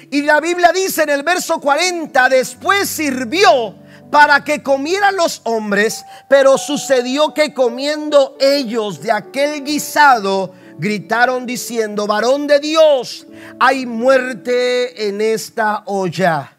Y 0.10 0.22
la 0.22 0.40
Biblia 0.40 0.72
dice 0.72 1.04
en 1.04 1.10
el 1.10 1.24
verso 1.24 1.60
40, 1.60 2.30
después 2.30 2.88
sirvió 2.88 3.83
para 4.14 4.44
que 4.44 4.62
comieran 4.62 5.16
los 5.16 5.42
hombres, 5.44 6.06
pero 6.30 6.60
sucedió 6.60 7.34
que 7.34 7.52
comiendo 7.52 8.38
ellos 8.40 9.02
de 9.02 9.12
aquel 9.12 9.64
guisado, 9.64 10.54
gritaron 10.78 11.48
diciendo, 11.48 12.06
varón 12.06 12.46
de 12.46 12.60
Dios, 12.60 13.26
hay 13.60 13.88
muerte 13.88 15.08
en 15.08 15.20
esta 15.20 15.82
olla. 15.88 16.58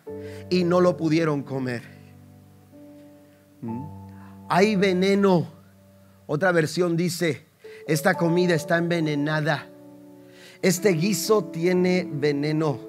Y 0.51 0.65
no 0.65 0.81
lo 0.81 0.97
pudieron 0.97 1.45
comer. 1.45 1.83
¿Mm? 3.61 3.85
Hay 4.49 4.75
veneno. 4.75 5.47
Otra 6.27 6.51
versión 6.51 6.97
dice, 6.97 7.47
esta 7.87 8.15
comida 8.15 8.57
está 8.57 8.79
envenenada. 8.79 9.69
Este 10.61 10.89
guiso 10.89 11.45
tiene 11.45 12.05
veneno. 12.11 12.81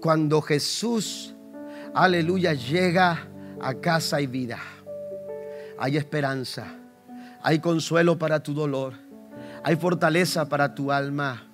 Cuando 0.00 0.40
Jesús, 0.40 1.34
aleluya, 1.92 2.54
llega 2.54 3.29
a 3.62 3.74
casa 3.74 4.16
hay 4.16 4.26
vida, 4.26 4.58
hay 5.78 5.96
esperanza, 5.96 6.66
hay 7.42 7.58
consuelo 7.58 8.18
para 8.18 8.42
tu 8.42 8.54
dolor, 8.54 8.94
hay 9.62 9.76
fortaleza 9.76 10.48
para 10.48 10.74
tu 10.74 10.92
alma. 10.92 11.46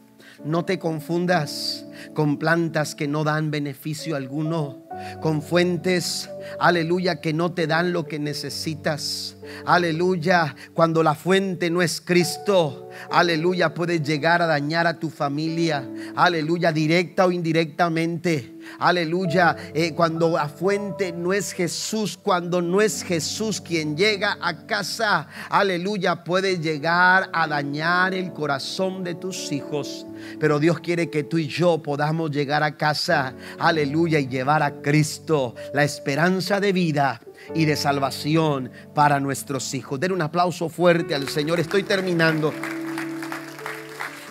No 0.44 0.66
te 0.66 0.78
confundas 0.78 1.86
con 2.14 2.38
plantas 2.38 2.94
que 2.94 3.08
no 3.08 3.24
dan 3.24 3.50
beneficio 3.50 4.16
alguno, 4.16 4.84
con 5.22 5.40
fuentes, 5.40 6.28
aleluya, 6.60 7.22
que 7.22 7.32
no 7.32 7.52
te 7.52 7.66
dan 7.66 7.92
lo 7.92 8.06
que 8.06 8.18
necesitas. 8.18 9.36
Aleluya, 9.64 10.54
cuando 10.74 11.02
la 11.02 11.14
fuente 11.14 11.70
no 11.70 11.80
es 11.80 12.02
Cristo, 12.02 12.90
aleluya, 13.10 13.72
puedes 13.72 14.02
llegar 14.02 14.42
a 14.42 14.46
dañar 14.46 14.86
a 14.86 14.98
tu 14.98 15.08
familia. 15.08 15.88
Aleluya, 16.14 16.70
directa 16.70 17.26
o 17.26 17.32
indirectamente. 17.32 18.55
Aleluya, 18.78 19.56
eh, 19.74 19.92
cuando 19.94 20.30
la 20.30 20.48
fuente 20.48 21.12
no 21.12 21.32
es 21.32 21.52
Jesús, 21.52 22.18
cuando 22.20 22.60
no 22.60 22.80
es 22.80 23.02
Jesús 23.02 23.60
quien 23.60 23.96
llega 23.96 24.38
a 24.40 24.66
casa, 24.66 25.28
aleluya, 25.48 26.24
puede 26.24 26.58
llegar 26.58 27.30
a 27.32 27.46
dañar 27.46 28.14
el 28.14 28.32
corazón 28.32 29.04
de 29.04 29.14
tus 29.14 29.50
hijos. 29.52 30.06
Pero 30.38 30.58
Dios 30.58 30.80
quiere 30.80 31.10
que 31.10 31.24
tú 31.24 31.38
y 31.38 31.46
yo 31.46 31.82
podamos 31.82 32.30
llegar 32.30 32.62
a 32.62 32.76
casa, 32.76 33.34
aleluya, 33.58 34.18
y 34.18 34.28
llevar 34.28 34.62
a 34.62 34.82
Cristo 34.82 35.54
la 35.72 35.84
esperanza 35.84 36.60
de 36.60 36.72
vida 36.72 37.20
y 37.54 37.64
de 37.64 37.76
salvación 37.76 38.70
para 38.94 39.20
nuestros 39.20 39.72
hijos. 39.74 40.00
Den 40.00 40.12
un 40.12 40.22
aplauso 40.22 40.68
fuerte 40.68 41.14
al 41.14 41.28
Señor. 41.28 41.60
Estoy 41.60 41.82
terminando. 41.82 42.52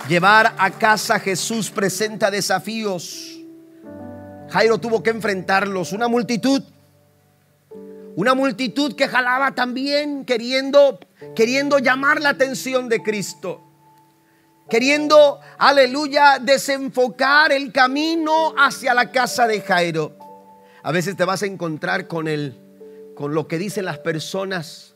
Llevar 0.08 0.54
a 0.58 0.70
casa 0.72 1.16
a 1.16 1.20
Jesús 1.20 1.72
presenta 1.72 2.30
desafíos. 2.30 3.35
Jairo 4.56 4.78
tuvo 4.78 5.04
que 5.04 5.10
enfrentarlos. 5.10 5.92
Una 5.92 6.08
multitud. 6.08 6.64
Una 8.16 8.34
multitud 8.34 8.96
que 8.96 9.10
jalaba 9.10 9.54
también 9.54 10.24
queriendo, 10.24 10.98
queriendo 11.36 11.78
llamar 11.80 12.22
la 12.22 12.30
atención 12.30 12.88
de 12.88 13.04
Cristo. 13.04 13.62
Queriendo, 14.70 15.42
aleluya, 15.58 16.40
desenfocar 16.40 17.52
el 17.52 17.74
camino 17.74 18.54
hacia 18.58 18.94
la 18.94 19.12
casa 19.12 19.46
de 19.46 19.60
Jairo. 19.60 20.18
A 20.84 20.94
veces 20.94 21.18
te 21.18 21.26
vas 21.26 21.44
a 21.44 21.48
encontrar 21.48 22.08
con 22.08 22.30
el, 22.30 22.58
con 23.14 23.34
lo 23.34 23.50
que 23.50 23.58
dicen 23.58 23.84
las 23.84 24.00
personas, 24.00 24.96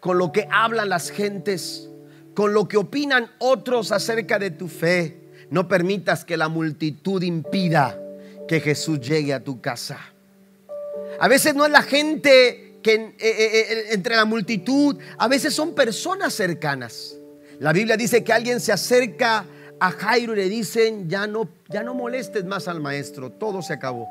con 0.00 0.18
lo 0.18 0.32
que 0.32 0.46
hablan 0.52 0.90
las 0.90 1.08
gentes, 1.08 1.88
con 2.34 2.52
lo 2.52 2.68
que 2.68 2.76
opinan 2.76 3.30
otros 3.38 3.90
acerca 3.90 4.38
de 4.38 4.50
tu 4.50 4.68
fe. 4.68 5.30
No 5.48 5.66
permitas 5.66 6.26
que 6.26 6.36
la 6.36 6.50
multitud 6.50 7.22
impida 7.22 7.98
que 8.48 8.60
Jesús 8.60 8.98
llegue 8.98 9.32
a 9.32 9.44
tu 9.44 9.60
casa. 9.60 9.98
A 11.20 11.28
veces 11.28 11.54
no 11.54 11.64
es 11.64 11.70
la 11.70 11.82
gente 11.82 12.80
que 12.82 12.94
eh, 12.94 13.14
eh, 13.18 13.18
eh, 13.20 13.84
entre 13.90 14.16
la 14.16 14.24
multitud, 14.24 14.98
a 15.18 15.28
veces 15.28 15.54
son 15.54 15.74
personas 15.74 16.34
cercanas. 16.34 17.16
La 17.60 17.72
Biblia 17.72 17.96
dice 17.96 18.24
que 18.24 18.32
alguien 18.32 18.60
se 18.60 18.72
acerca 18.72 19.44
a 19.80 19.90
Jairo 19.90 20.32
y 20.32 20.36
le 20.36 20.48
dicen, 20.48 21.08
ya 21.08 21.26
no, 21.26 21.48
ya 21.68 21.82
no 21.82 21.94
molestes 21.94 22.44
más 22.44 22.66
al 22.68 22.80
maestro, 22.80 23.30
todo 23.30 23.62
se 23.62 23.74
acabó, 23.74 24.08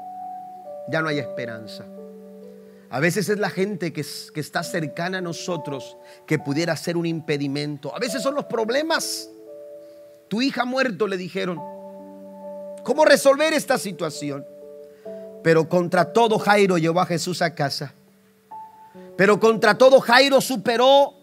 ya 0.90 1.02
no 1.02 1.10
hay 1.10 1.20
esperanza. 1.20 1.86
A 2.90 3.00
veces 3.02 3.28
es 3.28 3.40
la 3.40 3.50
gente 3.50 3.92
que, 3.92 4.06
que 4.34 4.40
está 4.40 4.64
cercana 4.64 5.18
a 5.18 5.22
nosotros 5.22 5.98
que 6.26 6.40
pudiera 6.40 6.76
ser 6.78 6.96
un 6.96 7.06
impedimento. 7.06 7.94
A 7.94 8.00
veces 8.00 8.22
son 8.22 8.36
los 8.36 8.46
problemas. 8.46 9.30
Tu 10.30 10.42
hija 10.42 10.64
muerto, 10.64 11.06
le 11.06 11.18
dijeron. 11.18 11.77
¿Cómo 12.88 13.04
resolver 13.04 13.54
esta 13.54 13.78
situación? 13.78 14.46
Pero 15.44 15.68
contra 15.68 16.14
todo 16.14 16.40
Jairo 16.40 16.78
llevó 16.78 17.02
a 17.02 17.06
Jesús 17.06 17.42
a 17.42 17.54
casa. 17.54 17.94
Pero 19.18 19.42
contra 19.42 19.78
todo 19.78 20.00
Jairo 20.00 20.40
superó, 20.40 21.14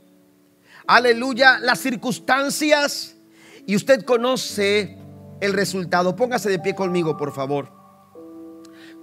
aleluya, 0.87 1.59
las 1.61 1.79
circunstancias. 1.79 3.17
Y 3.65 3.77
usted 3.77 4.05
conoce 4.05 4.99
el 5.41 5.55
resultado. 5.55 6.15
Póngase 6.15 6.51
de 6.51 6.59
pie 6.59 6.75
conmigo, 6.75 7.17
por 7.17 7.33
favor. 7.33 7.73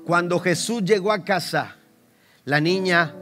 Cuando 0.05 0.37
Jesús 0.37 0.83
llegó 0.83 1.11
a 1.11 1.23
casa, 1.23 1.77
la 2.45 2.61
niña, 2.61 3.15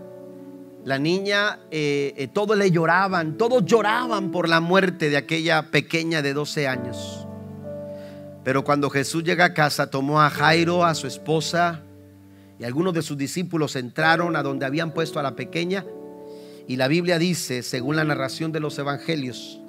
la 0.83 0.99
niña, 0.99 1.59
eh, 1.71 2.13
eh, 2.17 2.27
todos 2.27 2.57
le 2.57 2.71
lloraban, 2.71 3.37
todos 3.37 3.63
lloraban 3.63 4.31
por 4.31 4.49
la 4.49 4.59
muerte 4.59 5.09
de 5.09 5.15
aquella 5.15 5.71
pequeña 5.71 6.21
de 6.21 6.33
12 6.33 6.67
años. 6.67 7.25
Pero 8.49 8.63
cuando 8.63 8.89
Jesús 8.89 9.23
llega 9.23 9.45
a 9.45 9.53
casa, 9.53 9.91
tomó 9.91 10.19
a 10.19 10.31
Jairo, 10.31 10.83
a 10.83 10.95
su 10.95 11.05
esposa, 11.05 11.83
y 12.57 12.63
algunos 12.63 12.95
de 12.95 13.03
sus 13.03 13.15
discípulos 13.15 13.75
entraron 13.75 14.35
a 14.35 14.41
donde 14.41 14.65
habían 14.65 14.91
puesto 14.91 15.19
a 15.19 15.21
la 15.21 15.35
pequeña. 15.35 15.85
Y 16.67 16.75
la 16.77 16.87
Biblia 16.87 17.19
dice, 17.19 17.61
según 17.61 17.95
la 17.95 18.05
narración 18.05 18.51
de 18.51 18.59
los 18.59 18.79
evangelios, 18.79 19.61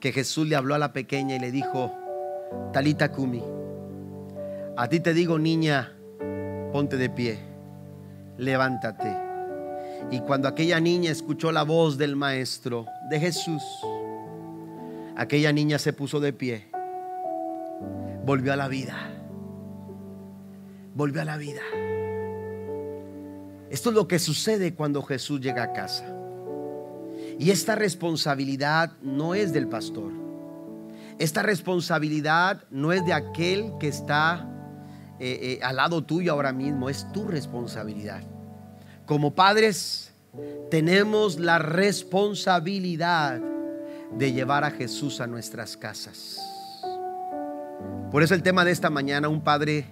que 0.00 0.12
Jesús 0.12 0.48
le 0.48 0.56
habló 0.56 0.74
a 0.74 0.78
la 0.78 0.94
pequeña 0.94 1.36
y 1.36 1.38
le 1.38 1.52
dijo, 1.52 1.92
Talita 2.72 3.12
Kumi, 3.12 3.44
a 4.74 4.88
ti 4.88 5.00
te 5.00 5.12
digo 5.12 5.38
niña, 5.38 5.92
ponte 6.72 6.96
de 6.96 7.10
pie 7.10 7.38
levántate. 8.38 9.14
Y 10.10 10.20
cuando 10.20 10.48
aquella 10.48 10.80
niña 10.80 11.10
escuchó 11.10 11.52
la 11.52 11.62
voz 11.62 11.98
del 11.98 12.16
maestro, 12.16 12.86
de 13.10 13.20
Jesús, 13.20 13.62
aquella 15.14 15.52
niña 15.52 15.78
se 15.78 15.92
puso 15.92 16.20
de 16.20 16.32
pie, 16.32 16.70
volvió 18.24 18.52
a 18.52 18.56
la 18.56 18.68
vida, 18.68 18.96
volvió 20.94 21.22
a 21.22 21.24
la 21.24 21.36
vida. 21.36 21.62
Esto 23.70 23.90
es 23.90 23.94
lo 23.94 24.08
que 24.08 24.18
sucede 24.18 24.74
cuando 24.74 25.02
Jesús 25.02 25.40
llega 25.40 25.62
a 25.62 25.72
casa. 25.72 26.04
Y 27.38 27.50
esta 27.50 27.74
responsabilidad 27.74 28.92
no 29.02 29.34
es 29.34 29.52
del 29.52 29.68
pastor. 29.68 30.12
Esta 31.18 31.42
responsabilidad 31.42 32.64
no 32.70 32.92
es 32.92 33.04
de 33.04 33.12
aquel 33.12 33.72
que 33.78 33.88
está 33.88 34.48
eh, 35.20 35.58
eh, 35.60 35.60
al 35.62 35.76
lado 35.76 36.04
tuyo 36.04 36.32
ahora 36.32 36.52
mismo, 36.52 36.88
es 36.88 37.10
tu 37.12 37.26
responsabilidad. 37.26 38.22
Como 39.04 39.34
padres 39.34 40.12
tenemos 40.70 41.40
la 41.40 41.58
responsabilidad 41.58 43.40
de 44.12 44.32
llevar 44.32 44.64
a 44.64 44.70
Jesús 44.70 45.20
a 45.20 45.26
nuestras 45.26 45.76
casas. 45.76 46.38
Por 48.10 48.22
eso 48.22 48.34
el 48.34 48.42
tema 48.42 48.64
de 48.64 48.70
esta 48.70 48.90
mañana, 48.90 49.28
un 49.28 49.42
padre 49.42 49.86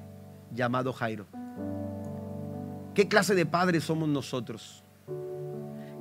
llamado 0.53 0.93
Jairo. 0.93 1.27
¿Qué 2.95 3.09
clase 3.09 3.35
de 3.35 3.45
padres 3.45 3.85
somos 3.85 4.09
nosotros? 4.09 4.83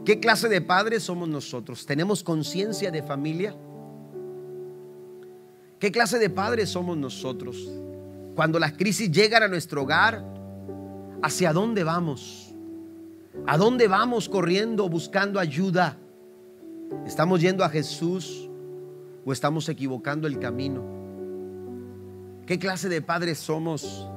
¿Qué 0.05 0.19
clase 0.19 0.47
de 0.47 0.61
padres 0.61 1.03
somos 1.03 1.27
nosotros? 1.27 1.85
¿Tenemos 1.85 2.23
conciencia 2.23 2.89
de 2.91 3.03
familia? 3.03 3.55
¿Qué 5.79 5.91
clase 5.91 6.19
de 6.19 6.29
padres 6.29 6.69
somos 6.69 6.95
nosotros? 6.95 7.69
Cuando 8.35 8.59
las 8.59 8.73
crisis 8.73 9.11
llegan 9.11 9.43
a 9.43 9.47
nuestro 9.47 9.83
hogar, 9.83 10.23
¿hacia 11.21 11.51
dónde 11.51 11.83
vamos? 11.83 12.55
¿A 13.45 13.57
dónde 13.57 13.87
vamos 13.87 14.29
corriendo 14.29 14.87
buscando 14.87 15.39
ayuda? 15.39 15.97
¿Estamos 17.05 17.41
yendo 17.41 17.65
a 17.65 17.69
Jesús 17.69 18.49
o 19.25 19.33
estamos 19.33 19.67
equivocando 19.67 20.27
el 20.27 20.39
camino? 20.39 21.04
¿Qué 22.45 22.59
clase 22.59 22.89
de 22.89 23.01
padres 23.01 23.39
somos? 23.39 24.07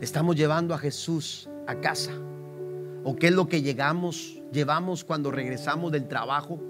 ¿Estamos 0.00 0.36
llevando 0.36 0.72
a 0.72 0.78
Jesús 0.78 1.48
a 1.66 1.80
casa? 1.80 2.12
¿O 3.02 3.16
qué 3.16 3.26
es 3.26 3.32
lo 3.32 3.48
que 3.48 3.60
llegamos, 3.60 4.40
llevamos 4.52 5.02
cuando 5.02 5.32
regresamos 5.32 5.90
del 5.90 6.06
trabajo? 6.06 6.60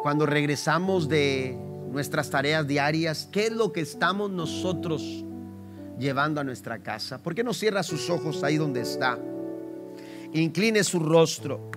Cuando 0.00 0.26
regresamos 0.26 1.08
de 1.08 1.58
nuestras 1.90 2.30
tareas 2.30 2.68
diarias, 2.68 3.28
qué 3.32 3.46
es 3.46 3.52
lo 3.52 3.72
que 3.72 3.80
estamos 3.80 4.30
nosotros 4.30 5.24
llevando 5.98 6.40
a 6.40 6.44
nuestra 6.44 6.78
casa. 6.78 7.18
¿Por 7.18 7.34
qué 7.34 7.42
no 7.42 7.52
cierra 7.52 7.82
sus 7.82 8.08
ojos 8.10 8.44
ahí 8.44 8.58
donde 8.58 8.82
está? 8.82 9.18
Incline 10.34 10.84
su 10.84 11.00
rostro. 11.00 11.68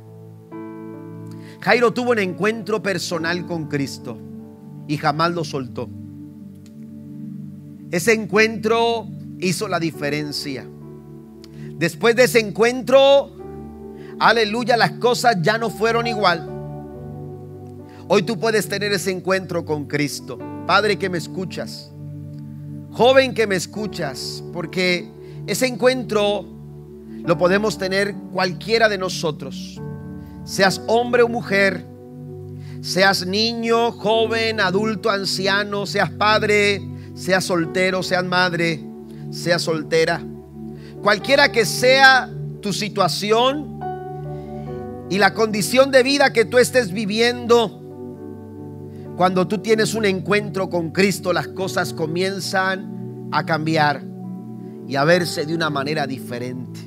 Jairo 1.62 1.92
tuvo 1.92 2.12
un 2.12 2.20
encuentro 2.20 2.84
personal 2.84 3.48
con 3.48 3.66
Cristo 3.66 4.20
y 4.88 4.98
jamás 4.98 5.32
lo 5.32 5.44
soltó. 5.44 5.90
Ese 7.92 8.14
encuentro 8.14 9.08
hizo 9.40 9.68
la 9.68 9.80
diferencia. 9.80 10.68
Después 11.78 12.16
de 12.16 12.24
ese 12.24 12.40
encuentro, 12.40 13.32
aleluya, 14.20 14.76
las 14.76 14.92
cosas 14.94 15.38
ya 15.42 15.58
no 15.58 15.70
fueron 15.70 16.08
igual. 16.08 16.50
Hoy 18.10 18.24
tú 18.24 18.40
puedes 18.40 18.68
tener 18.68 18.92
ese 18.92 19.12
encuentro 19.12 19.64
con 19.64 19.86
Cristo. 19.86 20.38
Padre 20.66 20.98
que 20.98 21.10
me 21.10 21.18
escuchas, 21.18 21.92
joven 22.92 23.34
que 23.34 23.48
me 23.48 23.56
escuchas, 23.56 24.44
porque 24.52 25.10
ese 25.46 25.68
encuentro 25.68 26.46
lo 27.24 27.38
podemos 27.38 27.78
tener 27.78 28.14
cualquiera 28.34 28.90
de 28.90 28.98
nosotros. 28.98 29.80
Seas 30.44 30.82
hombre 30.88 31.24
o 31.24 31.30
mujer, 31.30 31.86
seas 32.82 33.26
niño, 33.26 33.92
joven, 33.94 34.60
adulto, 34.60 35.10
anciano, 35.10 35.86
seas 35.86 36.12
padre, 36.12 36.82
seas 37.18 37.46
soltero, 37.46 38.04
seas 38.04 38.24
madre, 38.24 38.80
seas 39.32 39.64
soltera. 39.64 40.22
Cualquiera 41.02 41.52
que 41.52 41.66
sea 41.66 42.30
tu 42.62 42.72
situación 42.72 43.80
y 45.10 45.18
la 45.18 45.34
condición 45.34 45.92
de 45.92 46.04
vida 46.04 46.32
que 46.32 46.46
tú 46.46 46.60
estés 46.60 46.92
viviendo, 46.92 47.82
cuando 49.18 49.48
tú 49.48 49.58
tienes 49.58 49.96
un 49.96 50.06
encuentro 50.06 50.70
con 50.70 50.92
Cristo, 50.92 51.34
las 51.34 51.48
cosas 51.48 51.92
comienzan 51.92 53.30
a 53.32 53.46
cambiar 53.46 54.04
y 54.88 54.96
a 54.96 55.04
verse 55.04 55.46
de 55.46 55.56
una 55.56 55.70
manera 55.70 56.06
diferente. 56.06 56.87